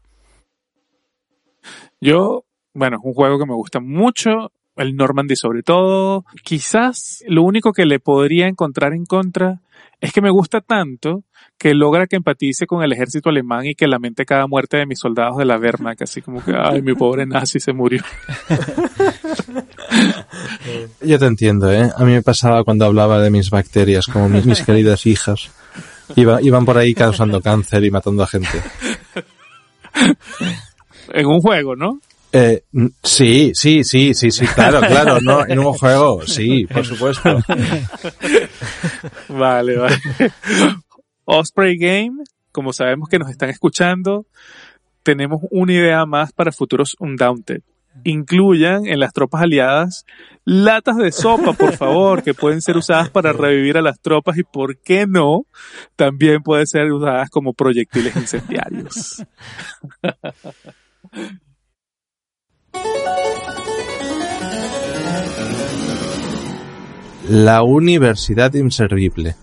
Yo, 2.01 2.45
bueno, 2.75 2.97
es 2.97 3.05
un 3.05 3.15
juego 3.15 3.39
que 3.39 3.47
me 3.47 3.55
gusta 3.55 3.81
mucho, 3.81 4.53
el 4.77 4.97
Normandy 4.97 5.37
sobre 5.37 5.63
todo. 5.63 6.25
Quizás 6.43 7.23
lo 7.27 7.43
único 7.43 7.73
que 7.73 7.87
le 7.87 8.01
podría 8.01 8.49
encontrar 8.49 8.93
en 8.95 9.05
contra 9.07 9.61
es 10.01 10.13
que 10.13 10.21
me 10.21 10.31
gusta 10.31 10.61
tanto 10.61 11.23
que 11.59 11.75
logra 11.75 12.09
que 12.09 12.17
empatice 12.17 12.67
con 12.67 12.83
el 12.83 12.93
ejército 12.93 13.29
alemán 13.29 13.67
y 13.67 13.75
que 13.77 13.87
lamente 13.87 14.25
cada 14.25 14.49
muerte 14.49 14.79
de 14.79 14.87
mis 14.87 14.99
soldados 14.99 15.37
de 15.37 15.45
la 15.45 15.59
Wehrmacht, 15.59 16.03
así 16.03 16.21
como 16.21 16.45
que, 16.45 16.53
ay, 16.59 16.83
mi 16.83 16.95
pobre 16.95 17.25
nazi 17.25 17.61
se 17.61 17.73
murió. 17.73 18.03
Yo 21.03 21.19
te 21.19 21.27
entiendo, 21.27 21.71
¿eh? 21.73 21.91
A 21.97 22.05
mí 22.05 22.13
me 22.13 22.23
pasaba 22.23 22.65
cuando 22.65 22.85
hablaba 22.85 23.21
de 23.21 23.31
mis 23.31 23.51
bacterias, 23.51 24.07
como 24.07 24.29
mis, 24.29 24.47
mis 24.47 24.63
queridas 24.63 25.07
hijas. 25.07 25.51
Iba- 26.17 26.43
iban 26.43 26.65
por 26.65 26.79
ahí 26.79 26.95
causando 26.95 27.41
cáncer 27.41 27.85
y 27.85 27.91
matando 27.91 28.23
a 28.23 28.27
gente. 28.27 28.63
En 31.13 31.27
un 31.27 31.41
juego, 31.41 31.77
¿no? 31.77 32.01
Eh, 32.35 32.65
mm, 32.73 32.87
sí, 33.03 33.53
sí, 33.55 33.85
sí, 33.85 34.15
sí, 34.15 34.31
sí, 34.31 34.47
claro, 34.47 34.81
claro, 34.81 35.21
no, 35.21 35.47
en 35.47 35.59
un 35.59 35.75
juego, 35.75 36.27
sí, 36.27 36.67
por 36.67 36.87
supuesto. 36.87 37.39
Vale, 39.29 39.77
vale. 39.77 39.97
Osprey 41.25 41.77
Game, 41.77 42.25
como 42.51 42.73
sabemos 42.73 43.09
que 43.09 43.19
nos 43.19 43.31
están 43.31 43.51
escuchando, 43.51 44.27
tenemos 45.03 45.41
una 45.51 45.73
idea 45.73 46.07
más 46.07 46.33
para 46.33 46.53
futuros 46.53 46.97
Undaunted. 46.99 47.63
Incluyan 48.05 48.87
en 48.87 49.01
las 49.01 49.13
tropas 49.13 49.43
aliadas 49.43 50.07
latas 50.45 50.97
de 50.97 51.13
sopa, 51.13 51.53
por 51.53 51.73
favor, 51.77 52.23
que 52.23 52.35
pueden 52.35 52.63
ser 52.63 52.77
usadas 52.77 53.11
para 53.11 53.33
revivir 53.33 53.77
a 53.77 53.83
las 53.83 54.01
tropas 54.01 54.39
y, 54.39 54.43
¿por 54.43 54.79
qué 54.79 55.07
no? 55.07 55.47
También 55.97 56.43
pueden 56.43 56.67
ser 56.67 56.91
usadas 56.93 57.31
como 57.31 57.53
proyectiles 57.53 58.17
incendiarios. 58.17 59.23
La 67.29 67.63
Universidad 67.63 68.55
Inservible. 68.55 69.35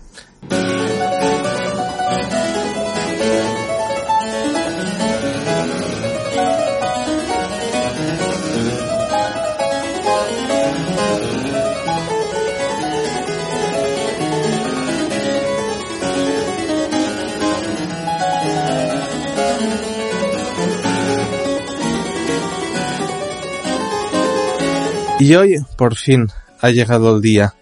Y 25.20 25.34
hoy, 25.34 25.56
por 25.76 25.96
fin, 25.96 26.28
ha 26.62 26.70
llegado 26.70 27.14
el 27.14 27.20
día, 27.20 27.54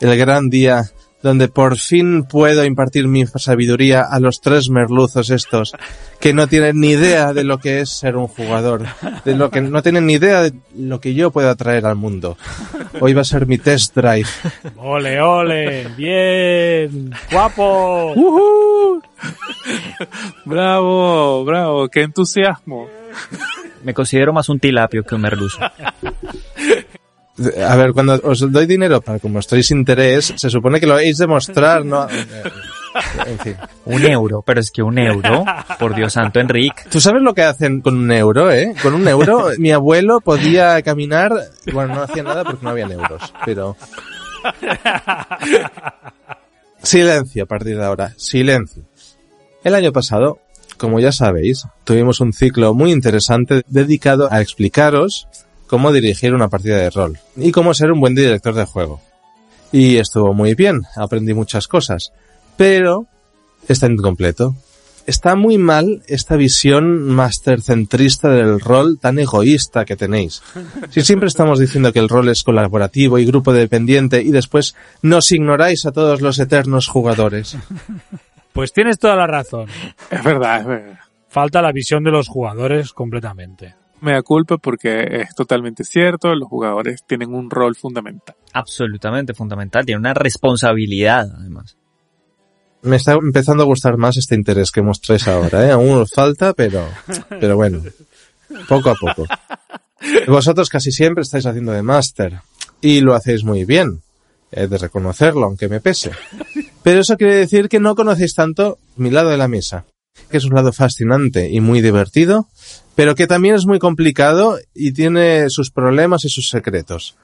el 0.00 0.16
gran 0.16 0.48
día 0.48 0.84
donde 1.22 1.48
por 1.48 1.78
fin 1.78 2.24
puedo 2.24 2.64
impartir 2.64 3.06
mi 3.06 3.26
sabiduría 3.26 4.02
a 4.02 4.18
los 4.18 4.40
tres 4.40 4.70
merluzos 4.70 5.30
estos 5.30 5.72
que 6.18 6.32
no 6.32 6.48
tienen 6.48 6.80
ni 6.80 6.90
idea 6.90 7.32
de 7.32 7.44
lo 7.44 7.58
que 7.58 7.80
es 7.80 7.90
ser 7.90 8.16
un 8.16 8.26
jugador, 8.26 8.86
de 9.24 9.36
lo 9.36 9.50
que 9.50 9.60
no 9.60 9.82
tienen 9.82 10.06
ni 10.06 10.14
idea 10.14 10.42
de 10.42 10.52
lo 10.74 11.00
que 11.00 11.14
yo 11.14 11.30
puedo 11.30 11.54
traer 11.54 11.86
al 11.86 11.96
mundo. 11.96 12.36
Hoy 13.00 13.12
va 13.12 13.20
a 13.20 13.24
ser 13.24 13.46
mi 13.46 13.58
test 13.58 13.94
drive. 13.94 14.28
Ole, 14.76 15.20
ole, 15.20 15.88
bien, 15.96 17.12
guapo. 17.30 18.14
¡Uhú! 18.16 19.02
bravo, 20.44 21.44
bravo, 21.44 21.88
qué 21.88 22.02
entusiasmo. 22.02 22.88
Me 23.84 23.94
considero 23.94 24.32
más 24.32 24.48
un 24.48 24.58
tilapio 24.58 25.04
que 25.04 25.14
un 25.14 25.20
merluzo. 25.20 25.58
A 27.66 27.76
ver, 27.76 27.92
cuando 27.92 28.20
os 28.24 28.52
doy 28.52 28.66
dinero 28.66 29.00
para 29.00 29.18
que 29.18 29.28
mostréis 29.28 29.70
interés, 29.70 30.34
se 30.36 30.50
supone 30.50 30.78
que 30.78 30.86
lo 30.86 30.94
habéis 30.94 31.16
de 31.18 31.26
mostrar, 31.26 31.84
¿no? 31.84 32.06
En 33.26 33.38
fin. 33.38 33.56
Un 33.86 34.04
euro, 34.04 34.42
pero 34.42 34.60
es 34.60 34.70
que 34.70 34.82
un 34.82 34.98
euro, 34.98 35.46
por 35.78 35.94
Dios 35.94 36.12
santo, 36.12 36.40
Enrique. 36.40 36.82
¿Tú 36.90 37.00
sabes 37.00 37.22
lo 37.22 37.32
que 37.32 37.42
hacen 37.42 37.80
con 37.80 37.96
un 37.96 38.12
euro, 38.12 38.52
eh? 38.52 38.74
Con 38.82 38.92
un 38.92 39.08
euro, 39.08 39.48
mi 39.56 39.70
abuelo 39.70 40.20
podía 40.20 40.82
caminar, 40.82 41.32
bueno, 41.72 41.94
no 41.94 42.02
hacía 42.02 42.22
nada 42.22 42.44
porque 42.44 42.62
no 42.62 42.68
había 42.68 42.84
euros, 42.84 43.32
pero... 43.46 43.78
Silencio 46.82 47.44
a 47.44 47.46
partir 47.46 47.78
de 47.78 47.84
ahora, 47.84 48.12
silencio. 48.18 48.82
El 49.64 49.74
año 49.74 49.92
pasado, 49.92 50.40
como 50.76 51.00
ya 51.00 51.12
sabéis, 51.12 51.64
tuvimos 51.84 52.20
un 52.20 52.34
ciclo 52.34 52.74
muy 52.74 52.92
interesante 52.92 53.62
dedicado 53.68 54.28
a 54.30 54.42
explicaros 54.42 55.28
cómo 55.72 55.90
dirigir 55.90 56.34
una 56.34 56.50
partida 56.50 56.76
de 56.76 56.90
rol 56.90 57.18
y 57.34 57.50
cómo 57.50 57.72
ser 57.72 57.92
un 57.92 57.98
buen 57.98 58.14
director 58.14 58.52
de 58.52 58.66
juego. 58.66 59.00
Y 59.72 59.96
estuvo 59.96 60.34
muy 60.34 60.54
bien, 60.54 60.82
aprendí 60.96 61.32
muchas 61.32 61.66
cosas, 61.66 62.12
pero 62.58 63.06
está 63.66 63.86
incompleto. 63.86 64.54
Está 65.06 65.34
muy 65.34 65.56
mal 65.56 66.02
esta 66.08 66.36
visión 66.36 67.04
mastercentrista 67.04 68.28
del 68.28 68.60
rol 68.60 68.98
tan 69.00 69.18
egoísta 69.18 69.86
que 69.86 69.96
tenéis. 69.96 70.42
Si 70.90 71.00
siempre 71.00 71.28
estamos 71.28 71.58
diciendo 71.58 71.90
que 71.90 72.00
el 72.00 72.10
rol 72.10 72.28
es 72.28 72.44
colaborativo 72.44 73.18
y 73.18 73.24
grupo 73.24 73.54
dependiente 73.54 74.20
y 74.20 74.30
después 74.30 74.76
nos 75.00 75.32
ignoráis 75.32 75.86
a 75.86 75.92
todos 75.92 76.20
los 76.20 76.38
eternos 76.38 76.86
jugadores. 76.86 77.56
Pues 78.52 78.74
tienes 78.74 78.98
toda 78.98 79.16
la 79.16 79.26
razón. 79.26 79.68
Es 80.10 80.22
verdad, 80.22 80.60
es 80.60 80.66
verdad. 80.66 80.98
Falta 81.30 81.62
la 81.62 81.72
visión 81.72 82.04
de 82.04 82.10
los 82.10 82.28
jugadores 82.28 82.92
completamente. 82.92 83.74
Me 84.02 84.14
da 84.14 84.22
culpa 84.22 84.58
porque 84.58 85.22
es 85.22 85.34
totalmente 85.36 85.84
cierto, 85.84 86.34
los 86.34 86.48
jugadores 86.48 87.04
tienen 87.06 87.32
un 87.32 87.48
rol 87.48 87.76
fundamental. 87.76 88.34
Absolutamente 88.52 89.32
fundamental. 89.32 89.86
Tiene 89.86 90.00
una 90.00 90.12
responsabilidad, 90.12 91.30
además. 91.38 91.76
Me 92.82 92.96
está 92.96 93.12
empezando 93.12 93.62
a 93.62 93.66
gustar 93.66 93.96
más 93.98 94.16
este 94.16 94.34
interés 94.34 94.72
que 94.72 94.82
mostráis 94.82 95.28
ahora, 95.28 95.64
¿eh? 95.68 95.70
Aún 95.70 95.98
os 95.98 96.10
falta, 96.10 96.52
pero, 96.52 96.84
pero 97.28 97.54
bueno, 97.54 97.80
poco 98.68 98.90
a 98.90 98.96
poco. 98.96 99.24
Vosotros 100.26 100.68
casi 100.68 100.90
siempre 100.90 101.22
estáis 101.22 101.46
haciendo 101.46 101.70
de 101.70 101.82
máster 101.82 102.40
y 102.80 103.02
lo 103.02 103.14
hacéis 103.14 103.44
muy 103.44 103.64
bien. 103.64 104.02
He 104.50 104.66
de 104.66 104.78
reconocerlo, 104.78 105.46
aunque 105.46 105.68
me 105.68 105.80
pese. 105.80 106.10
Pero 106.82 107.00
eso 107.00 107.16
quiere 107.16 107.36
decir 107.36 107.68
que 107.68 107.78
no 107.78 107.94
conocéis 107.94 108.34
tanto 108.34 108.78
mi 108.96 109.10
lado 109.10 109.30
de 109.30 109.36
la 109.36 109.46
mesa, 109.46 109.84
que 110.28 110.38
es 110.38 110.44
un 110.44 110.54
lado 110.54 110.72
fascinante 110.72 111.48
y 111.48 111.60
muy 111.60 111.80
divertido, 111.80 112.48
pero 112.94 113.14
que 113.14 113.26
también 113.26 113.54
es 113.54 113.66
muy 113.66 113.78
complicado 113.78 114.58
y 114.74 114.92
tiene 114.92 115.48
sus 115.48 115.70
problemas 115.70 116.24
y 116.24 116.28
sus 116.28 116.48
secretos. 116.48 117.16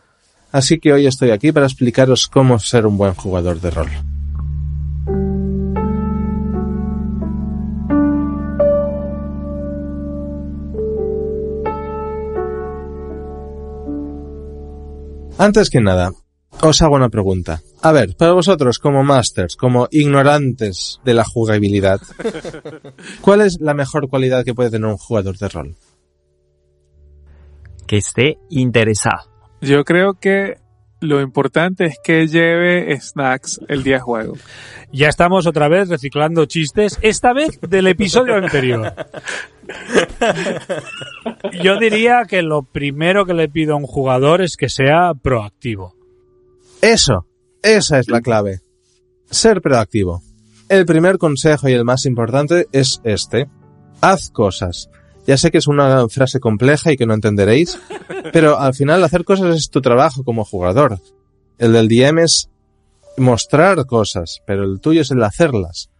Así 0.50 0.78
que 0.78 0.92
hoy 0.92 1.06
estoy 1.06 1.30
aquí 1.30 1.52
para 1.52 1.66
explicaros 1.66 2.26
cómo 2.26 2.58
ser 2.58 2.86
un 2.86 2.96
buen 2.96 3.14
jugador 3.14 3.60
de 3.60 3.70
rol. 3.70 3.90
Antes 15.40 15.70
que 15.70 15.80
nada, 15.80 16.10
os 16.62 16.82
hago 16.82 16.96
una 16.96 17.08
pregunta. 17.08 17.60
A 17.82 17.92
ver, 17.92 18.16
para 18.16 18.32
vosotros 18.32 18.78
como 18.78 19.04
masters, 19.04 19.56
como 19.56 19.88
ignorantes 19.90 21.00
de 21.04 21.14
la 21.14 21.24
jugabilidad, 21.24 22.00
¿cuál 23.20 23.42
es 23.42 23.58
la 23.60 23.74
mejor 23.74 24.08
cualidad 24.08 24.44
que 24.44 24.54
puede 24.54 24.70
tener 24.70 24.88
un 24.88 24.96
jugador 24.96 25.36
de 25.38 25.48
rol? 25.48 25.76
Que 27.86 27.98
esté 27.98 28.38
interesado. 28.50 29.30
Yo 29.60 29.84
creo 29.84 30.14
que 30.14 30.56
lo 31.00 31.20
importante 31.20 31.84
es 31.86 31.98
que 32.02 32.26
lleve 32.26 32.98
snacks 33.00 33.60
el 33.68 33.82
día 33.82 33.94
de 33.96 34.00
juego. 34.00 34.34
Ya 34.92 35.08
estamos 35.08 35.46
otra 35.46 35.68
vez 35.68 35.88
reciclando 35.88 36.46
chistes, 36.46 36.98
esta 37.02 37.32
vez 37.32 37.60
del 37.60 37.86
episodio 37.86 38.34
anterior. 38.34 38.92
Yo 41.62 41.78
diría 41.78 42.22
que 42.28 42.42
lo 42.42 42.62
primero 42.62 43.26
que 43.26 43.34
le 43.34 43.48
pido 43.48 43.74
a 43.74 43.76
un 43.76 43.86
jugador 43.86 44.42
es 44.42 44.56
que 44.56 44.68
sea 44.68 45.12
proactivo. 45.14 45.97
Eso, 46.80 47.26
esa 47.62 47.98
es 47.98 48.08
la 48.08 48.20
clave. 48.20 48.60
Ser 49.30 49.60
proactivo. 49.60 50.22
El 50.68 50.86
primer 50.86 51.18
consejo 51.18 51.68
y 51.68 51.72
el 51.72 51.84
más 51.84 52.04
importante 52.06 52.68
es 52.72 53.00
este. 53.04 53.48
Haz 54.00 54.30
cosas. 54.30 54.88
Ya 55.26 55.36
sé 55.36 55.50
que 55.50 55.58
es 55.58 55.66
una 55.66 56.08
frase 56.08 56.40
compleja 56.40 56.92
y 56.92 56.96
que 56.96 57.06
no 57.06 57.14
entenderéis, 57.14 57.78
pero 58.32 58.58
al 58.58 58.74
final 58.74 59.02
hacer 59.02 59.24
cosas 59.24 59.56
es 59.56 59.70
tu 59.70 59.80
trabajo 59.80 60.24
como 60.24 60.44
jugador. 60.44 61.00
El 61.58 61.72
del 61.72 61.88
DM 61.88 62.20
es 62.20 62.48
mostrar 63.16 63.84
cosas, 63.86 64.40
pero 64.46 64.64
el 64.64 64.80
tuyo 64.80 65.02
es 65.02 65.10
el 65.10 65.22
hacerlas. 65.22 65.90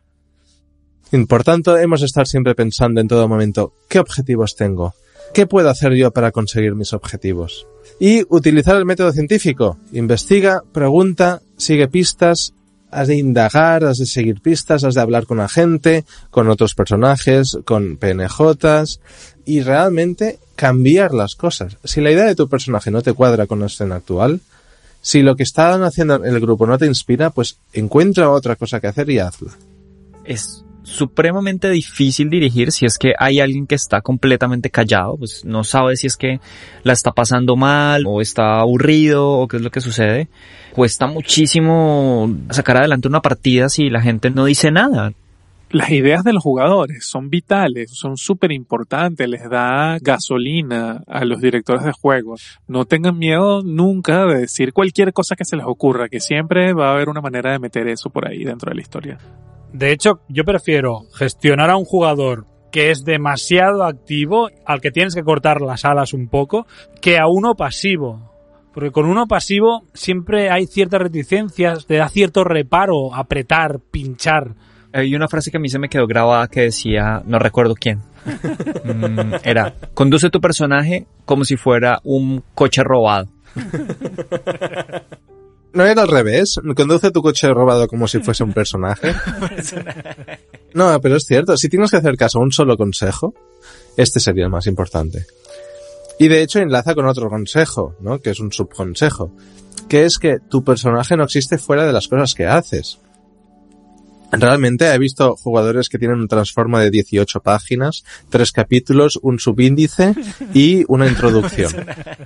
Y 1.11 1.24
por 1.24 1.43
tanto, 1.43 1.76
hemos 1.76 2.01
de 2.01 2.07
estar 2.07 2.26
siempre 2.26 2.55
pensando 2.55 3.01
en 3.01 3.09
todo 3.09 3.29
momento, 3.29 3.72
¿qué 3.89 3.99
objetivos 3.99 4.55
tengo? 4.55 4.95
¿Qué 5.35 5.47
puedo 5.47 5.68
hacer 5.68 5.95
yo 5.95 6.12
para 6.12 6.31
conseguir 6.33 6.74
mis 6.74 6.93
objetivos? 6.93 7.66
Y 8.01 8.24
utilizar 8.28 8.76
el 8.76 8.84
método 8.84 9.12
científico. 9.12 9.78
Investiga, 9.93 10.62
pregunta, 10.72 11.43
sigue 11.57 11.89
pistas, 11.89 12.55
has 12.91 13.09
de 13.09 13.16
indagar, 13.16 13.84
has 13.84 13.99
de 13.99 14.07
seguir 14.07 14.41
pistas, 14.41 14.84
has 14.84 14.95
de 14.95 15.01
hablar 15.01 15.26
con 15.26 15.39
la 15.39 15.49
gente, 15.49 16.05
con 16.30 16.49
otros 16.49 16.74
personajes, 16.74 17.59
con 17.64 17.97
PNJs 17.97 19.01
y 19.45 19.61
realmente 19.62 20.39
cambiar 20.57 21.14
las 21.14 21.34
cosas. 21.34 21.76
Si 21.84 22.01
la 22.01 22.11
idea 22.11 22.24
de 22.24 22.34
tu 22.34 22.49
personaje 22.49 22.91
no 22.91 23.03
te 23.03 23.12
cuadra 23.12 23.47
con 23.47 23.61
la 23.61 23.66
escena 23.66 23.97
actual, 23.97 24.41
si 25.01 25.22
lo 25.22 25.36
que 25.36 25.43
están 25.43 25.82
haciendo 25.82 26.16
en 26.16 26.34
el 26.34 26.41
grupo 26.41 26.66
no 26.66 26.78
te 26.78 26.86
inspira, 26.86 27.30
pues 27.30 27.59
encuentra 27.72 28.30
otra 28.30 28.57
cosa 28.57 28.80
que 28.80 28.89
hacer 28.89 29.09
y 29.11 29.18
hazla. 29.18 29.53
Es 30.24 30.64
supremamente 30.89 31.70
difícil 31.70 32.30
dirigir 32.30 32.72
si 32.72 32.86
es 32.86 32.99
que 32.99 33.14
hay 33.18 33.41
alguien 33.41 33.66
que 33.66 33.74
está 33.74 34.01
completamente 34.01 34.70
callado, 34.70 35.16
pues 35.16 35.45
no 35.45 35.64
sabe 35.64 35.97
si 35.97 36.07
es 36.07 36.16
que 36.16 36.41
la 36.82 36.93
está 36.93 37.12
pasando 37.12 37.57
mal 37.57 38.05
o 38.07 38.20
está 38.20 38.61
aburrido 38.61 39.30
o 39.30 39.49
qué 39.49 39.59
es 39.59 39.62
lo 39.62 39.70
que 39.70 39.80
sucede. 39.80 40.28
Cuesta 40.72 41.07
muchísimo 41.07 42.34
sacar 42.51 42.78
adelante 42.78 43.09
una 43.09 43.22
partida 43.22 43.68
si 43.68 43.91
la 43.91 44.01
gente 44.01 44.30
no 44.30 44.45
dice 44.45 44.70
nada. 44.70 45.12
Las 45.70 45.91
ideas 45.91 46.24
de 46.24 46.32
los 46.32 46.43
jugadores 46.43 47.05
son 47.05 47.28
vitales, 47.28 47.91
son 47.91 48.16
súper 48.16 48.53
importantes, 48.53 49.28
les 49.28 49.51
da 49.51 49.99
gasolina 50.01 51.03
a 51.07 51.26
los 51.26 51.43
directores 51.43 51.84
de 51.84 51.93
juegos. 51.93 52.59
No 52.66 52.86
tengan 52.86 53.18
miedo 53.18 53.62
nunca 53.62 54.24
de 54.24 54.41
decir 54.41 54.72
cualquier 54.72 55.12
cosa 55.12 55.36
que 55.36 55.45
se 55.45 55.57
les 55.57 55.66
ocurra, 55.66 56.09
que 56.09 56.20
siempre 56.20 56.72
va 56.72 56.89
a 56.89 56.95
haber 56.95 57.11
una 57.11 57.20
manera 57.20 57.53
de 57.53 57.59
meter 57.59 57.86
eso 57.86 58.09
por 58.09 58.26
ahí 58.26 58.45
dentro 58.45 58.70
de 58.70 58.76
la 58.76 58.80
historia. 58.80 59.18
De 59.72 59.92
hecho, 59.92 60.20
yo 60.28 60.44
prefiero 60.44 61.02
gestionar 61.14 61.70
a 61.70 61.76
un 61.76 61.84
jugador 61.84 62.46
que 62.70 62.90
es 62.90 63.04
demasiado 63.04 63.84
activo, 63.84 64.48
al 64.66 64.80
que 64.80 64.90
tienes 64.90 65.14
que 65.14 65.22
cortar 65.22 65.60
las 65.60 65.84
alas 65.84 66.12
un 66.12 66.28
poco, 66.28 66.66
que 67.00 67.18
a 67.18 67.26
uno 67.26 67.54
pasivo. 67.54 68.32
Porque 68.72 68.90
con 68.90 69.06
uno 69.06 69.26
pasivo 69.26 69.84
siempre 69.94 70.50
hay 70.50 70.66
ciertas 70.66 71.00
reticencias, 71.00 71.86
te 71.86 71.96
da 71.96 72.08
cierto 72.08 72.44
reparo 72.44 73.14
apretar, 73.14 73.80
pinchar. 73.90 74.54
Hay 74.92 75.14
una 75.14 75.28
frase 75.28 75.50
que 75.50 75.56
a 75.56 75.60
mí 75.60 75.68
se 75.68 75.78
me 75.78 75.88
quedó 75.88 76.06
grabada 76.06 76.48
que 76.48 76.62
decía, 76.62 77.22
no 77.24 77.38
recuerdo 77.38 77.74
quién. 77.74 78.00
Mm, 78.84 79.34
era, 79.44 79.74
conduce 79.94 80.28
tu 80.28 80.40
personaje 80.40 81.06
como 81.24 81.44
si 81.44 81.56
fuera 81.56 82.00
un 82.04 82.42
coche 82.54 82.82
robado. 82.84 83.28
¿No 85.72 85.84
era 85.84 86.02
al 86.02 86.08
revés? 86.08 86.58
Conduce 86.76 87.10
tu 87.10 87.22
coche 87.22 87.48
robado 87.48 87.88
como 87.88 88.08
si 88.08 88.20
fuese 88.20 88.44
un 88.44 88.52
personaje. 88.52 89.14
No, 90.74 91.00
pero 91.00 91.16
es 91.16 91.24
cierto. 91.24 91.56
Si 91.56 91.70
tienes 91.70 91.90
que 91.90 91.96
hacer 91.96 92.16
caso 92.16 92.38
a 92.38 92.42
un 92.42 92.52
solo 92.52 92.76
consejo, 92.76 93.34
este 93.96 94.20
sería 94.20 94.44
el 94.44 94.50
más 94.50 94.66
importante. 94.66 95.24
Y 96.18 96.28
de 96.28 96.42
hecho 96.42 96.58
enlaza 96.58 96.94
con 96.94 97.06
otro 97.06 97.30
consejo, 97.30 97.96
¿no? 98.00 98.20
Que 98.20 98.30
es 98.30 98.38
un 98.38 98.52
subconsejo. 98.52 99.32
Que 99.88 100.04
es 100.04 100.18
que 100.18 100.38
tu 100.38 100.62
personaje 100.62 101.16
no 101.16 101.24
existe 101.24 101.56
fuera 101.56 101.86
de 101.86 101.92
las 101.92 102.06
cosas 102.06 102.34
que 102.34 102.46
haces. 102.46 102.98
Realmente 104.30 104.92
he 104.92 104.98
visto 104.98 105.36
jugadores 105.36 105.88
que 105.88 105.98
tienen 105.98 106.20
un 106.20 106.28
transforma 106.28 106.80
de 106.82 106.90
18 106.90 107.40
páginas, 107.40 108.04
tres 108.28 108.52
capítulos, 108.52 109.18
un 109.22 109.38
subíndice 109.38 110.14
y 110.52 110.84
una 110.88 111.08
introducción. 111.08 111.72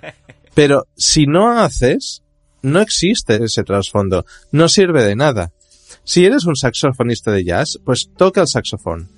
Pero 0.54 0.88
si 0.96 1.26
no 1.26 1.58
haces, 1.58 2.22
no 2.62 2.80
existe 2.80 3.42
ese 3.42 3.64
trasfondo, 3.64 4.24
no 4.50 4.68
sirve 4.68 5.02
de 5.04 5.16
nada. 5.16 5.52
Si 6.04 6.24
eres 6.24 6.44
un 6.44 6.56
saxofonista 6.56 7.30
de 7.30 7.44
jazz, 7.44 7.78
pues 7.84 8.10
toca 8.16 8.40
el 8.40 8.48
saxofón. 8.48 9.08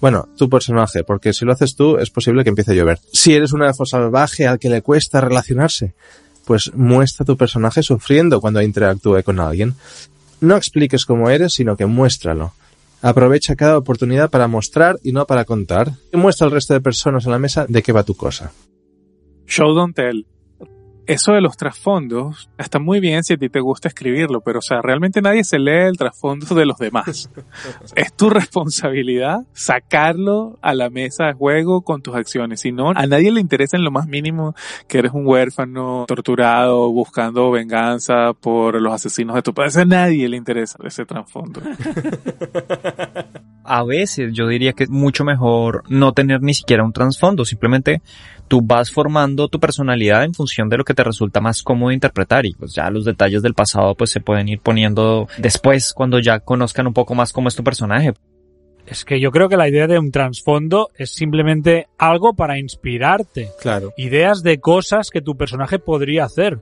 Bueno, 0.00 0.28
tu 0.36 0.48
personaje, 0.48 1.04
porque 1.04 1.32
si 1.32 1.44
lo 1.44 1.52
haces 1.52 1.76
tú 1.76 1.96
es 1.96 2.10
posible 2.10 2.42
que 2.42 2.48
empiece 2.48 2.72
a 2.72 2.74
llover. 2.74 2.98
Si 3.12 3.34
eres 3.34 3.52
un 3.52 3.62
elfo 3.62 3.86
salvaje 3.86 4.46
al 4.46 4.58
que 4.58 4.68
le 4.68 4.82
cuesta 4.82 5.20
relacionarse, 5.20 5.94
pues 6.44 6.74
muestra 6.74 7.24
tu 7.24 7.36
personaje 7.36 7.82
sufriendo 7.82 8.40
cuando 8.40 8.60
interactúe 8.60 9.22
con 9.22 9.38
alguien. 9.38 9.74
No 10.40 10.56
expliques 10.56 11.06
cómo 11.06 11.30
eres, 11.30 11.52
sino 11.52 11.76
que 11.76 11.86
muéstralo. 11.86 12.52
Aprovecha 13.00 13.54
cada 13.54 13.78
oportunidad 13.78 14.30
para 14.30 14.48
mostrar 14.48 14.98
y 15.04 15.12
no 15.12 15.26
para 15.26 15.44
contar. 15.44 15.92
Y 16.12 16.16
muestra 16.16 16.46
al 16.46 16.52
resto 16.52 16.74
de 16.74 16.80
personas 16.80 17.24
en 17.24 17.32
la 17.32 17.38
mesa 17.38 17.66
de 17.68 17.82
qué 17.82 17.92
va 17.92 18.02
tu 18.02 18.16
cosa. 18.16 18.52
Show 19.46 19.74
don't 19.74 19.94
tell 19.94 20.24
eso 21.06 21.32
de 21.32 21.40
los 21.40 21.56
trasfondos 21.56 22.48
está 22.58 22.78
muy 22.78 23.00
bien 23.00 23.24
si 23.24 23.34
a 23.34 23.36
ti 23.36 23.48
te 23.48 23.60
gusta 23.60 23.88
escribirlo, 23.88 24.40
pero 24.40 24.60
o 24.60 24.62
sea, 24.62 24.80
realmente 24.82 25.20
nadie 25.20 25.44
se 25.44 25.58
lee 25.58 25.88
el 25.88 25.96
trasfondo 25.96 26.54
de 26.54 26.66
los 26.66 26.78
demás. 26.78 27.30
es 27.96 28.12
tu 28.14 28.30
responsabilidad 28.30 29.40
sacarlo 29.52 30.58
a 30.62 30.74
la 30.74 30.90
mesa 30.90 31.26
de 31.26 31.32
juego 31.32 31.82
con 31.82 32.02
tus 32.02 32.14
acciones. 32.14 32.60
Si 32.60 32.72
no, 32.72 32.90
a 32.90 33.06
nadie 33.06 33.32
le 33.32 33.40
interesa 33.40 33.76
en 33.76 33.84
lo 33.84 33.90
más 33.90 34.06
mínimo 34.06 34.54
que 34.88 34.98
eres 34.98 35.12
un 35.12 35.26
huérfano 35.26 36.04
torturado 36.06 36.90
buscando 36.90 37.50
venganza 37.50 38.32
por 38.32 38.80
los 38.80 38.92
asesinos 38.92 39.34
de 39.34 39.42
tu 39.42 39.52
padre. 39.52 39.82
A 39.82 39.84
nadie 39.84 40.28
le 40.28 40.36
interesa 40.36 40.78
ese 40.84 41.04
trasfondo. 41.04 41.60
a 43.64 43.84
veces 43.84 44.32
yo 44.32 44.46
diría 44.48 44.72
que 44.72 44.84
es 44.84 44.90
mucho 44.90 45.24
mejor 45.24 45.84
no 45.88 46.12
tener 46.12 46.42
ni 46.42 46.54
siquiera 46.54 46.84
un 46.84 46.92
trasfondo, 46.92 47.44
simplemente 47.44 48.02
tú 48.52 48.60
vas 48.60 48.90
formando 48.90 49.48
tu 49.48 49.58
personalidad 49.58 50.24
en 50.24 50.34
función 50.34 50.68
de 50.68 50.76
lo 50.76 50.84
que 50.84 50.92
te 50.92 51.02
resulta 51.02 51.40
más 51.40 51.62
cómodo 51.62 51.90
interpretar 51.90 52.44
y 52.44 52.52
pues 52.52 52.74
ya 52.74 52.90
los 52.90 53.06
detalles 53.06 53.40
del 53.40 53.54
pasado 53.54 53.94
pues 53.94 54.10
se 54.10 54.20
pueden 54.20 54.46
ir 54.46 54.60
poniendo 54.60 55.26
después 55.38 55.94
cuando 55.94 56.18
ya 56.18 56.40
conozcan 56.40 56.86
un 56.86 56.92
poco 56.92 57.14
más 57.14 57.32
cómo 57.32 57.48
es 57.48 57.56
tu 57.56 57.64
personaje. 57.64 58.12
Es 58.84 59.06
que 59.06 59.20
yo 59.20 59.30
creo 59.30 59.48
que 59.48 59.56
la 59.56 59.70
idea 59.70 59.86
de 59.86 59.98
un 59.98 60.10
trasfondo 60.10 60.90
es 60.98 61.14
simplemente 61.14 61.88
algo 61.96 62.34
para 62.34 62.58
inspirarte. 62.58 63.48
Claro. 63.58 63.94
Ideas 63.96 64.42
de 64.42 64.60
cosas 64.60 65.08
que 65.08 65.22
tu 65.22 65.34
personaje 65.34 65.78
podría 65.78 66.24
hacer. 66.24 66.58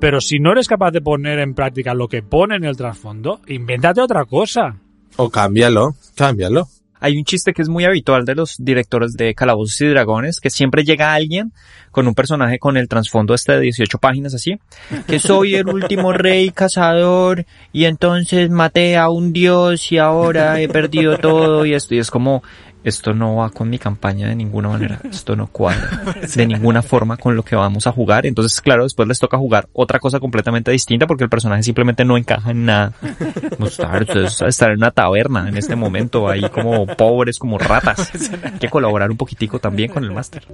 Pero 0.00 0.20
si 0.20 0.40
no 0.40 0.50
eres 0.50 0.66
capaz 0.66 0.90
de 0.90 1.02
poner 1.02 1.38
en 1.38 1.54
práctica 1.54 1.94
lo 1.94 2.08
que 2.08 2.24
pone 2.24 2.56
en 2.56 2.64
el 2.64 2.76
trasfondo, 2.76 3.42
invéntate 3.46 4.00
otra 4.00 4.24
cosa. 4.24 4.80
O 5.14 5.30
cámbialo, 5.30 5.94
cámbialo. 6.16 6.66
Hay 7.00 7.16
un 7.16 7.24
chiste 7.24 7.52
que 7.52 7.62
es 7.62 7.68
muy 7.68 7.84
habitual 7.84 8.24
de 8.24 8.34
los 8.34 8.56
directores 8.58 9.12
de 9.12 9.34
Calabozos 9.34 9.80
y 9.80 9.86
Dragones, 9.86 10.40
que 10.40 10.50
siempre 10.50 10.84
llega 10.84 11.14
alguien 11.14 11.52
con 11.90 12.06
un 12.06 12.14
personaje 12.14 12.58
con 12.58 12.76
el 12.76 12.88
trasfondo 12.88 13.34
este 13.34 13.52
de 13.52 13.60
18 13.60 13.98
páginas 13.98 14.34
así, 14.34 14.58
que 15.06 15.18
soy 15.18 15.54
el 15.54 15.68
último 15.68 16.12
rey 16.12 16.50
cazador 16.50 17.44
y 17.72 17.84
entonces 17.84 18.50
maté 18.50 18.96
a 18.96 19.08
un 19.08 19.32
dios 19.32 19.90
y 19.92 19.98
ahora 19.98 20.60
he 20.60 20.68
perdido 20.68 21.18
todo 21.18 21.64
y 21.64 21.74
esto 21.74 21.94
y 21.94 21.98
es 21.98 22.10
como 22.10 22.42
esto 22.88 23.14
no 23.14 23.36
va 23.36 23.50
con 23.50 23.70
mi 23.70 23.78
campaña 23.78 24.28
de 24.28 24.34
ninguna 24.34 24.68
manera, 24.68 25.00
esto 25.10 25.36
no 25.36 25.46
cuadra 25.46 26.14
de 26.34 26.46
ninguna 26.46 26.82
forma 26.82 27.16
con 27.16 27.36
lo 27.36 27.42
que 27.42 27.56
vamos 27.56 27.86
a 27.86 27.92
jugar. 27.92 28.26
Entonces, 28.26 28.60
claro, 28.60 28.84
después 28.84 29.08
les 29.08 29.18
toca 29.18 29.38
jugar 29.38 29.68
otra 29.72 29.98
cosa 29.98 30.20
completamente 30.20 30.70
distinta 30.70 31.06
porque 31.06 31.24
el 31.24 31.30
personaje 31.30 31.62
simplemente 31.62 32.04
no 32.04 32.16
encaja 32.16 32.50
en 32.50 32.66
nada. 32.66 32.92
estar 34.48 34.70
en 34.70 34.78
una 34.78 34.90
taberna 34.90 35.48
en 35.48 35.56
este 35.56 35.76
momento, 35.76 36.28
ahí 36.28 36.48
como 36.50 36.86
pobres, 36.86 37.38
como 37.38 37.58
ratas. 37.58 38.10
Hay 38.42 38.58
que 38.58 38.68
colaborar 38.68 39.10
un 39.10 39.16
poquitico 39.16 39.58
también 39.58 39.90
con 39.90 40.04
el 40.04 40.12
máster. 40.12 40.46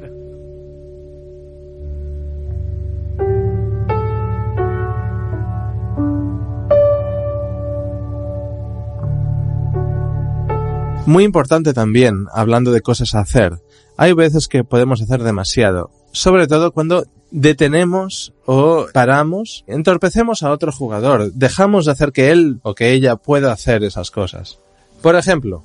Muy 11.07 11.25
importante 11.25 11.75
también, 11.75 12.27
hablando 12.33 12.73
de 12.73 12.81
cosas 12.81 13.15
a 13.15 13.21
hacer, 13.21 13.61
hay 13.99 14.15
veces 14.15 14.49
que 14.49 14.65
podemos 14.65 15.03
hacer 15.03 15.23
demasiado, 15.23 15.91
sobre 16.13 16.47
todo 16.47 16.73
cuando 16.73 17.05
detenemos 17.31 18.33
o 18.47 18.87
paramos, 18.93 19.65
entorpecemos 19.67 20.43
a 20.43 20.51
otro 20.51 20.73
jugador, 20.73 21.31
dejamos 21.33 21.85
de 21.85 21.93
hacer 21.93 22.13
que 22.13 22.31
él 22.31 22.61
o 22.63 22.75
que 22.75 22.93
ella 22.93 23.17
pueda 23.17 23.53
hacer 23.53 23.85
esas 23.85 24.11
cosas. 24.11 24.59
Por 25.03 25.15
ejemplo, 25.15 25.63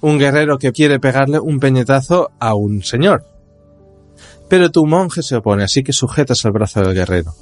un 0.00 0.18
guerrero 0.18 0.58
que 0.58 0.70
quiere 0.70 1.00
pegarle 1.00 1.40
un 1.40 1.58
peñetazo 1.58 2.30
a 2.38 2.54
un 2.54 2.84
señor. 2.84 3.26
Pero 4.48 4.70
tu 4.70 4.86
monje 4.86 5.22
se 5.22 5.34
opone, 5.34 5.64
así 5.64 5.82
que 5.82 5.92
sujetas 5.92 6.44
el 6.44 6.52
brazo 6.52 6.80
del 6.80 6.94
guerrero. 6.94 7.34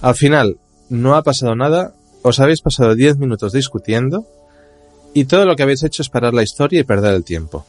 Al 0.00 0.14
final, 0.14 0.60
no 0.88 1.16
ha 1.16 1.22
pasado 1.22 1.56
nada, 1.56 1.94
os 2.22 2.38
habéis 2.38 2.60
pasado 2.60 2.94
10 2.94 3.18
minutos 3.18 3.52
discutiendo, 3.52 4.26
y 5.14 5.24
todo 5.24 5.44
lo 5.44 5.56
que 5.56 5.62
habéis 5.62 5.82
hecho 5.82 6.02
es 6.02 6.08
parar 6.08 6.34
la 6.34 6.42
historia 6.42 6.80
y 6.80 6.84
perder 6.84 7.14
el 7.14 7.24
tiempo. 7.24 7.64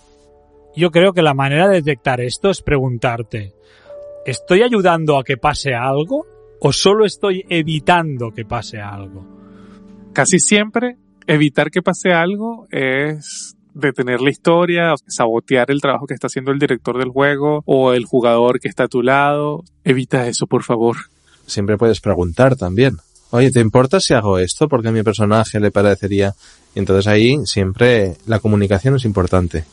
Yo 0.75 0.91
creo 0.91 1.13
que 1.13 1.21
la 1.21 1.33
manera 1.33 1.67
de 1.67 1.75
detectar 1.75 2.21
esto 2.21 2.49
es 2.49 2.61
preguntarte, 2.61 3.53
¿estoy 4.25 4.63
ayudando 4.63 5.17
a 5.17 5.23
que 5.23 5.37
pase 5.37 5.73
algo 5.73 6.25
o 6.59 6.73
solo 6.73 7.05
estoy 7.05 7.45
evitando 7.49 8.31
que 8.31 8.45
pase 8.45 8.79
algo? 8.79 9.25
Casi 10.13 10.39
siempre 10.39 10.97
evitar 11.27 11.69
que 11.69 11.81
pase 11.81 12.11
algo 12.11 12.67
es 12.71 13.55
detener 13.73 14.21
la 14.21 14.29
historia, 14.29 14.93
sabotear 15.07 15.71
el 15.71 15.81
trabajo 15.81 16.05
que 16.07 16.13
está 16.13 16.27
haciendo 16.27 16.51
el 16.51 16.59
director 16.59 16.97
del 16.97 17.09
juego 17.09 17.63
o 17.65 17.93
el 17.93 18.05
jugador 18.05 18.59
que 18.59 18.67
está 18.67 18.85
a 18.85 18.87
tu 18.87 19.01
lado. 19.01 19.63
Evita 19.83 20.27
eso, 20.27 20.47
por 20.47 20.63
favor. 20.63 20.97
Siempre 21.45 21.77
puedes 21.77 21.99
preguntar 21.99 22.55
también. 22.55 22.97
Oye, 23.35 23.49
¿te 23.49 23.61
importa 23.61 23.99
si 23.99 24.13
hago 24.13 24.37
esto? 24.37 24.67
Porque 24.67 24.89
a 24.89 24.91
mi 24.91 25.01
personaje 25.01 25.59
le 25.59 25.71
parecería 25.71 26.35
entonces 26.75 27.07
ahí 27.07 27.39
siempre 27.45 28.15
la 28.27 28.37
comunicación 28.37 28.97
es 28.97 29.05
importante. 29.05 29.65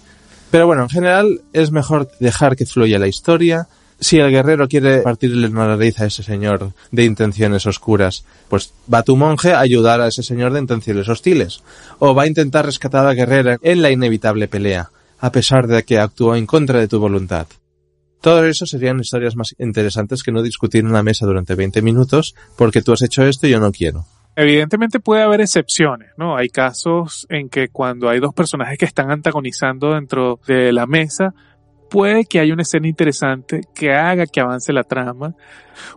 Pero 0.51 0.67
bueno, 0.67 0.85
en 0.85 0.89
general 0.89 1.43
es 1.53 1.71
mejor 1.71 2.11
dejar 2.21 2.57
que 2.57 2.65
fluya 2.65 2.99
la 2.99 3.07
historia. 3.07 3.69
Si 4.01 4.19
el 4.19 4.31
guerrero 4.31 4.67
quiere 4.67 5.03
partirle 5.03 5.51
la 5.51 5.67
nariz 5.67 6.01
a 6.01 6.07
ese 6.07 6.23
señor 6.23 6.73
de 6.91 7.05
intenciones 7.05 7.67
oscuras, 7.67 8.25
pues 8.49 8.73
va 8.93 9.03
tu 9.03 9.15
monje 9.15 9.53
a 9.53 9.61
ayudar 9.61 10.01
a 10.01 10.09
ese 10.09 10.23
señor 10.23 10.55
de 10.55 10.61
intenciones 10.61 11.07
hostiles. 11.11 11.63
O 11.99 12.15
va 12.15 12.23
a 12.23 12.29
intentar 12.29 12.65
rescatar 12.65 13.05
a 13.05 13.09
la 13.09 13.15
guerrera 13.15 13.59
en 13.61 13.83
la 13.83 13.91
inevitable 13.91 14.49
pelea, 14.49 14.89
a 15.19 15.31
pesar 15.33 15.67
de 15.67 15.83
que 15.83 15.99
actuó 15.99 16.35
en 16.35 16.47
contra 16.47 16.81
de 16.81 16.89
tu 16.89 16.99
voluntad. 16.99 17.47
Todo 18.21 18.45
eso 18.45 18.67
serían 18.67 19.01
historias 19.01 19.35
más 19.35 19.55
interesantes 19.59 20.23
que 20.23 20.33
no 20.33 20.43
discutir 20.43 20.85
en 20.85 20.93
la 20.93 21.03
mesa 21.03 21.27
durante 21.27 21.55
20 21.55 21.81
minutos 21.81 22.35
porque 22.57 22.83
tú 22.83 22.93
has 22.93 23.03
hecho 23.03 23.25
esto 23.25 23.47
y 23.47 23.51
yo 23.51 23.61
no 23.61 23.73
quiero. 23.73 24.05
Evidentemente 24.37 25.01
puede 25.01 25.23
haber 25.23 25.41
excepciones, 25.41 26.11
¿no? 26.17 26.37
Hay 26.37 26.49
casos 26.49 27.27
en 27.31 27.49
que 27.49 27.69
cuando 27.69 28.09
hay 28.09 28.21
dos 28.21 28.33
personajes 28.33 28.79
que 28.79 28.85
están 28.85 29.11
antagonizando 29.11 29.95
dentro 29.95 30.39
de 30.47 30.73
la 30.73 30.87
mesa, 30.87 31.35
puede 31.91 32.25
que 32.25 32.39
haya 32.39 32.53
una 32.53 32.63
escena 32.63 32.89
interesante 32.89 33.63
que 33.75 33.93
haga 33.93 34.27
que 34.27 34.41
avance 34.41 34.73
la 34.73 34.85
trama, 34.85 35.35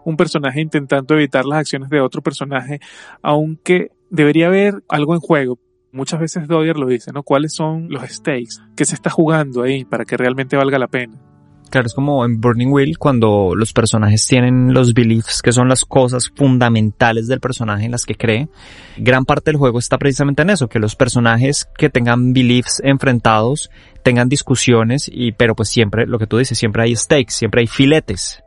un 0.03 0.17
personaje 0.17 0.61
intentando 0.61 1.13
evitar 1.13 1.45
las 1.45 1.59
acciones 1.59 1.89
de 1.89 2.01
otro 2.01 2.21
personaje, 2.21 2.79
aunque 3.21 3.91
debería 4.09 4.47
haber 4.47 4.83
algo 4.89 5.13
en 5.13 5.21
juego. 5.21 5.59
Muchas 5.91 6.19
veces 6.19 6.47
Doyer 6.47 6.77
lo 6.77 6.87
dice, 6.87 7.11
¿no? 7.13 7.21
¿Cuáles 7.21 7.53
son 7.53 7.87
los 7.89 8.03
stakes 8.09 8.61
que 8.75 8.85
se 8.85 8.95
está 8.95 9.11
jugando 9.11 9.61
ahí 9.61 9.85
para 9.85 10.05
que 10.05 10.17
realmente 10.17 10.57
valga 10.57 10.79
la 10.79 10.87
pena? 10.87 11.32
Claro, 11.73 11.87
es 11.87 11.95
como 11.95 12.23
en 12.23 12.39
Burning 12.39 12.71
Wheel 12.71 12.99
cuando 12.99 13.55
los 13.55 13.73
personajes 13.73 14.27
tienen 14.27 14.75
los 14.75 14.93
beliefs, 14.93 15.41
que 15.41 15.51
son 15.51 15.69
las 15.69 15.85
cosas 15.85 16.31
fundamentales 16.35 17.27
del 17.27 17.39
personaje 17.39 17.85
en 17.85 17.91
las 17.91 18.05
que 18.05 18.13
cree. 18.13 18.47
Gran 18.95 19.25
parte 19.25 19.49
del 19.49 19.57
juego 19.57 19.79
está 19.79 19.97
precisamente 19.97 20.43
en 20.43 20.51
eso, 20.51 20.67
que 20.67 20.77
los 20.77 20.95
personajes 20.95 21.67
que 21.75 21.89
tengan 21.89 22.31
beliefs 22.31 22.79
enfrentados 22.83 23.71
tengan 24.03 24.29
discusiones 24.29 25.09
y, 25.11 25.31
pero 25.31 25.55
pues 25.55 25.69
siempre, 25.69 26.05
lo 26.05 26.19
que 26.19 26.27
tú 26.27 26.37
dices, 26.37 26.59
siempre 26.59 26.83
hay 26.83 26.95
stakes, 26.95 27.33
siempre 27.33 27.61
hay 27.61 27.67
filetes. 27.67 28.43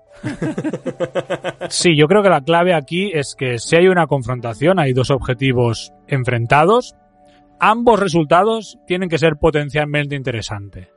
Sí, 1.68 1.96
yo 1.96 2.06
creo 2.06 2.22
que 2.22 2.30
la 2.30 2.42
clave 2.42 2.74
aquí 2.74 3.10
es 3.12 3.34
que 3.36 3.58
si 3.58 3.74
hay 3.74 3.88
una 3.88 4.06
confrontación, 4.06 4.78
hay 4.78 4.92
dos 4.92 5.10
objetivos 5.10 5.92
enfrentados, 6.06 6.94
ambos 7.58 7.98
resultados 7.98 8.78
tienen 8.86 9.08
que 9.08 9.18
ser 9.18 9.34
potencialmente 9.34 10.14
interesantes. 10.14 10.95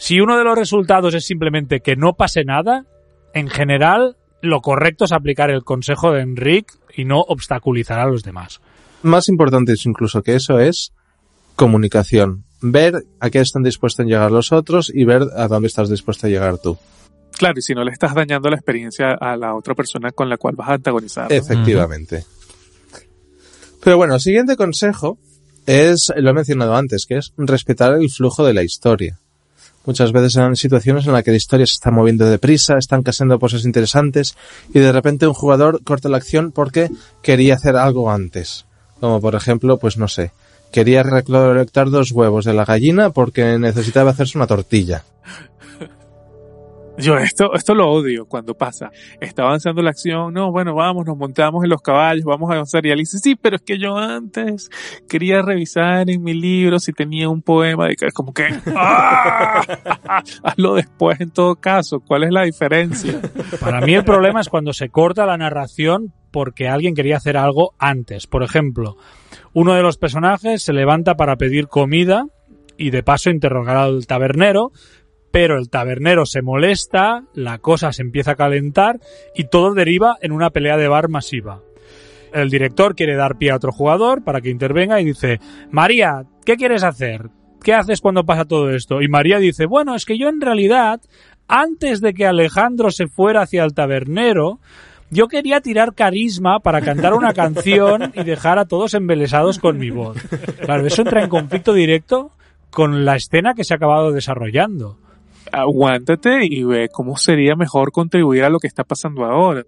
Si 0.00 0.18
uno 0.18 0.38
de 0.38 0.44
los 0.44 0.56
resultados 0.58 1.14
es 1.14 1.26
simplemente 1.26 1.80
que 1.80 1.94
no 1.94 2.14
pase 2.14 2.42
nada, 2.42 2.86
en 3.34 3.48
general 3.48 4.16
lo 4.40 4.62
correcto 4.62 5.04
es 5.04 5.12
aplicar 5.12 5.50
el 5.50 5.62
consejo 5.62 6.10
de 6.10 6.22
Enric 6.22 6.72
y 6.96 7.04
no 7.04 7.20
obstaculizar 7.20 8.00
a 8.00 8.06
los 8.06 8.22
demás. 8.22 8.62
Más 9.02 9.28
importante 9.28 9.74
incluso 9.84 10.22
que 10.22 10.34
eso 10.36 10.58
es 10.58 10.94
comunicación. 11.54 12.44
Ver 12.62 13.04
a 13.20 13.28
qué 13.28 13.40
están 13.40 13.62
dispuestos 13.62 14.06
a 14.06 14.08
llegar 14.08 14.30
los 14.30 14.52
otros 14.52 14.90
y 14.92 15.04
ver 15.04 15.24
a 15.36 15.48
dónde 15.48 15.68
estás 15.68 15.90
dispuesto 15.90 16.26
a 16.26 16.30
llegar 16.30 16.56
tú. 16.56 16.78
Claro, 17.36 17.58
y 17.58 17.62
si 17.62 17.74
no 17.74 17.84
le 17.84 17.92
estás 17.92 18.14
dañando 18.14 18.48
la 18.48 18.56
experiencia 18.56 19.12
a 19.12 19.36
la 19.36 19.54
otra 19.54 19.74
persona 19.74 20.12
con 20.12 20.30
la 20.30 20.38
cual 20.38 20.56
vas 20.56 20.70
a 20.70 20.74
antagonizar. 20.74 21.30
Efectivamente. 21.30 22.24
Pero 23.84 23.98
bueno, 23.98 24.14
el 24.14 24.20
siguiente 24.20 24.56
consejo 24.56 25.18
es, 25.66 26.10
lo 26.16 26.30
he 26.30 26.34
mencionado 26.34 26.74
antes, 26.74 27.04
que 27.06 27.18
es 27.18 27.34
respetar 27.36 27.92
el 27.92 28.08
flujo 28.08 28.46
de 28.46 28.54
la 28.54 28.62
historia. 28.62 29.19
Muchas 29.86 30.12
veces 30.12 30.36
en 30.36 30.56
situaciones 30.56 31.06
en 31.06 31.12
las 31.12 31.24
que 31.24 31.30
la 31.30 31.38
historia 31.38 31.66
se 31.66 31.72
está 31.72 31.90
moviendo 31.90 32.26
deprisa, 32.26 32.76
están 32.76 33.02
casando 33.02 33.38
cosas 33.38 33.64
interesantes 33.64 34.36
y 34.74 34.78
de 34.78 34.92
repente 34.92 35.26
un 35.26 35.34
jugador 35.34 35.82
corta 35.82 36.08
la 36.08 36.18
acción 36.18 36.52
porque 36.52 36.90
quería 37.22 37.54
hacer 37.54 37.76
algo 37.76 38.10
antes. 38.10 38.66
Como 39.00 39.20
por 39.20 39.34
ejemplo, 39.34 39.78
pues 39.78 39.96
no 39.96 40.08
sé, 40.08 40.32
quería 40.70 41.02
recolectar 41.02 41.88
dos 41.88 42.12
huevos 42.12 42.44
de 42.44 42.52
la 42.52 42.66
gallina 42.66 43.10
porque 43.10 43.58
necesitaba 43.58 44.10
hacerse 44.10 44.36
una 44.36 44.46
tortilla. 44.46 45.04
Yo 47.00 47.16
esto, 47.16 47.54
esto 47.54 47.74
lo 47.74 47.90
odio 47.90 48.26
cuando 48.26 48.54
pasa. 48.54 48.90
Está 49.20 49.42
avanzando 49.42 49.82
la 49.82 49.90
acción, 49.90 50.32
no, 50.32 50.50
bueno, 50.50 50.74
vamos, 50.74 51.06
nos 51.06 51.16
montamos 51.16 51.64
en 51.64 51.70
los 51.70 51.82
caballos, 51.82 52.24
vamos 52.24 52.50
a 52.50 52.54
avanzar. 52.54 52.84
Y 52.86 52.90
él 52.90 52.98
dice, 52.98 53.18
sí, 53.18 53.36
pero 53.36 53.56
es 53.56 53.62
que 53.62 53.78
yo 53.78 53.96
antes 53.96 54.70
quería 55.08 55.42
revisar 55.42 56.08
en 56.10 56.22
mi 56.22 56.34
libro 56.34 56.78
si 56.78 56.92
tenía 56.92 57.28
un 57.28 57.42
poema 57.42 57.88
de 57.88 57.96
es 58.00 58.14
como 58.14 58.32
que, 58.32 58.48
¡ah! 58.74 59.62
hazlo 60.42 60.74
después 60.74 61.20
en 61.20 61.30
todo 61.30 61.56
caso. 61.56 62.00
¿Cuál 62.00 62.24
es 62.24 62.30
la 62.32 62.42
diferencia? 62.42 63.20
Para 63.60 63.80
mí 63.80 63.94
el 63.94 64.04
problema 64.04 64.40
es 64.40 64.48
cuando 64.48 64.72
se 64.72 64.88
corta 64.88 65.26
la 65.26 65.36
narración 65.36 66.12
porque 66.30 66.68
alguien 66.68 66.94
quería 66.94 67.16
hacer 67.16 67.36
algo 67.36 67.74
antes. 67.78 68.26
Por 68.26 68.42
ejemplo, 68.42 68.96
uno 69.52 69.74
de 69.74 69.82
los 69.82 69.96
personajes 69.98 70.62
se 70.62 70.72
levanta 70.72 71.16
para 71.16 71.36
pedir 71.36 71.68
comida 71.68 72.26
y 72.76 72.90
de 72.90 73.02
paso 73.02 73.30
interrogar 73.30 73.76
al 73.76 74.06
tabernero, 74.06 74.72
pero 75.30 75.58
el 75.58 75.68
tabernero 75.68 76.26
se 76.26 76.42
molesta, 76.42 77.24
la 77.34 77.58
cosa 77.58 77.92
se 77.92 78.02
empieza 78.02 78.32
a 78.32 78.36
calentar 78.36 79.00
y 79.34 79.44
todo 79.44 79.74
deriva 79.74 80.16
en 80.20 80.32
una 80.32 80.50
pelea 80.50 80.76
de 80.76 80.88
bar 80.88 81.08
masiva. 81.08 81.60
El 82.32 82.50
director 82.50 82.94
quiere 82.94 83.16
dar 83.16 83.38
pie 83.38 83.50
a 83.50 83.56
otro 83.56 83.72
jugador 83.72 84.22
para 84.22 84.40
que 84.40 84.50
intervenga 84.50 85.00
y 85.00 85.04
dice, 85.04 85.40
María, 85.70 86.24
¿qué 86.44 86.56
quieres 86.56 86.82
hacer? 86.82 87.28
¿Qué 87.62 87.74
haces 87.74 88.00
cuando 88.00 88.24
pasa 88.24 88.44
todo 88.44 88.70
esto? 88.70 89.02
Y 89.02 89.08
María 89.08 89.38
dice, 89.38 89.66
bueno, 89.66 89.94
es 89.94 90.04
que 90.04 90.18
yo 90.18 90.28
en 90.28 90.40
realidad, 90.40 91.00
antes 91.48 92.00
de 92.00 92.14
que 92.14 92.26
Alejandro 92.26 92.90
se 92.90 93.06
fuera 93.06 93.42
hacia 93.42 93.64
el 93.64 93.74
tabernero, 93.74 94.60
yo 95.10 95.26
quería 95.26 95.60
tirar 95.60 95.94
carisma 95.94 96.60
para 96.60 96.80
cantar 96.80 97.14
una 97.14 97.34
canción 97.34 98.12
y 98.14 98.22
dejar 98.22 98.58
a 98.58 98.66
todos 98.66 98.94
embelesados 98.94 99.58
con 99.58 99.76
mi 99.76 99.90
voz. 99.90 100.16
Claro, 100.60 100.86
eso 100.86 101.02
entra 101.02 101.22
en 101.22 101.28
conflicto 101.28 101.72
directo 101.74 102.30
con 102.70 103.04
la 103.04 103.16
escena 103.16 103.54
que 103.54 103.64
se 103.64 103.74
ha 103.74 103.76
acabado 103.76 104.12
desarrollando 104.12 104.98
aguántate 105.52 106.44
y 106.44 106.64
ve 106.64 106.88
cómo 106.92 107.16
sería 107.16 107.56
mejor 107.56 107.92
contribuir 107.92 108.44
a 108.44 108.50
lo 108.50 108.58
que 108.58 108.66
está 108.66 108.84
pasando 108.84 109.24
ahora. 109.24 109.64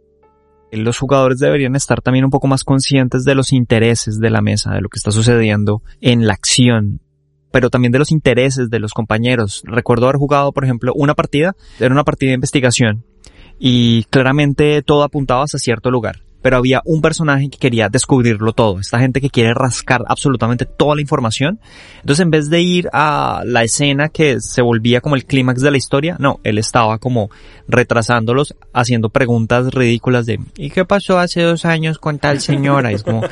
Los 0.72 0.99
jugadores 0.99 1.39
deberían 1.39 1.76
estar 1.76 2.01
también 2.01 2.24
un 2.24 2.30
poco 2.30 2.47
más 2.47 2.64
conscientes 2.64 3.24
de 3.24 3.35
los 3.35 3.53
intereses 3.53 4.18
de 4.18 4.30
la 4.30 4.41
mesa, 4.41 4.72
de 4.72 4.80
lo 4.80 4.89
que 4.89 4.97
está 4.97 5.11
sucediendo 5.11 5.83
en 6.01 6.26
la 6.26 6.33
acción, 6.33 7.01
pero 7.51 7.68
también 7.68 7.93
de 7.93 7.99
los 7.99 8.11
intereses 8.11 8.70
de 8.70 8.78
los 8.78 8.95
compañeros. 8.95 9.62
Recuerdo 9.66 10.07
haber 10.07 10.16
jugado, 10.16 10.53
por 10.53 10.64
ejemplo, 10.64 10.93
una 10.97 11.14
partida, 11.14 11.55
era 11.78 11.93
una 11.93 12.05
partida 12.05 12.30
de 12.30 12.37
investigación, 12.37 13.05
y 13.64 14.02
claramente 14.10 14.82
todo 14.82 15.04
apuntaba 15.04 15.44
hacia 15.44 15.60
cierto 15.60 15.92
lugar 15.92 16.20
pero 16.42 16.56
había 16.56 16.82
un 16.84 17.00
personaje 17.00 17.48
que 17.48 17.56
quería 17.56 17.88
descubrirlo 17.88 18.52
todo, 18.52 18.80
esta 18.80 18.98
gente 18.98 19.20
que 19.20 19.30
quiere 19.30 19.54
rascar 19.54 20.02
absolutamente 20.08 20.66
toda 20.66 20.96
la 20.96 21.00
información. 21.00 21.60
Entonces 22.00 22.24
en 22.24 22.30
vez 22.32 22.50
de 22.50 22.60
ir 22.60 22.88
a 22.92 23.42
la 23.46 23.62
escena 23.62 24.08
que 24.08 24.40
se 24.40 24.60
volvía 24.60 25.00
como 25.00 25.14
el 25.14 25.24
clímax 25.24 25.62
de 25.62 25.70
la 25.70 25.76
historia, 25.76 26.16
no, 26.18 26.40
él 26.42 26.58
estaba 26.58 26.98
como 26.98 27.30
retrasándolos, 27.68 28.56
haciendo 28.72 29.08
preguntas 29.08 29.72
ridículas 29.72 30.26
de 30.26 30.40
¿y 30.56 30.70
qué 30.70 30.84
pasó 30.84 31.20
hace 31.20 31.42
dos 31.42 31.64
años 31.64 31.98
con 31.98 32.18
tal 32.18 32.40
señora? 32.40 32.90
Es 32.90 33.04
como 33.04 33.22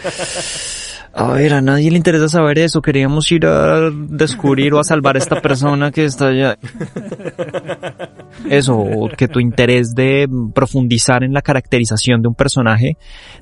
a 1.12 1.32
ver, 1.32 1.54
a 1.54 1.60
nadie 1.60 1.90
le 1.90 1.96
interesa 1.96 2.28
saber 2.28 2.58
eso. 2.58 2.80
Queríamos 2.80 3.30
ir 3.32 3.44
a 3.44 3.90
descubrir 3.90 4.74
o 4.74 4.78
a 4.78 4.84
salvar 4.84 5.16
a 5.16 5.18
esta 5.18 5.40
persona 5.40 5.90
que 5.90 6.04
está 6.04 6.28
allá. 6.28 6.56
Eso, 8.48 9.08
que 9.16 9.26
tu 9.26 9.40
interés 9.40 9.94
de 9.94 10.28
profundizar 10.54 11.24
en 11.24 11.32
la 11.32 11.42
caracterización 11.42 12.22
de 12.22 12.28
un 12.28 12.34
personaje 12.34 12.96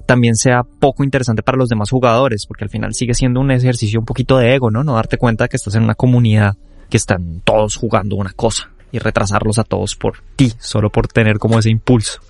también 0.07 0.35
sea 0.35 0.63
poco 0.63 1.05
interesante 1.05 1.43
para 1.43 1.59
los 1.59 1.69
demás 1.69 1.91
jugadores, 1.91 2.47
porque 2.47 2.65
al 2.65 2.71
final 2.71 2.95
sigue 2.95 3.15
siendo 3.15 3.41
un 3.41 3.51
ejercicio 3.51 4.01
un 4.01 4.07
poquito 4.07 4.39
de 4.39 4.55
ego, 4.55 4.71
¿no? 4.71 4.83
No 4.83 4.95
darte 4.95 5.19
cuenta 5.19 5.49
que 5.49 5.57
estás 5.57 5.75
en 5.75 5.85
una 5.85 5.95
comunidad 5.95 6.57
que 6.89 6.97
están 6.97 7.43
todos 7.45 7.77
jugando 7.77 8.17
una 8.17 8.33
cosa 8.33 8.71
y 8.93 8.99
retrasarlos 8.99 9.59
a 9.59 9.65
todos 9.65 9.95
por 9.95 10.23
ti, 10.37 10.53
solo 10.59 10.91
por 10.91 11.09
tener 11.09 11.39
como 11.39 11.59
ese 11.59 11.71
impulso. 11.71 12.21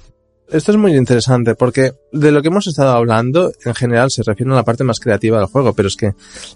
Esto 0.50 0.72
es 0.72 0.78
muy 0.78 0.96
interesante 0.96 1.54
porque 1.54 1.92
de 2.10 2.32
lo 2.32 2.40
que 2.40 2.48
hemos 2.48 2.66
estado 2.66 2.92
hablando 2.92 3.52
en 3.66 3.74
general 3.74 4.10
se 4.10 4.22
refiere 4.22 4.50
a 4.52 4.56
la 4.56 4.64
parte 4.64 4.82
más 4.82 4.98
creativa 4.98 5.38
del 5.38 5.46
juego, 5.46 5.74
pero 5.74 5.88
es 5.88 5.96
que 5.96 6.14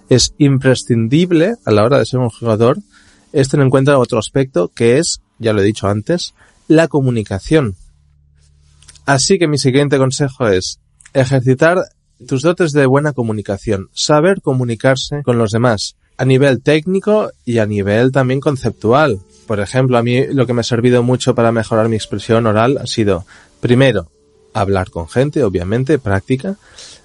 es 0.09 0.35
imprescindible 0.39 1.57
a 1.67 1.71
la 1.73 1.85
hora 1.85 1.99
de 1.99 2.07
ser 2.07 2.21
un 2.21 2.31
jugador 2.31 2.79
es 3.33 3.49
tener 3.49 3.65
en 3.65 3.71
cuenta 3.71 3.99
otro 3.99 4.19
aspecto 4.19 4.69
que 4.69 4.99
es, 4.99 5.21
ya 5.39 5.53
lo 5.53 5.61
he 5.61 5.65
dicho 5.65 5.89
antes, 5.89 6.35
la 6.69 6.89
comunicación. 6.89 7.77
Así 9.05 9.39
que 9.39 9.49
mi 9.49 9.59
siguiente 9.59 9.99
consejo 9.99 10.49
es 10.49 10.79
ejercitar 11.13 11.83
tus 12.27 12.43
dotes 12.43 12.73
de 12.73 12.87
buena 12.87 13.13
comunicación, 13.13 13.89
saber 13.93 14.41
comunicarse 14.41 15.23
con 15.23 15.39
los 15.39 15.51
demás 15.51 15.97
a 16.19 16.25
nivel 16.25 16.63
técnico 16.63 17.31
y 17.45 17.59
a 17.59 17.67
nivel 17.67 18.13
también 18.13 18.41
conceptual. 18.41 19.19
Por 19.47 19.61
ejemplo, 19.61 19.99
a 19.99 20.03
mí 20.03 20.27
lo 20.29 20.47
que 20.47 20.53
me 20.53 20.61
ha 20.61 20.65
servido 20.65 21.03
mucho 21.03 21.35
para 21.35 21.53
mejorar 21.53 21.89
mi 21.89 21.97
expresión 21.97 22.47
oral 22.47 22.79
ha 22.79 22.87
sido 22.87 23.27
Primero, 23.63 24.11
hablar 24.55 24.91
con 24.91 25.09
gente, 25.09 25.45
obviamente, 25.45 26.01
práctica, 26.01 26.57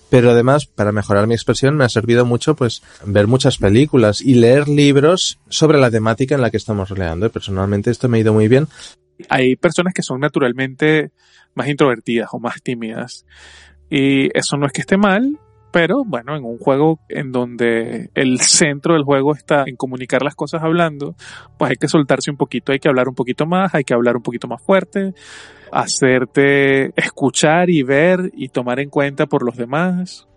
pero 0.10 0.32
además 0.32 0.66
para 0.66 0.92
mejorar 0.92 1.28
mi 1.28 1.36
expresión 1.36 1.78
me 1.78 1.84
ha 1.84 1.90
servido 1.90 2.26
mucho 2.26 2.56
pues 2.56 2.82
ver 3.06 3.28
muchas 3.28 3.60
películas 3.60 4.22
y 4.22 4.34
leer 4.34 4.68
libros 4.68 5.38
sobre 5.50 5.78
la 5.78 5.92
temática 5.92 6.34
en 6.34 6.42
la 6.42 6.50
que 6.50 6.58
estamos 6.58 6.90
roleando. 6.90 7.30
Personalmente 7.30 7.92
esto 7.92 8.10
me 8.10 8.18
ha 8.18 8.22
ido 8.22 8.34
muy 8.34 8.48
bien. 8.48 8.68
Hay 9.30 9.56
personas 9.56 9.94
que 9.94 10.02
son 10.02 10.20
naturalmente 10.20 11.12
más 11.54 11.68
introvertidas 11.68 12.30
o 12.32 12.40
más 12.40 12.60
tímidas 12.64 13.28
y 13.88 14.36
eso 14.36 14.58
no 14.58 14.66
es 14.66 14.72
que 14.72 14.82
esté 14.82 14.98
mal, 14.98 15.38
pero 15.72 16.04
bueno, 16.06 16.36
en 16.36 16.44
un 16.44 16.58
juego 16.58 17.00
en 17.08 17.32
donde 17.32 18.10
el 18.16 18.40
centro 18.40 18.96
del 18.96 19.04
juego 19.04 19.36
está 19.36 19.66
en 19.68 19.76
comunicar 19.76 20.24
las 20.24 20.34
cosas 20.34 20.64
hablando, 20.64 21.16
pues 21.60 21.70
hay 21.70 21.78
que 21.78 21.88
soltarse 21.88 22.32
un 22.32 22.38
poquito, 22.38 22.72
hay 22.72 22.80
que 22.80 22.90
hablar 22.90 23.08
un 23.08 23.14
poquito 23.14 23.46
más, 23.46 23.76
hay 23.76 23.84
que 23.84 23.94
hablar 23.94 24.16
un 24.16 24.24
poquito 24.24 24.48
más 24.48 24.60
fuerte, 24.60 25.14
hacerte 25.72 26.92
escuchar 27.00 27.70
y 27.70 27.84
ver 27.84 28.32
y 28.36 28.50
tomar 28.50 28.80
en 28.80 28.90
cuenta 28.90 29.26
por 29.26 29.44
los 29.44 29.56
demás. 29.56 30.28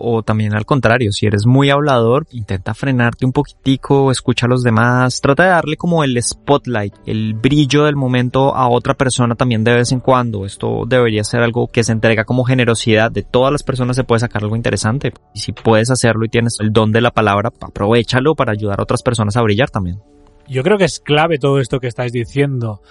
O 0.00 0.22
también 0.22 0.54
al 0.54 0.64
contrario, 0.64 1.10
si 1.10 1.26
eres 1.26 1.44
muy 1.44 1.70
hablador, 1.70 2.24
intenta 2.30 2.72
frenarte 2.72 3.26
un 3.26 3.32
poquitico, 3.32 4.12
escucha 4.12 4.46
a 4.46 4.48
los 4.48 4.62
demás, 4.62 5.20
trata 5.20 5.42
de 5.42 5.48
darle 5.48 5.76
como 5.76 6.04
el 6.04 6.22
spotlight, 6.22 6.94
el 7.04 7.34
brillo 7.34 7.82
del 7.82 7.96
momento 7.96 8.54
a 8.54 8.68
otra 8.68 8.94
persona 8.94 9.34
también 9.34 9.64
de 9.64 9.74
vez 9.74 9.90
en 9.90 9.98
cuando. 9.98 10.46
Esto 10.46 10.84
debería 10.86 11.24
ser 11.24 11.42
algo 11.42 11.66
que 11.66 11.82
se 11.82 11.90
entrega 11.90 12.24
como 12.24 12.44
generosidad. 12.44 13.10
De 13.10 13.24
todas 13.24 13.50
las 13.50 13.64
personas 13.64 13.96
se 13.96 14.04
puede 14.04 14.20
sacar 14.20 14.44
algo 14.44 14.54
interesante. 14.54 15.12
Y 15.34 15.40
si 15.40 15.50
puedes 15.50 15.90
hacerlo 15.90 16.24
y 16.24 16.28
tienes 16.28 16.58
el 16.60 16.72
don 16.72 16.92
de 16.92 17.00
la 17.00 17.10
palabra, 17.10 17.50
aprovechalo 17.60 18.36
para 18.36 18.52
ayudar 18.52 18.78
a 18.78 18.84
otras 18.84 19.02
personas 19.02 19.36
a 19.36 19.42
brillar 19.42 19.68
también. 19.68 20.00
Yo 20.46 20.62
creo 20.62 20.78
que 20.78 20.84
es 20.84 21.00
clave 21.00 21.38
todo 21.38 21.58
esto 21.58 21.80
que 21.80 21.88
estáis 21.88 22.12
diciendo. 22.12 22.82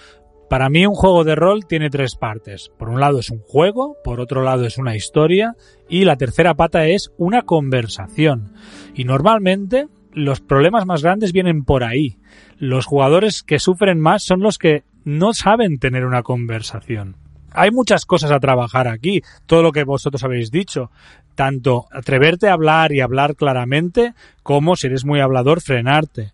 Para 0.48 0.70
mí 0.70 0.86
un 0.86 0.94
juego 0.94 1.24
de 1.24 1.34
rol 1.34 1.66
tiene 1.66 1.90
tres 1.90 2.14
partes. 2.14 2.70
Por 2.78 2.88
un 2.88 3.00
lado 3.00 3.18
es 3.18 3.30
un 3.30 3.40
juego, 3.40 3.96
por 4.02 4.18
otro 4.18 4.42
lado 4.42 4.64
es 4.64 4.78
una 4.78 4.96
historia 4.96 5.54
y 5.88 6.04
la 6.04 6.16
tercera 6.16 6.54
pata 6.54 6.86
es 6.86 7.10
una 7.18 7.42
conversación. 7.42 8.54
Y 8.94 9.04
normalmente 9.04 9.88
los 10.12 10.40
problemas 10.40 10.86
más 10.86 11.02
grandes 11.02 11.32
vienen 11.32 11.64
por 11.64 11.84
ahí. 11.84 12.16
Los 12.56 12.86
jugadores 12.86 13.42
que 13.42 13.58
sufren 13.58 14.00
más 14.00 14.24
son 14.24 14.40
los 14.40 14.56
que 14.56 14.84
no 15.04 15.34
saben 15.34 15.78
tener 15.78 16.06
una 16.06 16.22
conversación. 16.22 17.16
Hay 17.52 17.70
muchas 17.70 18.04
cosas 18.04 18.30
a 18.30 18.40
trabajar 18.40 18.88
aquí, 18.88 19.22
todo 19.46 19.62
lo 19.62 19.72
que 19.72 19.84
vosotros 19.84 20.22
habéis 20.22 20.50
dicho, 20.50 20.90
tanto 21.34 21.86
atreverte 21.90 22.48
a 22.48 22.52
hablar 22.52 22.92
y 22.92 23.00
hablar 23.00 23.36
claramente, 23.36 24.12
como 24.42 24.76
si 24.76 24.88
eres 24.88 25.04
muy 25.04 25.20
hablador, 25.20 25.60
frenarte. 25.60 26.32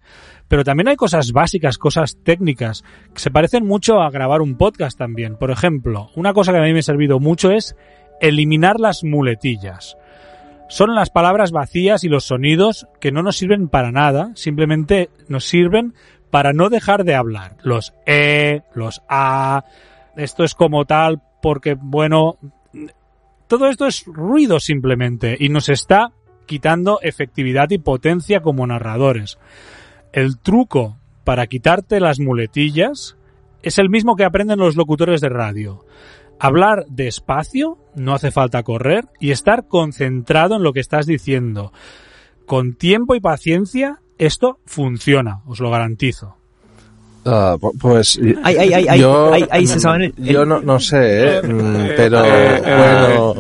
Pero 0.49 0.64
también 0.64 0.88
hay 0.88 0.97
cosas 0.97 1.32
básicas, 1.32 1.78
cosas 1.78 2.18
técnicas, 2.22 2.84
que 3.12 3.20
se 3.20 3.30
parecen 3.30 3.66
mucho 3.66 4.01
a 4.01 4.11
grabar 4.11 4.42
un 4.42 4.57
podcast 4.57 4.99
también. 4.99 5.36
Por 5.36 5.51
ejemplo, 5.51 6.11
una 6.14 6.32
cosa 6.32 6.53
que 6.53 6.59
a 6.59 6.62
mí 6.62 6.72
me 6.72 6.80
ha 6.80 6.82
servido 6.82 7.18
mucho 7.18 7.51
es 7.51 7.76
eliminar 8.20 8.78
las 8.80 9.05
muletillas. 9.05 9.97
Son 10.68 10.95
las 10.95 11.11
palabras 11.11 11.53
vacías 11.53 12.05
y 12.05 12.09
los 12.09 12.24
sonidos 12.24 12.86
que 13.01 13.12
no 13.12 13.22
nos 13.22 13.36
sirven 13.36 13.68
para 13.68 13.92
nada, 13.92 14.32
simplemente 14.34 15.11
nos 15.28 15.45
sirven 15.45 15.95
para 16.30 16.53
no 16.53 16.68
dejar 16.68 17.05
de 17.05 17.14
hablar. 17.14 17.57
Los 17.62 17.95
E, 18.07 18.62
los 18.74 19.03
A, 19.09 19.64
esto 20.16 20.45
es 20.45 20.55
como 20.55 20.84
tal 20.84 21.22
porque, 21.42 21.76
bueno, 21.78 22.38
todo 23.47 23.68
esto 23.68 23.86
es 23.86 24.05
ruido 24.07 24.59
simplemente 24.59 25.36
y 25.38 25.49
nos 25.49 25.68
está 25.68 26.12
quitando 26.47 26.99
efectividad 27.03 27.70
y 27.70 27.78
potencia 27.78 28.40
como 28.40 28.66
narradores. 28.66 29.38
El 30.15 30.39
truco 30.39 30.97
para 31.25 31.49
quitarte 31.49 31.99
las 31.99 32.21
muletillas 32.21 33.17
es 33.62 33.79
el 33.79 33.91
mismo 33.91 34.15
que 34.15 34.25
aprenden 34.25 34.61
los 34.61 34.77
locutores 34.77 35.21
de 35.21 35.29
radio. 35.29 35.85
Hablar 36.39 36.85
despacio, 36.89 37.79
no 37.97 38.15
hace 38.15 38.31
falta 38.31 38.62
correr, 38.62 39.07
y 39.19 39.33
estar 39.33 39.67
concentrado 39.67 40.55
en 40.55 40.62
lo 40.62 40.73
que 40.73 40.79
estás 40.79 41.07
diciendo. 41.07 41.73
Con 42.47 42.77
tiempo 42.77 43.17
y 43.17 43.21
paciencia, 43.21 44.03
esto 44.17 44.61
funciona, 44.67 45.43
os 45.47 45.59
lo 45.59 45.73
garantizo. 45.73 46.37
Uh, 47.25 47.59
pues 47.81 48.21
ay, 48.45 48.57
ay, 48.57 48.87
ay, 48.89 49.01
yo, 49.01 49.33
ay, 49.33 49.47
ay, 49.51 49.67
se 49.67 49.81
saben 49.81 50.03
el, 50.03 50.15
yo 50.17 50.45
no, 50.45 50.61
no 50.61 50.79
sé, 50.79 51.39
¿eh? 51.39 51.43
mm, 51.43 51.89
pero 51.97 52.23
bueno. 52.23 53.35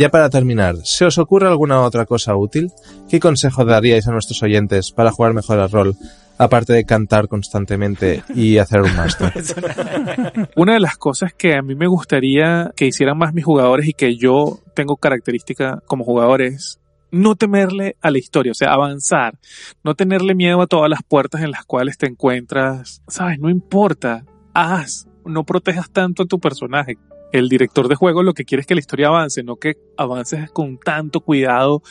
Ya 0.00 0.08
para 0.08 0.30
terminar, 0.30 0.76
¿se 0.84 1.04
os 1.04 1.18
ocurre 1.18 1.46
alguna 1.46 1.82
otra 1.82 2.06
cosa 2.06 2.34
útil? 2.34 2.72
¿Qué 3.10 3.20
consejo 3.20 3.66
daríais 3.66 4.08
a 4.08 4.12
nuestros 4.12 4.42
oyentes 4.42 4.92
para 4.92 5.10
jugar 5.10 5.34
mejor 5.34 5.58
al 5.58 5.70
rol? 5.70 5.94
Aparte 6.38 6.72
de 6.72 6.86
cantar 6.86 7.28
constantemente 7.28 8.22
y 8.34 8.56
hacer 8.56 8.80
un 8.80 8.96
máster. 8.96 9.30
Una 10.56 10.72
de 10.72 10.80
las 10.80 10.96
cosas 10.96 11.34
que 11.34 11.54
a 11.54 11.60
mí 11.60 11.74
me 11.74 11.86
gustaría 11.86 12.72
que 12.74 12.86
hicieran 12.86 13.18
más 13.18 13.34
mis 13.34 13.44
jugadores 13.44 13.88
y 13.88 13.92
que 13.92 14.16
yo 14.16 14.60
tengo 14.74 14.96
característica 14.96 15.82
como 15.84 16.02
jugador 16.02 16.40
es 16.40 16.80
no 17.10 17.34
temerle 17.34 17.96
a 18.00 18.10
la 18.10 18.16
historia, 18.16 18.52
o 18.52 18.54
sea, 18.54 18.72
avanzar, 18.72 19.38
no 19.84 19.94
tenerle 19.96 20.34
miedo 20.34 20.62
a 20.62 20.66
todas 20.66 20.88
las 20.88 21.02
puertas 21.06 21.42
en 21.42 21.50
las 21.50 21.66
cuales 21.66 21.98
te 21.98 22.06
encuentras, 22.06 23.02
sabes, 23.06 23.38
no 23.38 23.50
importa, 23.50 24.24
haz, 24.54 25.08
no 25.26 25.44
protejas 25.44 25.90
tanto 25.90 26.22
a 26.22 26.26
tu 26.26 26.38
personaje. 26.38 26.96
El 27.32 27.48
director 27.48 27.88
de 27.88 27.94
juego 27.94 28.22
lo 28.22 28.34
que 28.34 28.44
quiere 28.44 28.60
es 28.60 28.66
que 28.66 28.74
la 28.74 28.80
historia 28.80 29.08
avance, 29.08 29.42
no 29.42 29.56
que 29.56 29.76
avances 29.96 30.50
con 30.50 30.78
tanto 30.78 31.20
cuidado 31.20 31.82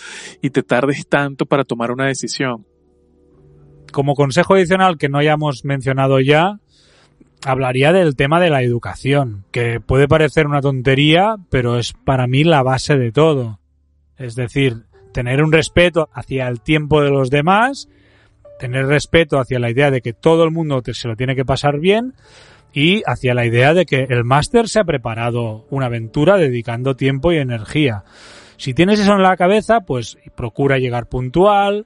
y 0.41 0.49
te 0.49 0.63
tardes 0.63 1.07
tanto 1.07 1.45
para 1.45 1.63
tomar 1.63 1.91
una 1.91 2.07
decisión. 2.07 2.65
Como 3.91 4.15
consejo 4.15 4.55
adicional 4.55 4.97
que 4.97 5.09
no 5.09 5.17
hayamos 5.17 5.63
mencionado 5.63 6.19
ya, 6.19 6.59
hablaría 7.45 7.93
del 7.93 8.15
tema 8.15 8.39
de 8.39 8.49
la 8.49 8.61
educación, 8.61 9.45
que 9.51 9.79
puede 9.79 10.07
parecer 10.07 10.45
una 10.45 10.61
tontería, 10.61 11.37
pero 11.49 11.79
es 11.79 11.93
para 11.93 12.27
mí 12.27 12.43
la 12.43 12.61
base 12.61 12.97
de 12.97 13.11
todo. 13.11 13.59
Es 14.17 14.35
decir, 14.35 14.85
tener 15.13 15.41
un 15.41 15.51
respeto 15.51 16.09
hacia 16.13 16.47
el 16.47 16.61
tiempo 16.61 17.01
de 17.01 17.11
los 17.11 17.29
demás, 17.29 17.87
tener 18.59 18.87
respeto 18.87 19.39
hacia 19.39 19.59
la 19.59 19.71
idea 19.71 19.89
de 19.89 20.01
que 20.01 20.13
todo 20.13 20.43
el 20.43 20.51
mundo 20.51 20.81
se 20.91 21.07
lo 21.07 21.15
tiene 21.15 21.35
que 21.35 21.45
pasar 21.45 21.79
bien 21.79 22.13
y 22.73 23.01
hacia 23.05 23.33
la 23.33 23.45
idea 23.45 23.73
de 23.73 23.85
que 23.85 24.07
el 24.09 24.23
máster 24.23 24.69
se 24.69 24.79
ha 24.79 24.83
preparado 24.83 25.65
una 25.69 25.87
aventura 25.87 26.37
dedicando 26.37 26.95
tiempo 26.95 27.31
y 27.31 27.37
energía. 27.37 28.03
Si 28.57 28.73
tienes 28.73 28.99
eso 28.99 29.13
en 29.13 29.23
la 29.23 29.37
cabeza, 29.37 29.81
pues 29.81 30.17
procura 30.35 30.77
llegar 30.77 31.07
puntual, 31.07 31.85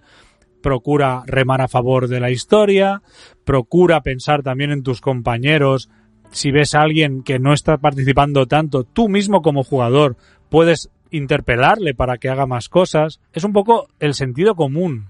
procura 0.62 1.24
remar 1.28 1.62
a 1.62 1.68
favor 1.68 2.08
de 2.08 2.20
la 2.20 2.32
historia, 2.32 3.04
procura 3.44 4.02
pensar 4.02 4.42
también 4.42 4.72
en 4.72 4.84
tus 4.84 5.00
compañeros. 5.00 5.90
Si 6.32 6.52
ves 6.52 6.74
a 6.74 6.82
alguien 6.82 7.22
que 7.22 7.38
no 7.38 7.54
está 7.54 7.78
participando 7.78 8.48
tanto, 8.48 8.84
tú 8.84 9.08
mismo 9.08 9.42
como 9.42 9.64
jugador 9.64 10.18
puedes 10.50 10.90
interpelarle 11.12 11.94
para 11.94 12.18
que 12.18 12.30
haga 12.30 12.48
más 12.48 12.70
cosas. 12.70 13.20
Es 13.34 13.44
un 13.44 13.54
poco 13.54 13.88
el 14.00 14.16
sentido 14.16 14.56
común. 14.56 15.10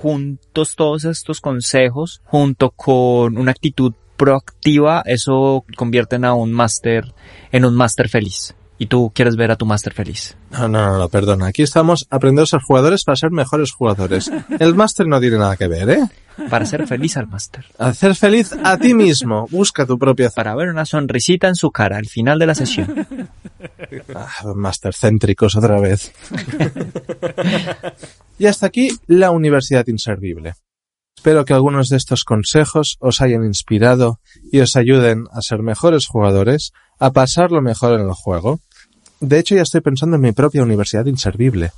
Juntos 0.00 0.76
todos 0.76 1.04
estos 1.04 1.40
consejos, 1.40 2.20
junto 2.24 2.70
con 2.70 3.38
una 3.38 3.50
actitud 3.50 3.94
proactiva, 4.16 5.02
eso 5.04 5.64
convierte 5.76 6.16
a 6.16 6.34
un 6.34 6.52
máster 6.52 7.14
en 7.52 7.64
un 7.64 7.74
máster 7.74 8.08
feliz. 8.08 8.54
Y 8.78 8.86
tú 8.86 9.10
quieres 9.14 9.36
ver 9.36 9.50
a 9.50 9.56
tu 9.56 9.64
máster 9.64 9.94
feliz. 9.94 10.36
No, 10.50 10.68
no, 10.68 10.86
no, 10.86 10.98
no, 10.98 11.08
perdona. 11.08 11.46
Aquí 11.46 11.62
estamos 11.62 12.06
aprendiendo 12.10 12.42
a 12.42 12.46
ser 12.46 12.60
jugadores 12.60 13.04
para 13.04 13.16
ser 13.16 13.30
mejores 13.30 13.72
jugadores. 13.72 14.30
El 14.58 14.74
máster 14.74 15.06
no 15.06 15.18
tiene 15.18 15.38
nada 15.38 15.56
que 15.56 15.66
ver, 15.66 15.88
¿eh? 15.88 16.06
Para 16.50 16.66
ser 16.66 16.86
feliz 16.86 17.16
al 17.16 17.26
máster. 17.26 17.64
Hacer 17.78 18.14
feliz 18.14 18.54
a 18.62 18.76
ti 18.78 18.94
mismo. 18.94 19.46
Busca 19.50 19.86
tu 19.86 19.98
propia... 19.98 20.30
Para 20.30 20.54
ver 20.54 20.68
una 20.68 20.84
sonrisita 20.84 21.48
en 21.48 21.54
su 21.54 21.70
cara 21.70 21.96
al 21.96 22.06
final 22.06 22.38
de 22.38 22.46
la 22.46 22.54
sesión. 22.54 23.06
Ah, 24.14 24.52
máster 24.54 24.94
céntricos 24.94 25.56
otra 25.56 25.80
vez. 25.80 26.12
y 28.38 28.46
hasta 28.46 28.66
aquí 28.66 28.90
la 29.06 29.30
Universidad 29.30 29.86
Inservible. 29.86 30.54
Espero 31.16 31.44
que 31.44 31.54
algunos 31.54 31.88
de 31.88 31.96
estos 31.96 32.24
consejos 32.24 32.96
os 33.00 33.20
hayan 33.20 33.44
inspirado 33.44 34.20
y 34.52 34.60
os 34.60 34.76
ayuden 34.76 35.24
a 35.32 35.40
ser 35.40 35.60
mejores 35.60 36.06
jugadores, 36.06 36.72
a 36.98 37.10
pasarlo 37.10 37.60
mejor 37.62 37.98
en 37.98 38.06
el 38.06 38.12
juego. 38.12 38.60
De 39.20 39.38
hecho, 39.38 39.54
ya 39.54 39.62
estoy 39.62 39.80
pensando 39.80 40.16
en 40.16 40.22
mi 40.22 40.32
propia 40.32 40.62
universidad 40.62 41.06
inservible. 41.06 41.72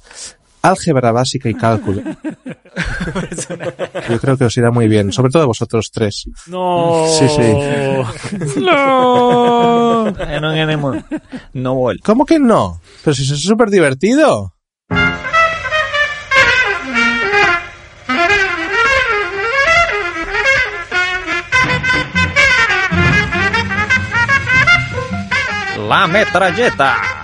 Álgebra 0.63 1.13
básica 1.13 1.49
y 1.49 1.55
cálculo. 1.55 2.03
Yo 4.09 4.21
creo 4.21 4.37
que 4.37 4.45
os 4.45 4.57
irá 4.57 4.71
muy 4.71 4.89
bien, 4.89 5.13
sobre 5.13 5.31
todo 5.31 5.45
a 5.45 5.47
vosotros 5.47 5.91
tres. 5.93 6.25
No. 6.47 7.07
Sí, 7.09 7.29
sí. 7.29 8.61
No. 8.61 10.09
Eh, 10.09 10.41
no. 10.41 11.05
No 11.55 11.75
vol. 11.75 12.01
¿Cómo 12.03 12.25
que 12.25 12.39
no? 12.39 12.81
Pero 13.05 13.15
si 13.15 13.23
eso 13.23 13.35
es 13.35 13.43
súper 13.43 13.71
divertido. 13.71 14.55
La 25.89 26.07
metralleta. 26.07 27.18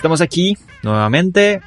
Estamos 0.00 0.22
aquí 0.22 0.56
nuevamente 0.82 1.60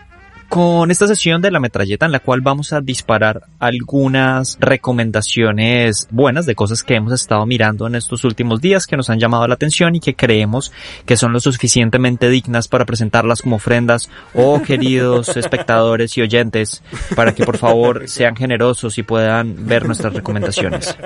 con 0.50 0.90
esta 0.90 1.06
sesión 1.06 1.40
de 1.44 1.52
la 1.52 1.60
metralleta 1.60 2.08
en 2.08 2.12
la 2.12 2.20
cual 2.20 2.42
vamos 2.42 2.74
a 2.74 2.82
disparar 2.82 3.44
algunas 3.60 4.58
recomendaciones 4.60 6.08
buenas 6.10 6.48
de 6.48 6.56
cosas 6.56 6.82
que 6.82 6.96
hemos 6.96 7.14
estado 7.14 7.46
mirando 7.46 7.86
en 7.86 7.94
estos 7.94 8.24
últimos 8.24 8.60
días 8.60 8.88
que 8.88 8.98
nos 8.98 9.12
han 9.12 9.20
llamado 9.20 9.48
la 9.48 9.54
atención 9.54 9.94
y 9.94 10.00
que 10.00 10.16
creemos 10.16 10.72
que 11.06 11.16
son 11.16 11.32
lo 11.32 11.40
suficientemente 11.40 12.28
dignas 12.28 12.68
para 12.68 12.86
presentarlas 12.86 13.44
como 13.44 13.58
ofrendas 13.58 14.10
o 14.34 14.60
queridos 14.66 15.38
espectadores 15.38 16.18
y 16.18 16.24
oyentes 16.24 16.82
para 17.16 17.36
que 17.36 17.46
por 17.46 17.60
favor 17.60 18.10
sean 18.10 18.36
generosos 18.36 18.98
y 18.98 19.04
puedan 19.04 19.68
ver 19.68 19.86
nuestras 19.86 20.12
recomendaciones. 20.12 20.98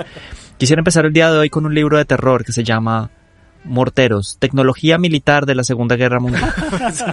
Quisiera 0.57 0.79
empezar 0.79 1.05
el 1.05 1.11
día 1.11 1.29
de 1.29 1.39
hoy 1.39 1.49
con 1.49 1.65
un 1.65 1.75
libro 1.75 1.97
de 1.97 2.05
terror 2.05 2.45
que 2.45 2.53
se 2.53 2.63
llama 2.63 3.11
Morteros, 3.67 4.37
tecnología 4.39 4.97
militar 4.97 5.45
de 5.45 5.55
la 5.55 5.63
Segunda 5.63 5.95
Guerra 5.95 6.19
Mundial. 6.19 6.53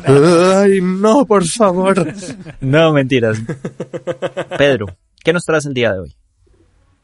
Ay, 0.57 0.81
no, 0.81 1.27
por 1.27 1.45
favor. 1.45 2.07
No, 2.61 2.93
mentiras. 2.93 3.43
Pedro, 4.57 4.87
¿qué 5.23 5.33
nos 5.33 5.45
traes 5.45 5.67
el 5.67 5.75
día 5.75 5.93
de 5.93 6.01
hoy? 6.01 6.17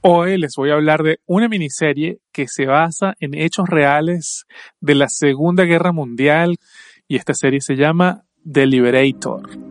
Hoy 0.02 0.38
les 0.38 0.54
voy 0.56 0.70
a 0.70 0.74
hablar 0.74 1.02
de 1.02 1.20
una 1.26 1.48
miniserie 1.48 2.20
que 2.32 2.48
se 2.48 2.64
basa 2.64 3.14
en 3.20 3.34
hechos 3.34 3.68
reales 3.68 4.46
de 4.80 4.94
la 4.94 5.08
Segunda 5.08 5.64
Guerra 5.64 5.92
Mundial 5.92 6.56
y 7.06 7.16
esta 7.16 7.34
serie 7.34 7.60
se 7.60 7.74
llama 7.74 8.24
The 8.50 8.66
Liberator. 8.66 9.69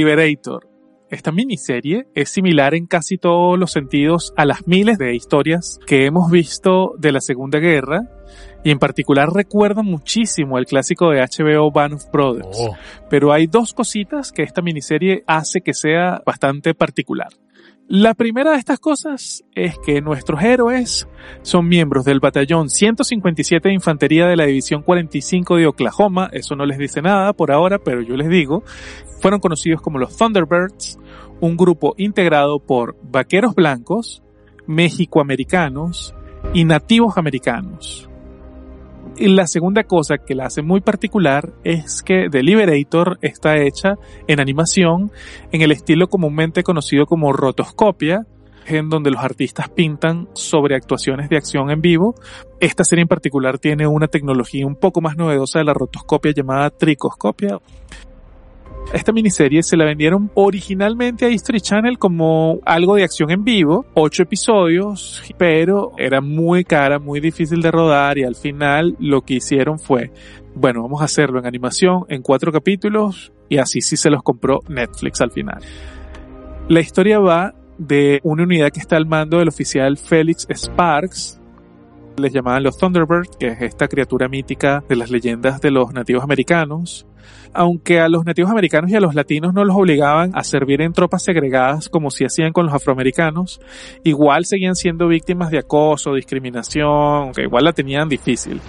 Liberator. 0.00 0.66
Esta 1.10 1.30
miniserie 1.30 2.06
es 2.14 2.30
similar 2.30 2.74
en 2.74 2.86
casi 2.86 3.18
todos 3.18 3.58
los 3.58 3.70
sentidos 3.70 4.32
a 4.34 4.46
las 4.46 4.66
miles 4.66 4.96
de 4.96 5.14
historias 5.14 5.78
que 5.86 6.06
hemos 6.06 6.30
visto 6.30 6.94
de 6.96 7.12
la 7.12 7.20
Segunda 7.20 7.58
Guerra 7.58 8.08
y 8.64 8.70
en 8.70 8.78
particular 8.78 9.28
recuerdo 9.28 9.82
muchísimo 9.82 10.56
el 10.56 10.64
clásico 10.64 11.10
de 11.10 11.20
HBO 11.20 11.70
Band 11.70 11.94
of 11.94 12.10
Brothers. 12.10 12.58
Oh. 12.58 12.74
Pero 13.10 13.34
hay 13.34 13.46
dos 13.46 13.74
cositas 13.74 14.32
que 14.32 14.42
esta 14.42 14.62
miniserie 14.62 15.22
hace 15.26 15.60
que 15.60 15.74
sea 15.74 16.22
bastante 16.24 16.72
particular. 16.72 17.28
La 17.92 18.14
primera 18.14 18.52
de 18.52 18.58
estas 18.58 18.78
cosas 18.78 19.44
es 19.52 19.76
que 19.80 20.00
nuestros 20.00 20.40
héroes 20.44 21.08
son 21.42 21.66
miembros 21.66 22.04
del 22.04 22.20
batallón 22.20 22.70
157 22.70 23.66
de 23.66 23.74
infantería 23.74 24.28
de 24.28 24.36
la 24.36 24.46
división 24.46 24.82
45 24.82 25.56
de 25.56 25.66
Oklahoma, 25.66 26.30
eso 26.32 26.54
no 26.54 26.66
les 26.66 26.78
dice 26.78 27.02
nada 27.02 27.32
por 27.32 27.50
ahora, 27.50 27.80
pero 27.80 28.00
yo 28.00 28.16
les 28.16 28.28
digo, 28.28 28.62
fueron 29.20 29.40
conocidos 29.40 29.82
como 29.82 29.98
los 29.98 30.16
Thunderbirds, 30.16 31.00
un 31.40 31.56
grupo 31.56 31.94
integrado 31.96 32.60
por 32.60 32.96
vaqueros 33.02 33.56
blancos, 33.56 34.22
mexicoamericanos 34.68 36.14
y 36.54 36.62
nativos 36.62 37.18
americanos. 37.18 38.09
Y 39.20 39.28
la 39.28 39.46
segunda 39.46 39.84
cosa 39.84 40.16
que 40.16 40.34
la 40.34 40.46
hace 40.46 40.62
muy 40.62 40.80
particular 40.80 41.52
es 41.62 42.02
que 42.02 42.30
The 42.30 42.42
Liberator 42.42 43.18
está 43.20 43.58
hecha 43.58 43.96
en 44.26 44.40
animación 44.40 45.12
en 45.52 45.60
el 45.60 45.72
estilo 45.72 46.08
comúnmente 46.08 46.62
conocido 46.62 47.04
como 47.04 47.30
rotoscopia, 47.34 48.26
en 48.66 48.88
donde 48.88 49.10
los 49.10 49.22
artistas 49.22 49.68
pintan 49.68 50.26
sobre 50.32 50.74
actuaciones 50.74 51.28
de 51.28 51.36
acción 51.36 51.70
en 51.70 51.82
vivo. 51.82 52.14
Esta 52.60 52.82
serie 52.82 53.02
en 53.02 53.08
particular 53.08 53.58
tiene 53.58 53.86
una 53.86 54.08
tecnología 54.08 54.66
un 54.66 54.76
poco 54.76 55.02
más 55.02 55.18
novedosa 55.18 55.58
de 55.58 55.66
la 55.66 55.74
rotoscopia 55.74 56.32
llamada 56.34 56.70
tricoscopia. 56.70 57.58
Esta 58.92 59.12
miniserie 59.12 59.62
se 59.62 59.76
la 59.76 59.84
vendieron 59.84 60.32
originalmente 60.34 61.24
a 61.24 61.28
History 61.28 61.60
Channel 61.60 61.96
como 61.96 62.58
algo 62.64 62.96
de 62.96 63.04
acción 63.04 63.30
en 63.30 63.44
vivo, 63.44 63.86
ocho 63.94 64.24
episodios, 64.24 65.22
pero 65.38 65.92
era 65.96 66.20
muy 66.20 66.64
cara, 66.64 66.98
muy 66.98 67.20
difícil 67.20 67.62
de 67.62 67.70
rodar 67.70 68.18
y 68.18 68.24
al 68.24 68.34
final 68.34 68.96
lo 68.98 69.22
que 69.22 69.34
hicieron 69.34 69.78
fue, 69.78 70.10
bueno, 70.56 70.82
vamos 70.82 71.02
a 71.02 71.04
hacerlo 71.04 71.38
en 71.38 71.46
animación 71.46 72.04
en 72.08 72.20
cuatro 72.22 72.50
capítulos 72.50 73.32
y 73.48 73.58
así 73.58 73.80
sí 73.80 73.96
se 73.96 74.10
los 74.10 74.24
compró 74.24 74.60
Netflix 74.68 75.20
al 75.20 75.30
final. 75.30 75.62
La 76.68 76.80
historia 76.80 77.20
va 77.20 77.54
de 77.78 78.20
una 78.24 78.42
unidad 78.42 78.70
que 78.70 78.80
está 78.80 78.96
al 78.96 79.06
mando 79.06 79.38
del 79.38 79.48
oficial 79.48 79.96
Felix 79.96 80.46
Sparks, 80.50 81.39
les 82.20 82.32
llamaban 82.32 82.62
los 82.62 82.78
Thunderbirds, 82.78 83.36
que 83.36 83.48
es 83.48 83.62
esta 83.62 83.88
criatura 83.88 84.28
mítica 84.28 84.82
de 84.88 84.96
las 84.96 85.10
leyendas 85.10 85.60
de 85.60 85.70
los 85.70 85.92
nativos 85.92 86.22
americanos. 86.22 87.06
Aunque 87.52 88.00
a 88.00 88.08
los 88.08 88.24
nativos 88.24 88.50
americanos 88.50 88.90
y 88.90 88.96
a 88.96 89.00
los 89.00 89.14
latinos 89.14 89.52
no 89.52 89.64
los 89.64 89.76
obligaban 89.76 90.30
a 90.34 90.44
servir 90.44 90.82
en 90.82 90.92
tropas 90.92 91.22
segregadas 91.22 91.88
como 91.88 92.10
si 92.10 92.24
hacían 92.24 92.52
con 92.52 92.66
los 92.66 92.74
afroamericanos, 92.74 93.60
igual 94.04 94.44
seguían 94.44 94.76
siendo 94.76 95.08
víctimas 95.08 95.50
de 95.50 95.58
acoso, 95.58 96.14
discriminación, 96.14 97.32
que 97.32 97.42
igual 97.42 97.64
la 97.64 97.72
tenían 97.72 98.08
difícil. 98.08 98.60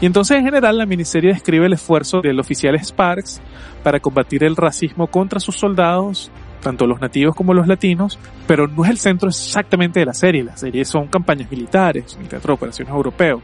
Y 0.00 0.06
entonces 0.06 0.38
en 0.38 0.44
general 0.44 0.78
la 0.78 0.86
miniserie 0.86 1.32
describe 1.32 1.66
el 1.66 1.74
esfuerzo 1.74 2.20
del 2.20 2.40
oficial 2.40 2.78
Sparks 2.78 3.40
para 3.82 4.00
combatir 4.00 4.44
el 4.44 4.56
racismo 4.56 5.06
contra 5.08 5.40
sus 5.40 5.56
soldados 5.56 6.30
tanto 6.60 6.86
los 6.86 7.00
nativos 7.00 7.34
como 7.34 7.54
los 7.54 7.66
latinos, 7.66 8.18
pero 8.46 8.66
no 8.66 8.84
es 8.84 8.90
el 8.90 8.98
centro 8.98 9.28
exactamente 9.28 10.00
de 10.00 10.06
la 10.06 10.14
serie. 10.14 10.44
La 10.44 10.56
serie 10.56 10.84
son 10.84 11.08
campañas 11.08 11.50
militares, 11.50 12.16
un 12.20 12.26
teatro 12.26 12.48
de 12.48 12.54
operaciones 12.54 12.92
europeo. 12.92 13.42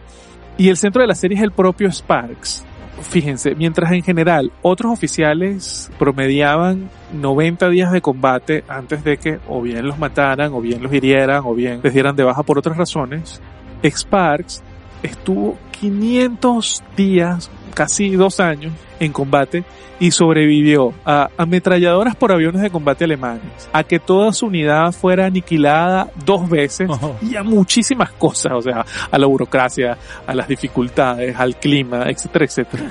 Y 0.59 0.69
el 0.69 0.77
centro 0.77 1.03
de 1.03 1.09
la 1.09 1.15
serie 1.15 1.37
es 1.37 1.43
el 1.43 1.53
propio 1.53 1.91
Sparks. 1.91 2.65
Fíjense, 3.03 3.55
mientras 3.55 3.93
en 3.93 4.03
general 4.03 4.53
otros 4.63 4.91
oficiales 4.91 5.91
promediaban 5.99 6.89
90 7.13 7.69
días 7.69 7.93
de 7.93 8.01
combate 8.01 8.65
antes 8.69 9.05
de 9.05 9.19
que 9.19 9.39
o 9.49 9.61
bien 9.61 9.87
los 9.87 9.99
mataran, 9.99 10.55
o 10.55 10.63
bien 10.63 10.83
los 10.83 10.93
hirieran, 10.95 11.43
o 11.45 11.55
bien 11.55 11.81
les 11.83 11.93
dieran 11.93 12.17
de 12.17 12.25
baja 12.25 12.43
por 12.43 12.59
otras 12.59 12.79
razones, 12.79 13.43
Sparks 13.85 14.63
estuvo 15.07 15.59
500 15.81 16.83
días, 16.97 17.51
casi 17.75 18.11
dos 18.17 18.41
años, 18.41 18.73
en 19.01 19.13
combate 19.13 19.65
y 19.99 20.11
sobrevivió 20.11 20.93
a 21.05 21.31
ametralladoras 21.37 22.17
por 22.17 22.33
aviones 22.33 22.61
de 22.63 22.71
combate 22.71 23.05
alemanes, 23.05 23.69
a 23.73 23.83
que 23.83 23.99
toda 23.99 24.33
su 24.33 24.47
unidad 24.47 24.93
fuera 24.93 25.27
aniquilada 25.27 26.11
dos 26.25 26.49
veces 26.49 26.91
y 27.23 27.37
a 27.37 27.43
muchísimas 27.43 28.13
cosas, 28.13 28.53
o 28.55 28.63
sea, 28.63 28.85
a 29.11 29.19
la 29.19 29.27
burocracia, 29.27 29.97
a 30.27 30.35
las 30.35 30.49
dificultades, 30.49 31.35
al 31.39 31.57
clima, 31.57 32.05
etcétera, 32.11 32.45
etcétera. 32.45 32.85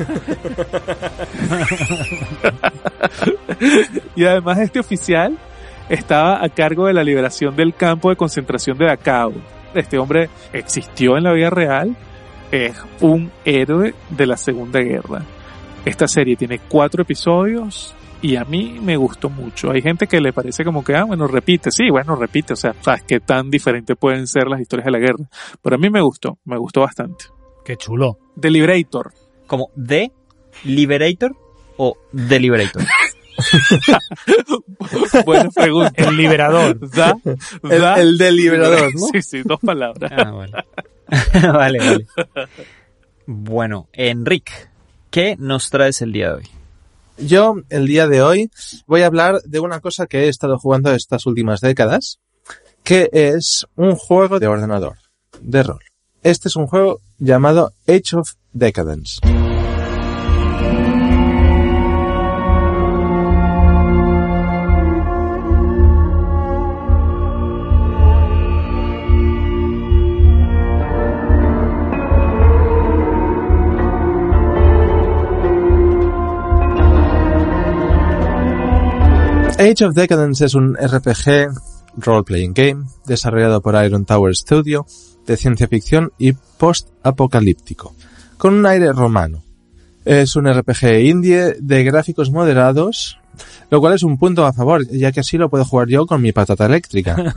y 4.15 4.25
además 4.25 4.59
este 4.59 4.79
oficial 4.79 5.37
estaba 5.89 6.43
a 6.43 6.49
cargo 6.49 6.87
de 6.87 6.93
la 6.93 7.03
liberación 7.03 7.55
del 7.55 7.75
campo 7.75 8.09
de 8.09 8.15
concentración 8.15 8.77
de 8.77 8.85
Dachau. 8.85 9.33
Este 9.75 9.97
hombre 9.97 10.29
existió 10.53 11.17
en 11.17 11.23
la 11.23 11.33
vida 11.33 11.49
real, 11.49 11.95
es 12.51 12.75
un 13.01 13.31
héroe 13.43 13.93
de 14.09 14.25
la 14.25 14.37
Segunda 14.37 14.79
Guerra. 14.79 15.23
Esta 15.83 16.07
serie 16.07 16.35
tiene 16.35 16.59
cuatro 16.59 17.03
episodios 17.03 17.93
y 18.21 18.37
a 18.37 18.45
mí 18.45 18.79
me 18.81 18.97
gustó 18.97 19.29
mucho. 19.29 19.71
Hay 19.71 19.81
gente 19.81 20.07
que 20.07 20.19
le 20.19 20.33
parece 20.33 20.63
como 20.63 20.83
que, 20.83 20.95
ah, 20.95 21.03
bueno, 21.03 21.27
repite. 21.27 21.69
Sí, 21.69 21.89
bueno, 21.91 22.15
repite. 22.15 22.53
O 22.53 22.55
sea, 22.55 22.73
¿sabes 22.81 23.03
qué 23.03 23.19
tan 23.19 23.51
diferentes 23.51 23.95
pueden 23.95 24.25
ser 24.25 24.47
las 24.47 24.59
historias 24.59 24.85
de 24.85 24.91
la 24.91 24.99
guerra? 24.99 25.25
Pero 25.61 25.75
a 25.75 25.79
mí 25.79 25.89
me 25.89 26.01
gustó, 26.01 26.39
me 26.45 26.57
gustó 26.57 26.81
bastante. 26.81 27.25
Qué 27.63 27.77
chulo. 27.77 28.17
The 28.39 28.49
Liberator. 28.49 29.13
¿Como 29.45 29.69
The 29.75 30.11
Liberator 30.63 31.35
o 31.77 31.97
The 32.11 32.39
Liberator? 32.39 32.83
Buena 35.25 35.49
pregunta. 35.51 35.93
El 35.95 36.17
liberador. 36.17 36.89
Da, 36.91 37.15
El, 37.63 37.81
da- 37.81 37.95
el 37.99 38.17
del 38.17 38.35
liberador, 38.35 38.93
¿no? 38.95 39.07
Sí, 39.11 39.21
sí, 39.21 39.41
dos 39.43 39.59
palabras. 39.59 40.11
Ah, 40.15 40.31
vale. 40.31 40.53
vale, 41.53 41.79
vale. 41.79 42.07
Bueno, 43.25 43.87
Enrique, 43.93 44.53
¿qué 45.09 45.35
nos 45.39 45.69
traes 45.69 46.01
el 46.01 46.11
día 46.11 46.29
de 46.29 46.33
hoy? 46.35 46.47
Yo, 47.17 47.55
el 47.69 47.87
día 47.87 48.07
de 48.07 48.21
hoy, 48.21 48.51
voy 48.87 49.01
a 49.01 49.05
hablar 49.07 49.41
de 49.43 49.59
una 49.59 49.79
cosa 49.79 50.05
que 50.05 50.25
he 50.25 50.27
estado 50.27 50.57
jugando 50.59 50.91
estas 50.93 51.25
últimas 51.25 51.61
décadas, 51.61 52.19
que 52.83 53.09
es 53.13 53.65
un 53.75 53.95
juego 53.95 54.39
de 54.39 54.47
ordenador, 54.47 54.97
de 55.39 55.63
rol. 55.63 55.79
Este 56.23 56.49
es 56.49 56.55
un 56.55 56.67
juego 56.67 56.99
llamado 57.17 57.71
Age 57.87 58.17
of 58.17 58.33
Decadence. 58.51 59.19
Age 79.57 79.85
of 79.85 79.95
Decadence 79.95 80.43
es 80.43 80.53
un 80.53 80.75
RPG 80.75 81.53
role-playing 81.95 82.53
game 82.53 82.85
desarrollado 83.05 83.61
por 83.61 83.81
Iron 83.85 84.03
Tower 84.03 84.35
Studio 84.35 84.85
de 85.25 85.37
ciencia 85.37 85.69
ficción 85.69 86.11
y 86.17 86.33
post-apocalíptico, 86.33 87.95
con 88.37 88.53
un 88.53 88.65
aire 88.65 88.91
romano. 88.91 89.43
Es 90.03 90.35
un 90.35 90.51
RPG 90.51 90.99
indie 91.05 91.55
de 91.59 91.83
gráficos 91.85 92.31
moderados, 92.31 93.17
lo 93.71 93.79
cual 93.79 93.93
es 93.93 94.03
un 94.03 94.17
punto 94.17 94.45
a 94.45 94.51
favor, 94.51 94.85
ya 94.89 95.13
que 95.13 95.21
así 95.21 95.37
lo 95.37 95.49
puedo 95.49 95.63
jugar 95.63 95.87
yo 95.87 96.05
con 96.05 96.21
mi 96.21 96.33
patata 96.33 96.65
eléctrica. 96.65 97.15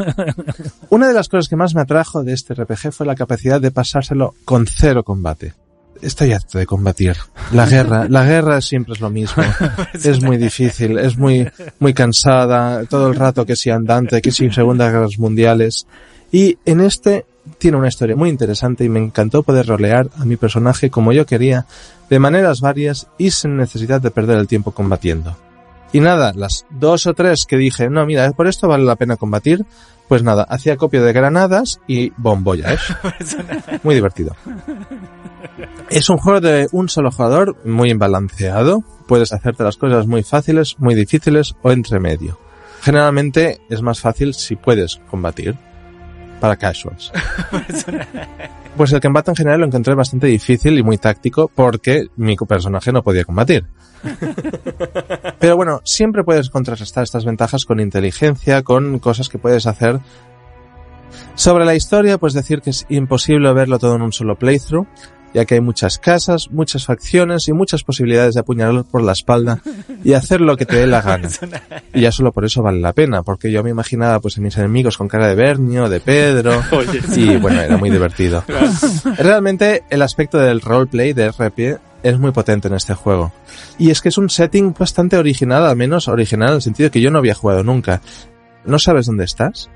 Una 0.90 1.06
de 1.06 1.14
las 1.14 1.28
cosas 1.28 1.48
que 1.48 1.56
más 1.56 1.76
me 1.76 1.82
atrajo 1.82 2.24
de 2.24 2.32
este 2.32 2.52
RPG 2.54 2.90
fue 2.90 3.06
la 3.06 3.14
capacidad 3.14 3.60
de 3.60 3.70
pasárselo 3.70 4.34
con 4.44 4.66
cero 4.66 5.04
combate. 5.04 5.54
Estoy 6.01 6.32
harto 6.32 6.59
de 6.59 6.66
combatir. 6.66 7.16
La 7.53 7.66
guerra, 7.66 8.07
la 8.09 8.24
guerra 8.24 8.61
siempre 8.61 8.94
es 8.94 9.01
lo 9.01 9.11
mismo. 9.11 9.42
Es 9.94 10.22
muy 10.22 10.36
difícil, 10.36 10.99
es 10.99 11.16
muy, 11.16 11.49
muy 11.80 11.92
cansada, 11.92 12.84
todo 12.84 13.09
el 13.09 13.14
rato 13.14 13.44
que 13.44 13.57
si 13.57 13.70
andante, 13.70 14.22
que 14.22 14.30
si 14.30 14.51
segundas 14.51 14.92
guerras 14.92 15.18
mundiales. 15.18 15.86
Y 16.30 16.59
en 16.64 16.80
este 16.80 17.26
tiene 17.59 17.78
una 17.78 17.88
historia 17.88 18.16
muy 18.16 18.28
interesante 18.28 18.84
y 18.84 18.88
me 18.88 19.01
encantó 19.01 19.42
poder 19.42 19.66
rolear 19.66 20.09
a 20.18 20.24
mi 20.24 20.36
personaje 20.36 20.90
como 20.90 21.12
yo 21.12 21.26
quería, 21.26 21.66
de 22.11 22.18
maneras 22.18 22.61
varias 22.61 23.09
y 23.16 23.30
sin 23.30 23.57
necesidad 23.57 24.01
de 24.01 24.11
perder 24.11 24.38
el 24.38 24.46
tiempo 24.46 24.72
combatiendo. 24.72 25.36
Y 25.92 26.01
nada, 26.01 26.32
las 26.34 26.66
dos 26.70 27.07
o 27.07 27.14
tres 27.14 27.46
que 27.46 27.57
dije, 27.57 27.88
no, 27.88 28.05
mira, 28.05 28.30
por 28.32 28.46
esto 28.46 28.68
vale 28.68 28.84
la 28.84 28.96
pena 28.96 29.16
combatir, 29.16 29.64
pues 30.09 30.22
nada, 30.22 30.44
hacía 30.44 30.76
copio 30.76 31.04
de 31.04 31.12
granadas 31.12 31.80
y 31.86 32.12
bomboyas. 32.16 32.80
Muy 33.82 33.94
divertido. 33.94 34.34
Es 35.90 36.09
un 36.09 36.16
juego 36.16 36.40
de 36.40 36.68
un 36.72 36.88
solo 36.88 37.11
jugador, 37.11 37.56
muy 37.64 37.90
imbalanceado. 37.90 38.82
Puedes 39.06 39.32
hacerte 39.32 39.64
las 39.64 39.76
cosas 39.76 40.06
muy 40.06 40.22
fáciles, 40.22 40.76
muy 40.78 40.94
difíciles 40.94 41.54
o 41.62 41.72
entre 41.72 41.98
medio. 41.98 42.38
Generalmente 42.82 43.61
es 43.70 43.80
más 43.82 44.00
fácil 44.00 44.34
si 44.34 44.56
puedes 44.56 45.00
combatir. 45.11 45.56
Para 46.41 46.57
casuals. 46.57 47.12
Pues 48.76 48.93
el 48.93 49.01
combate 49.01 49.32
en 49.32 49.36
general 49.36 49.59
lo 49.59 49.66
encontré 49.66 49.97
bastante 49.97 50.28
difícil 50.28 50.78
y 50.78 50.84
muy 50.84 50.99
táctico 50.99 51.51
porque 51.53 52.07
mi 52.14 52.36
personaje 52.36 52.93
no 52.93 53.03
podía 53.03 53.24
combatir. 53.24 53.66
Pero 55.41 55.57
bueno, 55.57 55.80
siempre 55.84 56.22
puedes 56.22 56.49
contrarrestar 56.49 57.03
estas 57.03 57.24
ventajas 57.24 57.64
con 57.64 57.80
inteligencia, 57.80 58.62
con 58.62 59.01
cosas 59.01 59.28
que 59.28 59.39
puedes 59.39 59.66
hacer. 59.66 59.99
Sobre 61.34 61.64
la 61.64 61.74
historia, 61.74 62.18
pues 62.18 62.34
decir 62.34 62.61
que 62.61 62.70
es 62.70 62.86
imposible 62.89 63.53
verlo 63.53 63.80
todo 63.80 63.97
en 63.97 64.03
un 64.03 64.12
solo 64.12 64.36
playthrough, 64.36 64.86
ya 65.35 65.45
que 65.45 65.55
hay 65.55 65.61
muchas 65.61 65.99
casas, 65.99 66.51
muchas 66.51 66.85
facciones 66.85 67.49
y 67.49 67.53
muchas 67.53 67.85
posibilidades 67.85 68.35
de 68.35 68.41
apuñalar 68.41 68.85
por 68.85 69.03
la 69.03 69.12
espalda 69.12 69.61
y 70.05 70.12
hacer 70.14 70.41
lo 70.41 70.57
que 70.57 70.66
te 70.66 70.76
dé 70.76 70.87
la 70.87 71.03
gana. 71.03 71.29
Y 71.95 72.03
ya 72.03 72.12
solo 72.12 72.33
por 72.33 72.45
eso 72.45 72.62
vale 72.62 72.81
la 72.81 72.93
pena, 72.93 73.22
porque 73.22 73.51
yo 73.51 73.64
me 73.64 73.70
imaginaba 73.70 74.20
pues 74.20 74.39
a 74.39 74.41
mis 74.41 74.57
enemigos 74.57 74.97
con 74.97 75.09
cara 75.09 75.29
de 75.29 75.35
Bernio, 75.35 75.89
de 75.89 76.01
Pedro, 76.01 76.62
y 77.16 77.37
bueno, 77.37 77.61
era 77.61 77.76
muy 77.76 77.91
divertido. 77.91 78.45
Realmente 79.18 79.85
el 79.91 80.03
aspecto 80.03 80.39
del 80.39 80.61
roleplay 80.61 81.12
de 81.12 81.31
RP 81.31 81.81
es 82.03 82.18
muy 82.18 82.31
potente 82.31 82.68
en 82.68 82.74
este 82.74 82.95
juego. 82.95 83.33
Y 83.79 83.91
es 83.91 84.01
que 84.01 84.11
es 84.11 84.18
un 84.18 84.31
setting 84.31 84.74
bastante 84.79 85.16
original, 85.16 85.66
al 85.66 85.76
menos 85.76 86.09
original 86.09 86.51
en 86.51 86.55
el 86.57 86.62
sentido 86.62 86.91
que 86.91 87.01
yo 87.01 87.11
no 87.11 87.18
había 87.18 87.35
jugado 87.35 87.64
nunca. 87.64 88.01
No 88.64 88.79
sabes 88.79 89.07
dónde 89.07 89.24
estás. 89.24 89.70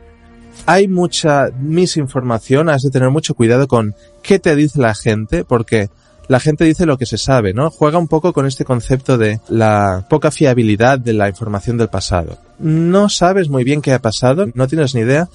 Hay 0.67 0.89
mucha 0.89 1.49
misinformación, 1.61 2.69
has 2.69 2.83
de 2.83 2.91
tener 2.91 3.11
mucho 3.11 3.35
cuidado 3.35 3.67
con 3.67 3.95
qué 4.23 4.39
te 4.39 4.55
dice 4.55 4.81
la 4.81 4.95
gente, 4.95 5.45
porque 5.45 5.91
la 6.29 6.41
gente 6.41 6.65
dice 6.65 6.87
lo 6.87 6.99
que 6.99 7.07
se 7.07 7.19
sabe, 7.19 7.53
¿no? 7.53 7.71
Juega 7.71 7.99
un 7.99 8.09
poco 8.09 8.33
con 8.33 8.47
este 8.47 8.65
concepto 8.65 9.19
de 9.19 9.41
la 9.49 10.07
poca 10.09 10.31
fiabilidad 10.31 10.99
de 10.99 11.13
la 11.13 11.29
información 11.29 11.79
del 11.79 11.89
pasado. 11.89 12.39
No 12.59 13.09
sabes 13.09 13.49
muy 13.49 13.65
bien 13.65 13.83
qué 13.83 13.93
ha 13.93 14.01
pasado, 14.01 14.47
no 14.55 14.69
tienes 14.69 14.95
ni 14.95 15.01
idea, 15.01 15.29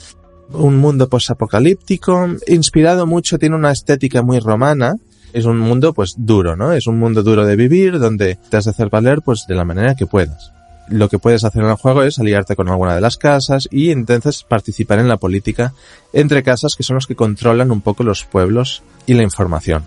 un 0.51 0.77
mundo 0.77 1.09
posapocalíptico, 1.09 2.27
inspirado 2.47 3.05
mucho, 3.05 3.37
tiene 3.37 3.55
una 3.55 3.71
estética 3.71 4.21
muy 4.21 4.39
romana. 4.39 4.95
Es 5.33 5.45
un 5.45 5.59
mundo 5.59 5.93
pues 5.93 6.15
duro, 6.17 6.55
¿no? 6.55 6.71
Es 6.71 6.87
un 6.87 6.97
mundo 6.97 7.21
duro 7.21 7.45
de 7.45 7.55
vivir 7.57 7.99
donde 7.99 8.39
te 8.49 8.57
has 8.57 8.65
de 8.65 8.71
hacer 8.71 8.89
valer 8.89 9.21
pues 9.21 9.45
de 9.47 9.55
la 9.55 9.65
manera 9.65 9.95
que 9.95 10.07
puedas. 10.07 10.53
Lo 10.89 11.09
que 11.09 11.19
puedes 11.19 11.43
hacer 11.43 11.63
en 11.63 11.69
el 11.69 11.75
juego 11.75 12.03
es 12.03 12.19
aliarte 12.19 12.55
con 12.55 12.69
alguna 12.69 12.95
de 12.95 13.01
las 13.01 13.17
casas 13.17 13.67
y 13.71 13.91
entonces 13.91 14.43
participar 14.43 14.99
en 14.99 15.07
la 15.07 15.17
política 15.17 15.73
entre 16.13 16.43
casas 16.43 16.75
que 16.75 16.83
son 16.83 16.95
los 16.95 17.07
que 17.07 17.15
controlan 17.15 17.71
un 17.71 17.81
poco 17.81 18.03
los 18.03 18.25
pueblos 18.25 18.83
y 19.05 19.13
la 19.13 19.23
información. 19.23 19.85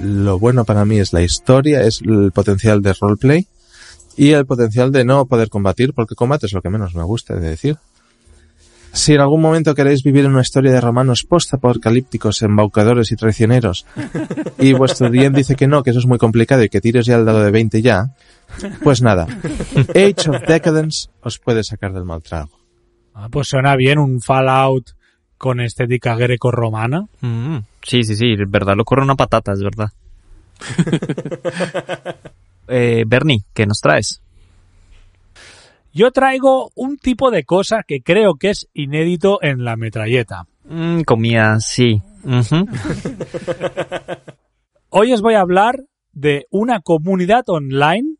Lo 0.00 0.38
bueno 0.38 0.64
para 0.64 0.84
mí 0.84 0.98
es 0.98 1.12
la 1.12 1.22
historia, 1.22 1.82
es 1.82 2.00
el 2.02 2.32
potencial 2.32 2.82
de 2.82 2.94
roleplay 2.94 3.46
y 4.16 4.30
el 4.30 4.46
potencial 4.46 4.92
de 4.92 5.04
no 5.04 5.26
poder 5.26 5.48
combatir, 5.48 5.92
porque 5.94 6.14
combate 6.14 6.46
es 6.46 6.52
lo 6.52 6.62
que 6.62 6.70
menos 6.70 6.94
me 6.94 7.02
gusta 7.02 7.34
de 7.34 7.48
decir. 7.48 7.78
Si 8.94 9.14
en 9.14 9.20
algún 9.20 9.40
momento 9.40 9.74
queréis 9.74 10.02
vivir 10.02 10.26
una 10.26 10.42
historia 10.42 10.70
de 10.70 10.80
romanos 10.80 11.24
post-apocalípticos, 11.24 12.42
embaucadores 12.42 13.10
y 13.10 13.16
traicioneros, 13.16 13.86
y 14.58 14.74
vuestro 14.74 15.08
DM 15.08 15.32
dice 15.32 15.56
que 15.56 15.66
no, 15.66 15.82
que 15.82 15.90
eso 15.90 15.98
es 15.98 16.06
muy 16.06 16.18
complicado 16.18 16.62
y 16.62 16.68
que 16.68 16.82
tires 16.82 17.06
ya 17.06 17.16
al 17.16 17.24
dado 17.24 17.42
de 17.42 17.50
20 17.50 17.80
ya, 17.80 18.10
pues 18.82 19.02
nada. 19.02 19.26
Age 19.90 20.30
of 20.30 20.42
Decadence 20.46 21.08
os 21.22 21.38
puede 21.38 21.64
sacar 21.64 21.92
del 21.92 22.04
mal 22.04 22.22
trago. 22.22 22.50
Ah, 23.14 23.28
pues 23.30 23.48
suena 23.48 23.76
bien 23.76 23.98
un 23.98 24.20
Fallout 24.20 24.90
con 25.36 25.60
estética 25.60 26.14
greco-romana. 26.14 27.06
Mm, 27.20 27.58
sí, 27.82 28.04
sí, 28.04 28.16
sí, 28.16 28.36
verdad, 28.46 28.76
lo 28.76 28.84
corre 28.84 29.02
una 29.02 29.16
patata, 29.16 29.52
es 29.52 29.62
verdad. 29.62 29.90
eh, 32.68 33.04
Bernie, 33.06 33.42
¿qué 33.52 33.66
nos 33.66 33.80
traes? 33.80 34.22
Yo 35.92 36.10
traigo 36.10 36.70
un 36.74 36.96
tipo 36.96 37.30
de 37.30 37.44
cosa 37.44 37.82
que 37.86 38.00
creo 38.00 38.36
que 38.36 38.50
es 38.50 38.68
inédito 38.72 39.42
en 39.42 39.64
la 39.64 39.76
metralleta. 39.76 40.46
Mm, 40.64 41.02
comida, 41.02 41.60
sí. 41.60 42.00
Hoy 44.88 45.12
os 45.12 45.20
voy 45.22 45.34
a 45.34 45.40
hablar 45.40 45.82
de 46.12 46.46
una 46.50 46.80
comunidad 46.80 47.44
online 47.48 48.16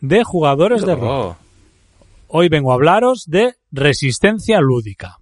de 0.00 0.24
jugadores 0.24 0.84
de 0.84 0.94
rol. 0.94 1.10
Oh. 1.10 1.36
Hoy 2.28 2.48
vengo 2.48 2.72
a 2.72 2.74
hablaros 2.74 3.24
de 3.26 3.54
resistencia 3.70 4.60
lúdica. 4.60 5.18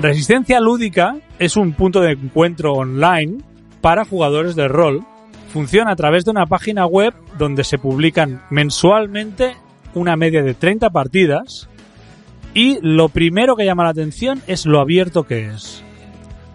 Resistencia 0.00 0.60
lúdica 0.60 1.16
es 1.38 1.56
un 1.56 1.74
punto 1.74 2.00
de 2.00 2.12
encuentro 2.12 2.72
online 2.72 3.38
para 3.82 4.06
jugadores 4.06 4.56
de 4.56 4.66
rol. 4.66 5.04
Funciona 5.52 5.90
a 5.90 5.96
través 5.96 6.24
de 6.24 6.30
una 6.30 6.46
página 6.46 6.86
web 6.86 7.12
donde 7.36 7.64
se 7.64 7.78
publican 7.78 8.42
mensualmente 8.50 9.56
una 9.94 10.16
media 10.16 10.42
de 10.42 10.54
30 10.54 10.90
partidas 10.90 11.68
y 12.54 12.78
lo 12.82 13.08
primero 13.08 13.56
que 13.56 13.64
llama 13.64 13.84
la 13.84 13.90
atención 13.90 14.42
es 14.46 14.64
lo 14.64 14.80
abierto 14.80 15.24
que 15.24 15.46
es. 15.46 15.82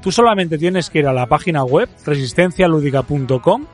Tú 0.02 0.12
solamente 0.12 0.58
tienes 0.58 0.90
que 0.90 1.00
ir 1.00 1.08
a 1.08 1.14
la 1.14 1.26
página 1.26 1.64
web 1.64 1.90
resistencialúdica.com, 2.06 3.66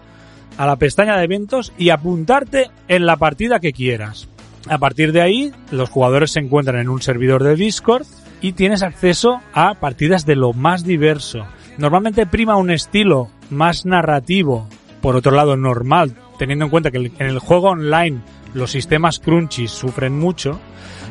a 0.57 0.65
la 0.65 0.75
pestaña 0.77 1.17
de 1.17 1.25
eventos 1.25 1.73
y 1.77 1.89
apuntarte 1.89 2.71
en 2.87 3.05
la 3.05 3.17
partida 3.17 3.59
que 3.59 3.73
quieras. 3.73 4.27
A 4.69 4.77
partir 4.77 5.11
de 5.11 5.21
ahí, 5.21 5.51
los 5.71 5.89
jugadores 5.89 6.31
se 6.31 6.39
encuentran 6.39 6.79
en 6.79 6.89
un 6.89 7.01
servidor 7.01 7.43
de 7.43 7.55
Discord 7.55 8.05
y 8.41 8.53
tienes 8.53 8.81
acceso 8.81 9.41
a 9.53 9.75
partidas 9.75 10.25
de 10.25 10.35
lo 10.35 10.53
más 10.53 10.83
diverso. 10.83 11.45
Normalmente 11.77 12.25
prima 12.25 12.55
un 12.57 12.71
estilo 12.71 13.29
más 13.49 13.85
narrativo, 13.85 14.67
por 15.01 15.15
otro 15.15 15.31
lado 15.31 15.57
normal, 15.57 16.15
teniendo 16.37 16.65
en 16.65 16.71
cuenta 16.71 16.91
que 16.91 16.97
en 16.97 17.27
el 17.27 17.39
juego 17.39 17.69
online 17.69 18.21
los 18.53 18.71
sistemas 18.71 19.19
crunchy 19.19 19.67
sufren 19.67 20.17
mucho, 20.17 20.59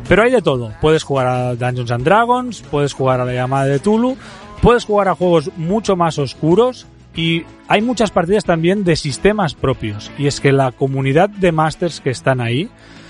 pero 0.09 0.23
hay 0.23 0.31
de 0.31 0.43
todo. 0.43 0.73
Puedes 0.81 1.03
jugar 1.03 1.27
a 1.27 1.55
Dungeons 1.55 1.91
and 1.91 2.05
Dragons, 2.05 2.63
puedes 2.63 2.93
jugar 2.93 3.21
a 3.21 3.25
la 3.25 3.33
llamada 3.33 3.67
de 3.67 3.79
Tulu, 3.79 4.17
puedes 4.63 4.85
jugar 4.85 5.09
a 5.09 5.15
juegos 5.15 5.51
mucho 5.57 5.97
más 5.97 6.19
oscuros 6.19 6.87
y 7.15 7.45
hay 7.69 7.83
muchas 7.83 8.11
partidas 8.11 8.45
también 8.45 8.85
de 8.85 8.97
sistemas 8.97 9.55
propios. 9.55 10.11
Y 10.19 10.27
es 10.27 10.41
que 10.41 10.53
la 10.53 10.73
comunidad 10.73 11.29
de 11.29 11.53
masters 11.53 12.01
que 12.01 12.11
están 12.11 12.41
ahí 12.41 12.69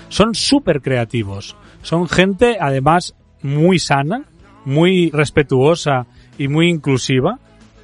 son 0.09 0.35
súper 0.35 0.81
creativos. 0.81 1.55
Son 1.83 2.07
gente, 2.07 2.57
además, 2.59 3.15
muy 3.41 3.79
sana, 3.79 4.23
muy 4.65 5.09
respetuosa 5.11 6.07
y 6.37 6.47
muy 6.47 6.69
inclusiva. 6.69 7.39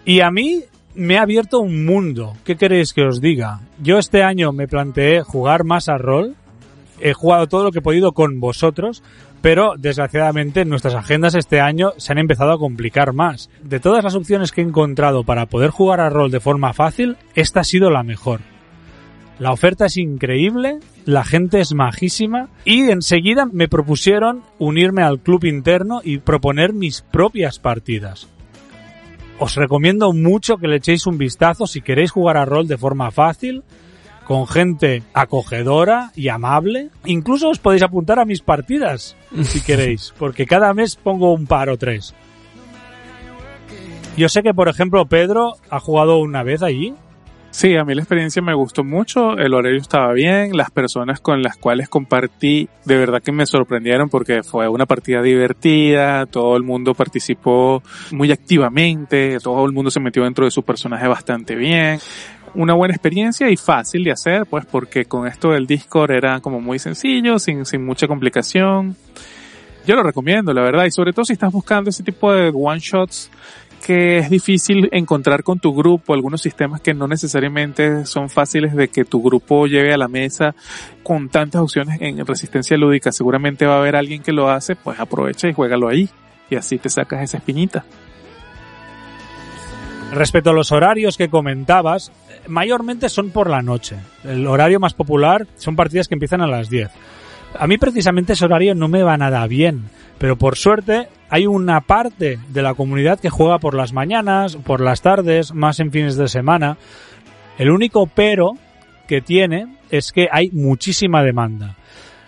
Y 0.05 0.21
a 0.21 0.31
mí 0.31 0.63
me 0.97 1.17
ha 1.17 1.21
abierto 1.21 1.59
un 1.59 1.85
mundo. 1.85 2.33
¿Qué 2.43 2.55
queréis 2.55 2.93
que 2.93 3.03
os 3.03 3.21
diga? 3.21 3.61
Yo 3.81 3.97
este 3.97 4.23
año 4.23 4.51
me 4.51 4.67
planteé 4.67 5.21
jugar 5.21 5.63
más 5.63 5.89
a 5.89 5.97
rol. 5.97 6.35
He 6.99 7.13
jugado 7.13 7.47
todo 7.47 7.63
lo 7.63 7.71
que 7.71 7.79
he 7.79 7.83
podido 7.83 8.11
con 8.13 8.39
vosotros, 8.39 9.03
pero 9.41 9.75
desgraciadamente 9.77 10.65
nuestras 10.65 10.95
agendas 10.95 11.35
este 11.35 11.61
año 11.61 11.91
se 11.97 12.11
han 12.11 12.17
empezado 12.17 12.51
a 12.51 12.57
complicar 12.57 13.13
más. 13.13 13.49
De 13.63 13.79
todas 13.79 14.03
las 14.03 14.15
opciones 14.15 14.51
que 14.51 14.61
he 14.61 14.63
encontrado 14.63 15.23
para 15.23 15.45
poder 15.45 15.69
jugar 15.69 15.99
a 15.99 16.09
rol 16.09 16.31
de 16.31 16.39
forma 16.39 16.73
fácil, 16.73 17.17
esta 17.35 17.59
ha 17.59 17.63
sido 17.63 17.91
la 17.91 18.01
mejor. 18.03 18.41
La 19.37 19.51
oferta 19.51 19.85
es 19.85 19.97
increíble, 19.97 20.79
la 21.05 21.23
gente 21.23 21.59
es 21.59 21.75
majísima 21.75 22.49
y 22.65 22.89
enseguida 22.89 23.45
me 23.45 23.67
propusieron 23.67 24.41
unirme 24.57 25.03
al 25.03 25.19
club 25.19 25.45
interno 25.45 26.01
y 26.03 26.17
proponer 26.17 26.73
mis 26.73 27.01
propias 27.01 27.59
partidas. 27.59 28.27
Os 29.39 29.55
recomiendo 29.55 30.13
mucho 30.13 30.57
que 30.57 30.67
le 30.67 30.77
echéis 30.77 31.05
un 31.05 31.17
vistazo 31.17 31.67
si 31.67 31.81
queréis 31.81 32.11
jugar 32.11 32.37
a 32.37 32.45
rol 32.45 32.67
de 32.67 32.77
forma 32.77 33.11
fácil, 33.11 33.63
con 34.25 34.47
gente 34.47 35.03
acogedora 35.13 36.11
y 36.15 36.29
amable. 36.29 36.89
Incluso 37.05 37.49
os 37.49 37.59
podéis 37.59 37.83
apuntar 37.83 38.19
a 38.19 38.25
mis 38.25 38.41
partidas 38.41 39.15
si 39.43 39.61
queréis, 39.61 40.13
porque 40.19 40.45
cada 40.45 40.73
mes 40.73 40.95
pongo 40.95 41.33
un 41.33 41.45
par 41.45 41.69
o 41.69 41.77
tres. 41.77 42.15
Yo 44.17 44.27
sé 44.29 44.41
que, 44.41 44.55
por 44.55 44.67
ejemplo, 44.67 45.05
Pedro 45.05 45.53
ha 45.69 45.79
jugado 45.79 46.17
una 46.17 46.41
vez 46.41 46.63
allí. 46.63 46.95
Sí, 47.49 47.75
a 47.75 47.83
mí 47.83 47.95
la 47.95 48.01
experiencia 48.01 48.41
me 48.41 48.53
gustó 48.53 48.83
mucho, 48.83 49.35
el 49.37 49.53
horario 49.53 49.79
estaba 49.79 50.13
bien, 50.13 50.55
las 50.55 50.69
personas 50.69 51.19
con 51.19 51.41
las 51.41 51.57
cuales 51.57 51.89
compartí 51.89 52.69
de 52.85 52.97
verdad 52.97 53.21
que 53.23 53.31
me 53.31 53.45
sorprendieron 53.47 54.09
porque 54.09 54.43
fue 54.43 54.67
una 54.67 54.85
partida 54.85 55.21
divertida, 55.23 56.27
todo 56.27 56.55
el 56.55 56.63
mundo 56.63 56.93
participó 56.93 57.81
muy 58.11 58.31
activamente, 58.31 59.39
todo 59.41 59.65
el 59.65 59.71
mundo 59.71 59.89
se 59.89 59.99
metió 59.99 60.23
dentro 60.23 60.45
de 60.45 60.51
su 60.51 60.61
personaje 60.61 61.07
bastante 61.07 61.55
bien. 61.55 61.99
Una 62.53 62.73
buena 62.73 62.93
experiencia 62.93 63.49
y 63.49 63.57
fácil 63.57 64.03
de 64.03 64.11
hacer, 64.11 64.45
pues 64.45 64.65
porque 64.65 65.05
con 65.05 65.25
esto 65.25 65.51
del 65.51 65.65
Discord 65.65 66.11
era 66.11 66.39
como 66.41 66.61
muy 66.61 66.79
sencillo, 66.79 67.39
sin, 67.39 67.65
sin 67.65 67.83
mucha 67.83 68.07
complicación. 68.07 68.95
Yo 69.85 69.95
lo 69.95 70.03
recomiendo, 70.03 70.53
la 70.53 70.61
verdad, 70.61 70.85
y 70.85 70.91
sobre 70.91 71.13
todo 71.13 71.25
si 71.25 71.33
estás 71.33 71.51
buscando 71.51 71.89
ese 71.89 72.03
tipo 72.03 72.31
de 72.31 72.51
one 72.53 72.79
shots 72.79 73.31
que 73.85 74.17
es 74.17 74.29
difícil 74.29 74.89
encontrar 74.91 75.43
con 75.43 75.59
tu 75.59 75.73
grupo, 75.73 76.13
algunos 76.13 76.41
sistemas 76.41 76.81
que 76.81 76.93
no 76.93 77.07
necesariamente 77.07 78.05
son 78.05 78.29
fáciles 78.29 78.75
de 78.75 78.89
que 78.89 79.05
tu 79.05 79.21
grupo 79.21 79.67
lleve 79.67 79.93
a 79.93 79.97
la 79.97 80.07
mesa 80.07 80.55
con 81.03 81.29
tantas 81.29 81.61
opciones 81.61 81.99
en 82.01 82.25
resistencia 82.25 82.77
lúdica. 82.77 83.11
Seguramente 83.11 83.65
va 83.65 83.75
a 83.75 83.79
haber 83.79 83.95
alguien 83.95 84.21
que 84.21 84.33
lo 84.33 84.49
hace, 84.49 84.75
pues 84.75 84.99
aprovecha 84.99 85.47
y 85.47 85.53
juégalo 85.53 85.87
ahí. 85.87 86.09
Y 86.49 86.55
así 86.55 86.77
te 86.77 86.89
sacas 86.89 87.23
esa 87.23 87.37
espinita. 87.37 87.85
Respecto 90.13 90.51
a 90.51 90.53
los 90.53 90.71
horarios 90.71 91.17
que 91.17 91.29
comentabas, 91.29 92.11
mayormente 92.47 93.09
son 93.09 93.29
por 93.31 93.49
la 93.49 93.61
noche. 93.61 93.97
El 94.23 94.47
horario 94.47 94.79
más 94.79 94.93
popular 94.93 95.47
son 95.55 95.75
partidas 95.75 96.07
que 96.07 96.15
empiezan 96.15 96.41
a 96.41 96.47
las 96.47 96.69
10. 96.69 96.89
A 97.59 97.67
mí 97.67 97.77
precisamente 97.77 98.33
ese 98.33 98.45
horario 98.45 98.75
no 98.75 98.87
me 98.87 99.03
va 99.03 99.17
nada 99.17 99.45
bien, 99.47 99.89
pero 100.17 100.37
por 100.37 100.55
suerte 100.55 101.09
hay 101.29 101.45
una 101.45 101.81
parte 101.81 102.39
de 102.49 102.61
la 102.61 102.73
comunidad 102.73 103.19
que 103.19 103.29
juega 103.29 103.59
por 103.59 103.73
las 103.73 103.93
mañanas, 103.93 104.55
por 104.55 104.81
las 104.81 105.01
tardes, 105.01 105.53
más 105.53 105.79
en 105.79 105.91
fines 105.91 106.15
de 106.15 106.27
semana. 106.27 106.77
El 107.57 107.69
único 107.69 108.07
pero 108.07 108.53
que 109.07 109.21
tiene 109.21 109.77
es 109.89 110.11
que 110.11 110.27
hay 110.31 110.49
muchísima 110.51 111.23
demanda. 111.23 111.75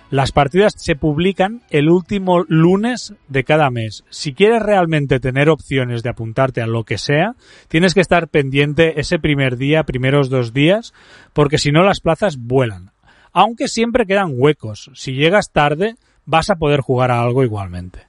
Las 0.10 0.32
partidas 0.32 0.74
se 0.76 0.96
publican 0.96 1.62
el 1.70 1.88
último 1.88 2.44
lunes 2.48 3.14
de 3.28 3.44
cada 3.44 3.70
mes. 3.70 4.04
Si 4.10 4.34
quieres 4.34 4.64
realmente 4.64 5.20
tener 5.20 5.50
opciones 5.50 6.02
de 6.02 6.10
apuntarte 6.10 6.62
a 6.62 6.68
lo 6.68 6.84
que 6.84 6.98
sea, 6.98 7.36
tienes 7.68 7.94
que 7.94 8.02
estar 8.02 8.28
pendiente 8.28 9.00
ese 9.00 9.20
primer 9.20 9.56
día, 9.56 9.84
primeros 9.84 10.30
dos 10.30 10.52
días, 10.52 10.94
porque 11.34 11.60
si 11.60 11.72
no 11.72 11.84
las 11.84 12.00
plazas 12.00 12.38
vuelan. 12.38 12.92
Aunque 13.34 13.68
siempre 13.68 14.08
quedan 14.08 14.32
huecos. 14.34 14.90
Si 14.96 15.14
llegas 15.14 15.52
tarde, 15.52 15.94
vas 16.26 16.50
a 16.50 16.56
poder 16.56 16.82
jugar 16.82 17.12
a 17.12 17.22
algo 17.22 17.44
igualmente. 17.44 18.09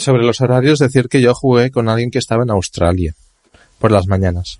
Sobre 0.00 0.24
los 0.24 0.40
horarios, 0.40 0.78
decir 0.78 1.10
que 1.10 1.20
yo 1.20 1.34
jugué 1.34 1.70
con 1.70 1.90
alguien 1.90 2.10
que 2.10 2.18
estaba 2.18 2.42
en 2.42 2.50
Australia 2.50 3.14
por 3.78 3.92
las 3.92 4.06
mañanas. 4.06 4.58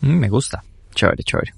Mm, 0.00 0.14
me 0.14 0.28
gusta. 0.30 0.64
Chévere, 0.94 1.22
chévere. 1.22 1.52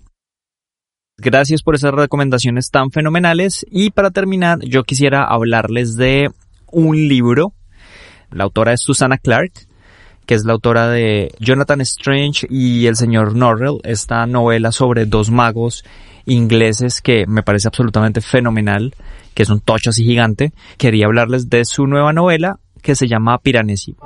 Gracias 1.16 1.62
por 1.62 1.76
esas 1.76 1.94
recomendaciones 1.94 2.70
tan 2.70 2.90
fenomenales. 2.90 3.64
Y 3.70 3.90
para 3.90 4.10
terminar, 4.10 4.58
yo 4.62 4.82
quisiera 4.82 5.24
hablarles 5.24 5.94
de 5.94 6.30
un 6.72 6.96
libro. 7.08 7.52
La 8.32 8.42
autora 8.44 8.72
es 8.72 8.80
Susana 8.80 9.16
Clark, 9.16 9.52
que 10.26 10.34
es 10.34 10.44
la 10.44 10.54
autora 10.54 10.88
de 10.88 11.32
Jonathan 11.38 11.82
Strange 11.82 12.48
y 12.50 12.86
el 12.86 12.96
señor 12.96 13.36
Norrell, 13.36 13.78
esta 13.84 14.26
novela 14.26 14.72
sobre 14.72 15.06
dos 15.06 15.30
magos 15.30 15.84
ingleses 16.26 17.00
que 17.00 17.26
me 17.28 17.44
parece 17.44 17.68
absolutamente 17.68 18.20
fenomenal, 18.22 18.92
que 19.34 19.44
es 19.44 19.50
un 19.50 19.60
tocho 19.60 19.90
así 19.90 20.02
gigante. 20.02 20.52
Quería 20.78 21.06
hablarles 21.06 21.48
de 21.48 21.64
su 21.64 21.86
nueva 21.86 22.12
novela 22.12 22.58
que 22.80 22.94
se 22.94 23.06
llama 23.06 23.38
Piranesi. 23.38 23.96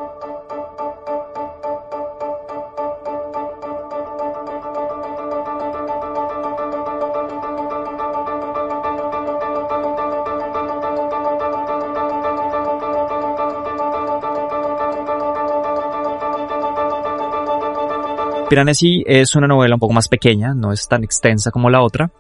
Piranesi 18.49 19.03
es 19.07 19.35
una 19.35 19.49
novela 19.49 19.75
un 19.75 19.81
poco 19.81 19.95
más 19.95 20.07
pequeña, 20.07 20.55
no 20.55 20.71
es 20.71 20.87
tan 20.87 21.03
extensa 21.03 21.51
como 21.51 21.71
la 21.71 21.83
otra, 21.83 22.13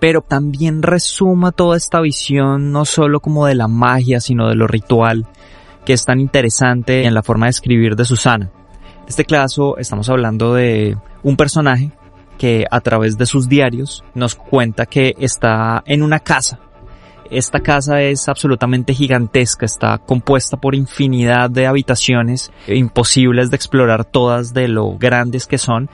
pero 0.00 0.20
también 0.20 0.82
resuma 0.82 1.52
toda 1.52 1.76
esta 1.76 2.00
visión 2.00 2.72
no 2.72 2.84
solo 2.84 3.20
como 3.20 3.46
de 3.46 3.54
la 3.54 3.68
magia, 3.68 4.20
sino 4.20 4.48
de 4.48 4.56
lo 4.56 4.66
ritual, 4.66 5.26
que 5.84 5.92
es 5.92 6.04
tan 6.04 6.20
interesante 6.20 7.04
en 7.04 7.14
la 7.14 7.22
forma 7.22 7.46
de 7.46 7.50
escribir 7.50 7.96
de 7.96 8.04
Susana. 8.04 8.50
Este 9.06 9.24
caso 9.24 9.76
estamos 9.76 10.08
hablando 10.08 10.54
de 10.54 10.96
un 11.22 11.36
personaje 11.36 11.92
que 12.38 12.64
a 12.70 12.80
través 12.80 13.16
de 13.16 13.26
sus 13.26 13.48
diarios 13.48 14.04
nos 14.14 14.34
cuenta 14.34 14.86
que 14.86 15.14
está 15.18 15.82
en 15.86 16.02
una 16.02 16.20
casa 16.20 16.58
esta 17.30 17.60
casa 17.60 18.02
es 18.02 18.28
absolutamente 18.28 18.94
gigantesca, 18.94 19.66
está 19.66 19.98
compuesta 19.98 20.56
por 20.56 20.74
infinidad 20.74 21.50
de 21.50 21.66
habitaciones 21.66 22.52
imposibles 22.68 23.50
de 23.50 23.56
explorar 23.56 24.04
todas 24.04 24.52
de 24.52 24.68
lo 24.68 24.96
grandes 24.98 25.46
que 25.46 25.58
son 25.58 25.88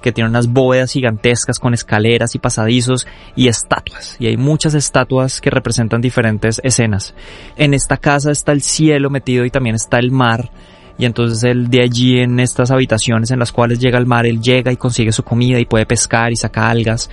que 0.00 0.12
tiene 0.12 0.30
unas 0.30 0.48
bóvedas 0.48 0.92
gigantescas 0.92 1.58
con 1.58 1.74
escaleras 1.74 2.34
y 2.34 2.38
pasadizos 2.38 3.06
y 3.36 3.48
estatuas. 3.48 4.16
Y 4.18 4.26
hay 4.26 4.36
muchas 4.36 4.74
estatuas 4.74 5.40
que 5.40 5.50
representan 5.50 6.00
diferentes 6.00 6.60
escenas. 6.64 7.14
En 7.56 7.74
esta 7.74 7.96
casa 7.96 8.30
está 8.30 8.52
el 8.52 8.62
cielo 8.62 9.10
metido 9.10 9.44
y 9.44 9.50
también 9.50 9.76
está 9.76 9.98
el 9.98 10.10
mar. 10.10 10.50
Y 10.98 11.06
entonces 11.06 11.42
él 11.44 11.70
de 11.70 11.82
allí 11.82 12.18
en 12.18 12.40
estas 12.40 12.70
habitaciones 12.70 13.30
en 13.30 13.38
las 13.38 13.52
cuales 13.52 13.78
llega 13.78 13.98
el 13.98 14.06
mar, 14.06 14.26
él 14.26 14.40
llega 14.40 14.70
y 14.70 14.76
consigue 14.76 15.12
su 15.12 15.22
comida 15.22 15.58
y 15.58 15.64
puede 15.64 15.86
pescar 15.86 16.32
y 16.32 16.36
saca 16.36 16.68
algas. 16.68 17.10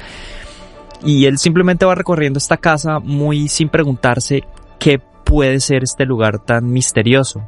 Y 1.05 1.25
él 1.25 1.37
simplemente 1.37 1.85
va 1.85 1.95
recorriendo 1.95 2.37
esta 2.37 2.57
casa 2.57 2.99
muy 2.99 3.47
sin 3.47 3.69
preguntarse 3.69 4.43
qué 4.79 4.99
puede 5.23 5.59
ser 5.59 5.83
este 5.83 6.05
lugar 6.05 6.39
tan 6.39 6.69
misterioso. 6.69 7.47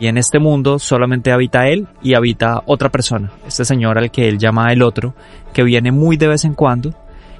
Y 0.00 0.08
en 0.08 0.18
este 0.18 0.38
mundo 0.38 0.78
solamente 0.78 1.32
habita 1.32 1.68
él 1.68 1.86
y 2.02 2.14
habita 2.14 2.62
otra 2.66 2.90
persona, 2.90 3.30
este 3.46 3.64
señor 3.64 3.98
al 3.98 4.10
que 4.10 4.28
él 4.28 4.38
llama 4.38 4.72
el 4.72 4.82
otro, 4.82 5.14
que 5.52 5.62
viene 5.62 5.92
muy 5.92 6.16
de 6.16 6.28
vez 6.28 6.44
en 6.44 6.54
cuando 6.54 6.92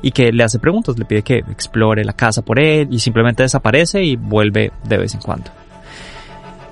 y 0.03 0.13
que 0.13 0.33
le 0.33 0.45
hace 0.45 0.59
preguntas, 0.59 0.99
le 0.99 1.05
pide 1.05 1.23
que 1.23 1.39
explore 1.39 2.05
la 2.05 2.13
casa 2.13 2.43
por 2.43 2.61
él 2.61 2.89
y 2.91 2.99
simplemente 3.01 3.43
desaparece 3.43 4.05
y 4.05 4.17
vuelve 4.17 4.71
de 4.85 4.99
vez 4.99 5.15
en 5.15 5.21
cuando. 5.21 5.51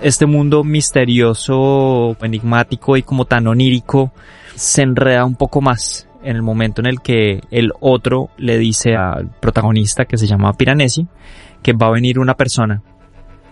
Este 0.00 0.26
mundo 0.26 0.64
misterioso, 0.64 2.16
enigmático 2.22 2.96
y 2.96 3.02
como 3.02 3.24
tan 3.24 3.46
onírico 3.46 4.12
se 4.54 4.82
enreda 4.82 5.24
un 5.24 5.36
poco 5.36 5.60
más 5.60 6.08
en 6.22 6.36
el 6.36 6.42
momento 6.42 6.80
en 6.80 6.86
el 6.86 7.00
que 7.00 7.40
el 7.50 7.72
otro 7.80 8.30
le 8.36 8.58
dice 8.58 8.94
al 8.94 9.30
protagonista 9.40 10.04
que 10.04 10.16
se 10.16 10.26
llama 10.26 10.52
Piranesi 10.52 11.06
que 11.62 11.72
va 11.72 11.86
a 11.88 11.92
venir 11.92 12.18
una 12.18 12.34
persona 12.34 12.82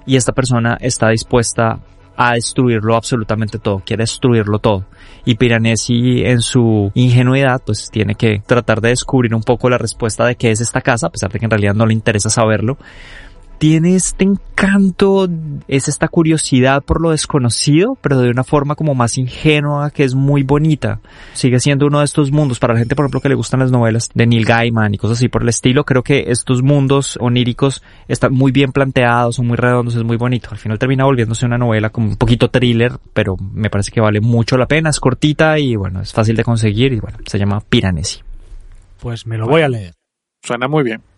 y 0.07 0.17
esta 0.17 0.33
persona 0.33 0.77
está 0.81 1.09
dispuesta 1.11 1.79
a 2.23 2.35
destruirlo 2.35 2.97
absolutamente 2.97 3.59
todo, 3.59 3.83
quiere 3.85 4.03
destruirlo 4.03 4.59
todo. 4.59 4.85
Y 5.25 5.37
Piranesi 5.37 6.23
en 6.23 6.43
su 6.43 6.93
ingenuidad 6.93 7.63
pues 7.65 7.89
tiene 7.91 8.15
que 8.15 8.43
tratar 8.45 8.83
de 8.83 8.91
descubrir 8.91 9.35
un 9.35 9.43
poco 9.43 9.71
la 9.71 9.79
respuesta 9.79 10.27
de 10.27 10.35
qué 10.37 10.51
es 10.51 10.61
esta 10.61 10.83
casa, 10.83 11.07
a 11.07 11.11
pesar 11.11 11.33
de 11.33 11.39
que 11.39 11.47
en 11.47 11.51
realidad 11.51 11.73
no 11.73 11.87
le 11.87 11.95
interesa 11.95 12.29
saberlo, 12.29 12.77
tiene 13.61 13.95
este 13.95 14.25
encanto, 14.25 15.29
es 15.69 15.89
esta 15.89 16.09
curiosidad 16.09 16.83
por 16.83 17.03
lo 17.03 17.11
desconocido, 17.11 17.99
pero 18.01 18.19
de 18.19 18.31
una 18.31 18.43
forma 18.43 18.75
como 18.75 18.95
más 18.95 19.19
ingenua 19.19 19.91
que 19.91 20.03
es 20.03 20.15
muy 20.15 20.43
bonita. 20.43 21.01
Sigue 21.35 21.61
siendo 21.61 21.87
uno 21.87 21.99
de 21.99 22.07
estos 22.07 22.33
mundos, 22.33 22.59
para 22.59 22.73
la 22.73 22.79
gente 22.79 22.97
por 22.97 23.05
ejemplo 23.05 23.21
que 23.21 23.29
le 23.29 23.35
gustan 23.35 23.61
las 23.61 23.71
novelas 23.71 24.09
de 24.15 24.27
Neil 24.27 24.47
Gaiman 24.47 24.95
y 24.95 24.97
cosas 24.97 25.19
así 25.19 25.29
por 25.29 25.43
el 25.43 25.51
estilo, 25.51 25.85
creo 25.85 26.03
que 26.03 26.25
estos 26.29 26.63
mundos 26.63 27.19
oníricos 27.21 27.83
están 28.09 28.33
muy 28.33 28.51
bien 28.51 28.73
planteados, 28.73 29.37
son 29.37 29.47
muy 29.47 29.59
redondos, 29.59 29.95
es 29.95 30.05
muy 30.05 30.17
bonito. 30.17 30.49
Al 30.53 30.59
final 30.59 30.79
termina 30.79 31.05
volviéndose 31.05 31.45
una 31.45 31.59
novela 31.59 31.91
como 31.91 32.09
un 32.09 32.17
poquito 32.17 32.49
thriller, 32.49 32.93
pero 33.13 33.37
me 33.37 33.69
parece 33.69 33.91
que 33.91 34.01
vale 34.01 34.23
mucho 34.23 34.57
la 34.57 34.65
pena, 34.65 34.89
es 34.89 35.01
cortita 35.01 35.59
y 35.59 35.77
bueno, 35.77 36.01
es 36.01 36.15
fácil 36.15 36.35
de 36.35 36.45
conseguir 36.45 36.95
y 36.95 37.01
bueno, 37.01 37.19
se 37.27 37.39
llama 37.39 37.61
Piranesi. 37.61 38.21
Pues 39.01 39.27
me 39.27 39.37
lo 39.37 39.47
voy 39.47 39.61
a 39.61 39.69
leer. 39.69 39.93
Suena 40.43 40.67
muy 40.67 40.83
bien. 40.83 41.10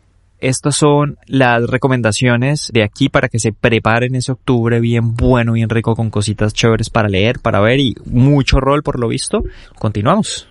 Estas 0.42 0.74
son 0.74 1.18
las 1.26 1.62
recomendaciones 1.68 2.72
de 2.74 2.82
aquí 2.82 3.08
para 3.08 3.28
que 3.28 3.38
se 3.38 3.52
preparen 3.52 4.16
ese 4.16 4.32
octubre 4.32 4.80
bien 4.80 5.14
bueno, 5.14 5.52
bien 5.52 5.68
rico 5.68 5.94
con 5.94 6.10
cositas 6.10 6.52
chéveres 6.52 6.90
para 6.90 7.08
leer, 7.08 7.38
para 7.38 7.60
ver 7.60 7.78
y 7.78 7.94
mucho 8.06 8.58
rol 8.58 8.82
por 8.82 8.98
lo 8.98 9.06
visto. 9.06 9.44
Continuamos. 9.78 10.48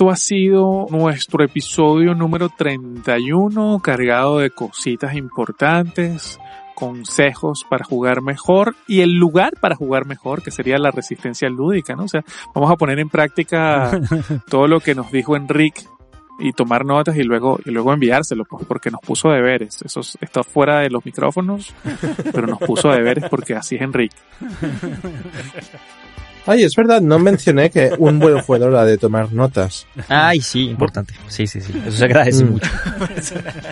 Esto 0.00 0.08
ha 0.08 0.16
sido 0.16 0.86
nuestro 0.88 1.44
episodio 1.44 2.14
número 2.14 2.48
31, 2.48 3.80
cargado 3.84 4.38
de 4.38 4.48
cositas 4.48 5.14
importantes, 5.14 6.40
consejos 6.74 7.66
para 7.68 7.84
jugar 7.84 8.22
mejor 8.22 8.76
y 8.88 9.02
el 9.02 9.10
lugar 9.12 9.58
para 9.60 9.76
jugar 9.76 10.06
mejor, 10.06 10.42
que 10.42 10.50
sería 10.50 10.78
la 10.78 10.90
resistencia 10.90 11.50
lúdica, 11.50 11.96
¿no? 11.96 12.04
O 12.04 12.08
sea, 12.08 12.24
vamos 12.54 12.70
a 12.70 12.76
poner 12.76 12.98
en 12.98 13.10
práctica 13.10 14.00
todo 14.48 14.68
lo 14.68 14.80
que 14.80 14.94
nos 14.94 15.12
dijo 15.12 15.36
Enrique 15.36 15.82
y 16.38 16.54
tomar 16.54 16.86
notas 16.86 17.16
y 17.16 17.22
luego 17.22 17.60
y 17.66 17.70
luego 17.70 17.92
enviárselo 17.92 18.46
pues, 18.46 18.64
porque 18.64 18.90
nos 18.90 19.02
puso 19.02 19.28
deberes 19.28 19.82
eso 19.82 20.00
está 20.22 20.42
fuera 20.42 20.80
de 20.80 20.88
los 20.88 21.04
micrófonos 21.04 21.74
pero 22.32 22.46
nos 22.46 22.58
puso 22.58 22.90
deberes 22.90 23.28
porque 23.28 23.54
así 23.54 23.76
es 23.76 23.82
Enrique 23.82 24.16
Ay, 26.46 26.64
es 26.64 26.74
verdad, 26.74 27.00
no 27.00 27.18
mencioné 27.18 27.70
que 27.70 27.92
un 27.98 28.18
buen 28.18 28.40
jugador 28.40 28.74
ha 28.76 28.84
de 28.84 28.98
tomar 28.98 29.32
notas. 29.32 29.86
Ay, 30.08 30.40
sí, 30.40 30.64
importante. 30.70 31.14
Sí, 31.28 31.46
sí, 31.46 31.60
sí. 31.60 31.72
Eso 31.86 31.96
se 31.98 32.04
agradece 32.04 32.44
Mm. 32.44 32.50
mucho. 32.50 32.70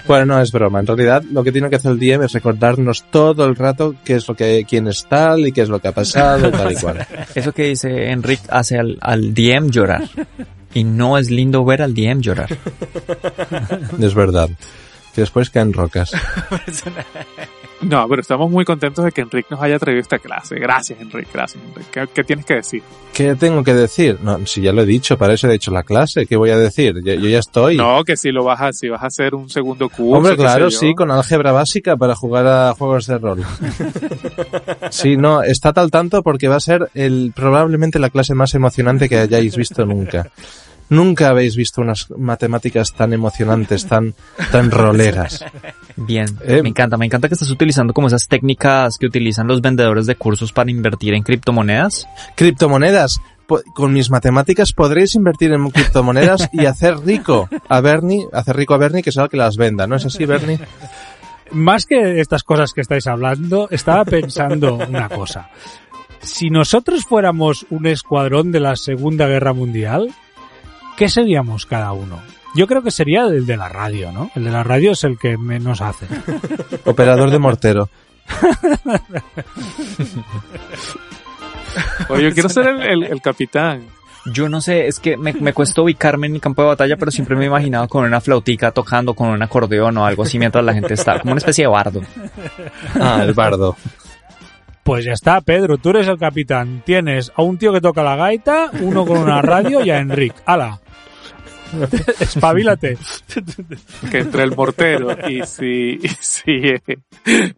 Bueno, 0.07 0.27
no 0.27 0.41
es 0.43 0.53
broma. 0.53 0.81
En 0.81 0.87
realidad, 0.87 1.23
lo 1.33 1.43
que 1.43 1.53
tiene 1.53 1.71
que 1.71 1.77
hacer 1.77 1.93
el 1.93 1.99
DM 1.99 2.25
es 2.25 2.33
recordarnos 2.33 3.05
todo 3.11 3.45
el 3.47 3.57
rato 3.57 3.95
qué 4.05 4.17
es 4.17 4.29
lo 4.29 4.35
que, 4.37 4.65
quién 4.69 4.87
es 4.89 5.07
tal 5.09 5.47
y 5.47 5.53
qué 5.53 5.63
es 5.63 5.69
lo 5.69 5.81
que 5.81 5.89
ha 5.89 5.93
pasado, 5.93 6.51
tal 6.53 6.73
y 6.73 6.77
cual. 6.77 7.07
Eso 7.35 7.53
que 7.53 7.65
dice 7.65 8.11
Enric 8.11 8.41
hace 8.51 8.79
al, 8.79 8.99
al 9.01 9.35
DM 9.35 9.71
llorar. 9.71 10.03
Y 10.75 10.85
no 10.85 11.17
es 11.19 11.31
lindo 11.31 11.65
ver 11.65 11.81
al 11.83 11.95
DM 11.95 12.21
llorar. 12.21 12.49
Es 14.01 14.15
verdad. 14.15 14.51
Que 15.15 15.23
después 15.23 15.51
caen 15.51 15.73
rocas. 15.73 16.13
no 17.83 18.09
pero 18.09 18.21
estamos 18.21 18.51
muy 18.51 18.65
contentos 18.65 19.05
de 19.05 19.13
que 19.13 19.21
Enrique 19.21 19.49
nos 19.51 19.61
haya 19.63 19.79
traído 19.79 20.01
esta 20.01 20.19
clase 20.19 20.57
gracias 20.57 21.01
Enrique 21.01 21.31
gracias 21.33 21.63
Enrique 21.63 21.89
¿Qué, 21.93 22.09
qué 22.13 22.25
tienes 22.25 22.45
que 22.45 22.55
decir? 22.55 22.83
¿Qué 23.19 23.35
tengo 23.35 23.65
que 23.65 23.75
decir? 23.75 24.19
No, 24.23 24.47
si 24.47 24.61
ya 24.61 24.73
lo 24.73 24.83
he 24.83 24.87
dicho, 24.87 25.19
para 25.19 25.33
eso 25.33 25.49
he 25.49 25.55
hecho 25.55 25.73
la 25.73 25.83
clase. 25.83 26.25
¿Qué 26.27 26.37
voy 26.37 26.51
a 26.51 26.57
decir? 26.57 27.03
Yo, 27.03 27.15
yo 27.15 27.29
ya 27.29 27.41
estoy. 27.41 27.77
no 27.77 28.05
que 28.05 28.17
si 28.17 28.31
lo 28.31 28.45
vas 28.45 28.61
a 28.61 28.73
si 28.73 28.89
vas 28.89 29.03
a 29.03 29.07
hacer 29.07 29.35
un 29.35 29.49
segundo 29.49 29.89
curso 29.89 30.19
Hombre, 30.19 30.37
claro, 30.37 30.71
sé 30.71 30.75
yo. 30.75 30.81
sí, 30.81 30.95
con 30.95 31.11
álgebra 31.11 31.51
básica 31.51 31.97
para 31.97 32.15
jugar 32.15 32.47
a 32.47 32.75
juegos 32.75 33.07
de 33.07 33.19
rol. 33.19 33.45
Sí, 34.91 35.17
no, 35.17 35.43
estad 35.43 35.79
al 35.79 35.91
tanto 35.91 36.23
porque 36.23 36.49
va 36.49 36.57
a 36.57 36.61
ser 36.61 36.91
el, 36.95 37.33
probablemente 37.35 37.99
la 37.99 38.11
clase 38.11 38.35
más 38.35 38.55
emocionante 38.55 39.09
que 39.09 39.19
hayáis 39.19 39.57
visto 39.57 39.85
nunca. 39.85 40.31
Nunca 40.89 41.29
habéis 41.29 41.57
visto 41.57 41.81
unas 41.81 42.11
matemáticas 42.17 42.95
tan 42.95 43.13
emocionantes, 43.13 43.87
tan, 43.87 44.15
tan 44.51 44.71
roleras. 44.71 45.45
Bien, 46.07 46.29
Eh. 46.45 46.63
me 46.63 46.69
encanta, 46.69 46.97
me 46.97 47.07
encanta 47.07 47.29
que 47.29 47.35
estás 47.35 47.51
utilizando 47.51 47.93
como 47.93 48.07
esas 48.07 48.29
técnicas 48.29 48.99
que 48.99 49.07
utilizan 49.07 49.49
los 49.49 49.61
vendedores 49.61 50.07
de 50.07 50.15
cursos 50.15 50.53
para 50.53 50.71
invertir 50.71 51.15
en 51.15 51.23
criptomonedas. 51.23 52.07
Criptomonedas. 52.37 53.21
Con 53.75 53.95
mis 53.95 54.11
matemáticas 54.11 54.73
podréis 54.75 55.15
invertir 55.15 55.53
en 55.53 55.71
criptomonedas 55.71 56.51
y 56.53 56.67
hacer 56.67 56.99
rico 56.99 57.49
a 57.69 57.81
Bernie, 57.81 58.27
hacer 58.33 58.57
rico 58.57 58.75
a 58.75 58.77
Bernie 58.77 59.03
que 59.03 59.11
sea 59.11 59.25
el 59.25 59.31
que 59.31 59.39
las 59.39 59.57
venda, 59.57 59.87
¿no 59.87 59.97
es 59.97 60.05
así, 60.05 60.27
Bernie? 60.27 60.61
Más 61.53 61.87
que 61.87 62.21
estas 62.21 62.43
cosas 62.45 62.75
que 62.75 62.83
estáis 62.83 63.07
hablando, 63.07 63.69
estaba 63.71 64.05
pensando 64.05 64.75
una 64.75 65.09
cosa. 65.09 65.49
si 66.21 66.51
nosotros 66.51 67.05
fuéramos 67.07 67.65
un 67.71 67.87
escuadrón 67.87 68.53
de 68.53 68.61
la 68.61 68.77
Segunda 68.77 69.27
Guerra 69.27 69.55
Mundial, 69.55 70.11
¿qué 70.99 71.09
seríamos 71.09 71.65
cada 71.65 71.93
uno? 71.93 72.21
Yo 72.55 72.67
creo 72.67 72.83
que 72.83 72.91
sería 72.91 73.27
el 73.27 73.47
de 73.47 73.57
la 73.57 73.69
radio, 73.69 74.11
¿no? 74.13 74.31
El 74.35 74.45
de 74.45 74.51
la 74.51 74.63
radio 74.65 74.93
es 74.93 75.05
el 75.05 75.19
que 75.19 75.37
menos 75.37 75.81
hace. 75.81 76.07
Operador 76.85 77.31
de 77.31 77.39
mortero. 77.39 77.89
Oye, 82.09 82.25
yo 82.25 82.33
quiero 82.33 82.49
ser 82.49 82.67
el, 82.69 82.83
el- 82.83 83.05
el 83.05 83.21
capitán. 83.21 83.83
Yo 84.33 84.49
no 84.49 84.61
sé, 84.61 84.87
es 84.89 84.99
que 85.01 85.17
me, 85.17 85.33
me 85.33 85.53
cuesta 85.55 85.81
ubicarme 85.81 86.27
en 86.27 86.33
mi 86.35 86.41
campo 86.41 86.61
de 86.63 86.69
batalla, 86.69 86.97
pero 86.97 87.11
siempre 87.11 87.35
me 87.37 87.45
he 87.45 87.47
imaginado 87.47 87.89
con 87.89 88.05
una 88.05 88.21
flautica 88.21 88.73
tocando 88.73 89.15
con 89.15 89.29
un 89.29 89.43
acordeón 89.43 89.97
o 89.97 90.05
algo 90.05 90.25
así 90.25 90.39
mientras 90.39 90.63
la 90.65 90.75
gente 90.75 90.95
está, 90.95 91.19
como 91.21 91.33
una 91.33 91.39
especie 91.39 91.65
de 91.65 91.69
bardo. 91.69 92.03
Ah, 93.01 93.21
el 93.23 93.33
bardo. 93.33 93.77
Pues 94.83 95.05
ya 95.05 95.13
está, 95.13 95.41
Pedro, 95.41 95.79
tú 95.79 95.91
eres 95.91 96.09
el 96.09 96.19
capitán. 96.19 96.83
Tienes 96.85 97.33
a 97.37 97.43
un 97.43 97.57
tío 97.59 97.73
que 97.73 97.81
toca 97.81 98.03
la 98.03 98.17
gaita, 98.17 98.71
uno 98.81 99.07
con 99.07 99.19
una 99.19 99.41
radio 99.41 99.83
y 99.85 99.91
a 99.91 99.99
Enric. 99.99 100.35
¡Hala! 100.47 100.79
Espabilate. 102.21 102.97
que 104.11 104.19
entre 104.19 104.43
el 104.43 104.55
mortero 104.55 105.17
y 105.29 105.43
si, 105.45 105.99
y 106.03 106.09
si 106.21 106.51
eh, 106.51 106.83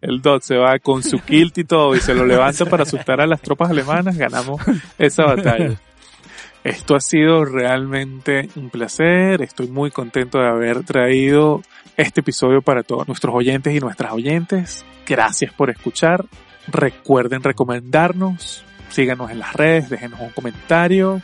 el 0.01 0.21
Dot 0.21 0.43
se 0.43 0.57
va 0.57 0.79
con 0.79 1.03
su 1.03 1.19
kilt 1.19 1.57
y 1.57 1.63
todo 1.63 1.95
y 1.95 1.99
se 1.99 2.13
lo 2.13 2.25
levanta 2.25 2.65
para 2.65 2.83
asustar 2.83 3.21
a 3.21 3.27
las 3.27 3.41
tropas 3.41 3.69
alemanas, 3.71 4.17
ganamos 4.17 4.61
esa 4.97 5.25
batalla. 5.25 5.77
Esto 6.63 6.95
ha 6.95 6.99
sido 6.99 7.43
realmente 7.43 8.49
un 8.55 8.69
placer. 8.69 9.41
Estoy 9.41 9.67
muy 9.67 9.89
contento 9.89 10.39
de 10.39 10.47
haber 10.47 10.83
traído 10.83 11.61
este 11.97 12.21
episodio 12.21 12.61
para 12.61 12.83
todos 12.83 13.07
nuestros 13.07 13.33
oyentes 13.33 13.75
y 13.75 13.79
nuestras 13.79 14.11
oyentes. 14.11 14.85
Gracias 15.07 15.53
por 15.53 15.71
escuchar. 15.71 16.25
Recuerden 16.67 17.41
recomendarnos. 17.41 18.63
Síganos 18.89 19.31
en 19.31 19.39
las 19.39 19.53
redes, 19.53 19.89
déjenos 19.89 20.19
un 20.19 20.29
comentario. 20.29 21.21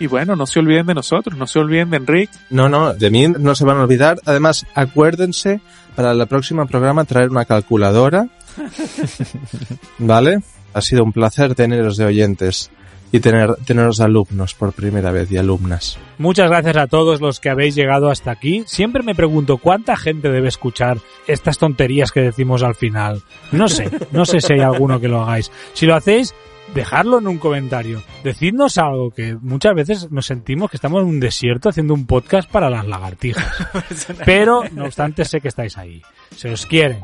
Y 0.00 0.06
bueno, 0.06 0.34
no 0.34 0.46
se 0.46 0.58
olviden 0.58 0.86
de 0.86 0.94
nosotros, 0.94 1.36
no 1.36 1.46
se 1.46 1.58
olviden 1.58 1.90
de 1.90 1.98
Enrique. 1.98 2.32
No, 2.48 2.70
no, 2.70 2.94
de 2.94 3.10
mí 3.10 3.28
no 3.28 3.54
se 3.54 3.66
van 3.66 3.76
a 3.76 3.82
olvidar. 3.82 4.18
Además, 4.24 4.66
acuérdense 4.74 5.60
para 5.94 6.12
el 6.12 6.26
próximo 6.26 6.66
programa 6.66 7.04
traer 7.04 7.28
una 7.28 7.44
calculadora. 7.44 8.26
¿Vale? 9.98 10.40
Ha 10.72 10.80
sido 10.80 11.04
un 11.04 11.12
placer 11.12 11.54
teneros 11.54 11.98
de 11.98 12.06
oyentes 12.06 12.70
y 13.12 13.20
tener, 13.20 13.56
teneros 13.66 13.98
de 13.98 14.04
alumnos 14.04 14.54
por 14.54 14.72
primera 14.72 15.10
vez 15.10 15.30
y 15.32 15.36
alumnas. 15.36 15.98
Muchas 16.18 16.48
gracias 16.48 16.76
a 16.76 16.86
todos 16.86 17.20
los 17.20 17.40
que 17.40 17.50
habéis 17.50 17.74
llegado 17.74 18.08
hasta 18.10 18.30
aquí. 18.30 18.62
Siempre 18.66 19.02
me 19.02 19.14
pregunto 19.14 19.58
cuánta 19.58 19.96
gente 19.96 20.30
debe 20.30 20.48
escuchar 20.48 20.98
estas 21.26 21.58
tonterías 21.58 22.12
que 22.12 22.20
decimos 22.20 22.62
al 22.62 22.74
final. 22.74 23.22
No 23.52 23.68
sé, 23.68 23.90
no 24.12 24.24
sé 24.24 24.40
si 24.40 24.54
hay 24.54 24.60
alguno 24.60 25.00
que 25.00 25.08
lo 25.08 25.22
hagáis. 25.22 25.50
Si 25.74 25.86
lo 25.86 25.94
hacéis, 25.94 26.34
dejadlo 26.74 27.18
en 27.18 27.26
un 27.26 27.38
comentario. 27.38 28.02
Decidnos 28.24 28.78
algo 28.78 29.10
que 29.10 29.34
muchas 29.34 29.74
veces 29.74 30.10
nos 30.10 30.26
sentimos 30.26 30.70
que 30.70 30.76
estamos 30.76 31.02
en 31.02 31.08
un 31.08 31.20
desierto 31.20 31.68
haciendo 31.68 31.94
un 31.94 32.06
podcast 32.06 32.50
para 32.50 32.70
las 32.70 32.86
lagartijas. 32.86 33.44
Pero, 34.24 34.62
no 34.72 34.84
obstante, 34.84 35.24
sé 35.24 35.40
que 35.40 35.48
estáis 35.48 35.76
ahí. 35.78 36.02
Se 36.36 36.50
os 36.50 36.66
quiere. 36.66 37.02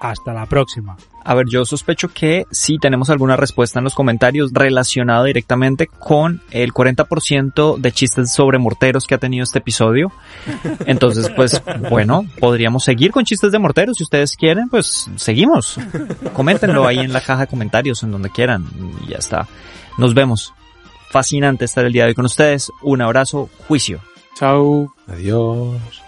Hasta 0.00 0.32
la 0.32 0.46
próxima. 0.46 0.96
A 1.28 1.34
ver, 1.34 1.46
yo 1.46 1.66
sospecho 1.66 2.08
que 2.08 2.46
sí 2.50 2.78
tenemos 2.78 3.10
alguna 3.10 3.36
respuesta 3.36 3.80
en 3.80 3.84
los 3.84 3.94
comentarios 3.94 4.50
relacionada 4.50 5.24
directamente 5.24 5.86
con 5.86 6.40
el 6.50 6.72
40% 6.72 7.76
de 7.76 7.92
chistes 7.92 8.32
sobre 8.32 8.58
morteros 8.58 9.06
que 9.06 9.14
ha 9.14 9.18
tenido 9.18 9.44
este 9.44 9.58
episodio. 9.58 10.10
Entonces, 10.86 11.28
pues, 11.36 11.60
bueno, 11.90 12.24
podríamos 12.40 12.82
seguir 12.82 13.10
con 13.10 13.26
chistes 13.26 13.52
de 13.52 13.58
morteros. 13.58 13.98
Si 13.98 14.04
ustedes 14.04 14.36
quieren, 14.36 14.70
pues 14.70 15.10
seguimos. 15.16 15.78
Coméntenlo 16.32 16.86
ahí 16.86 17.00
en 17.00 17.12
la 17.12 17.20
caja 17.20 17.42
de 17.42 17.46
comentarios, 17.46 18.02
en 18.02 18.10
donde 18.10 18.30
quieran. 18.30 18.64
Y 19.06 19.10
ya 19.10 19.18
está. 19.18 19.46
Nos 19.98 20.14
vemos. 20.14 20.54
Fascinante 21.10 21.66
estar 21.66 21.84
el 21.84 21.92
día 21.92 22.04
de 22.04 22.08
hoy 22.08 22.14
con 22.14 22.24
ustedes. 22.24 22.72
Un 22.80 23.02
abrazo, 23.02 23.50
juicio. 23.66 24.00
Chao. 24.34 24.94
Adiós. 25.06 26.07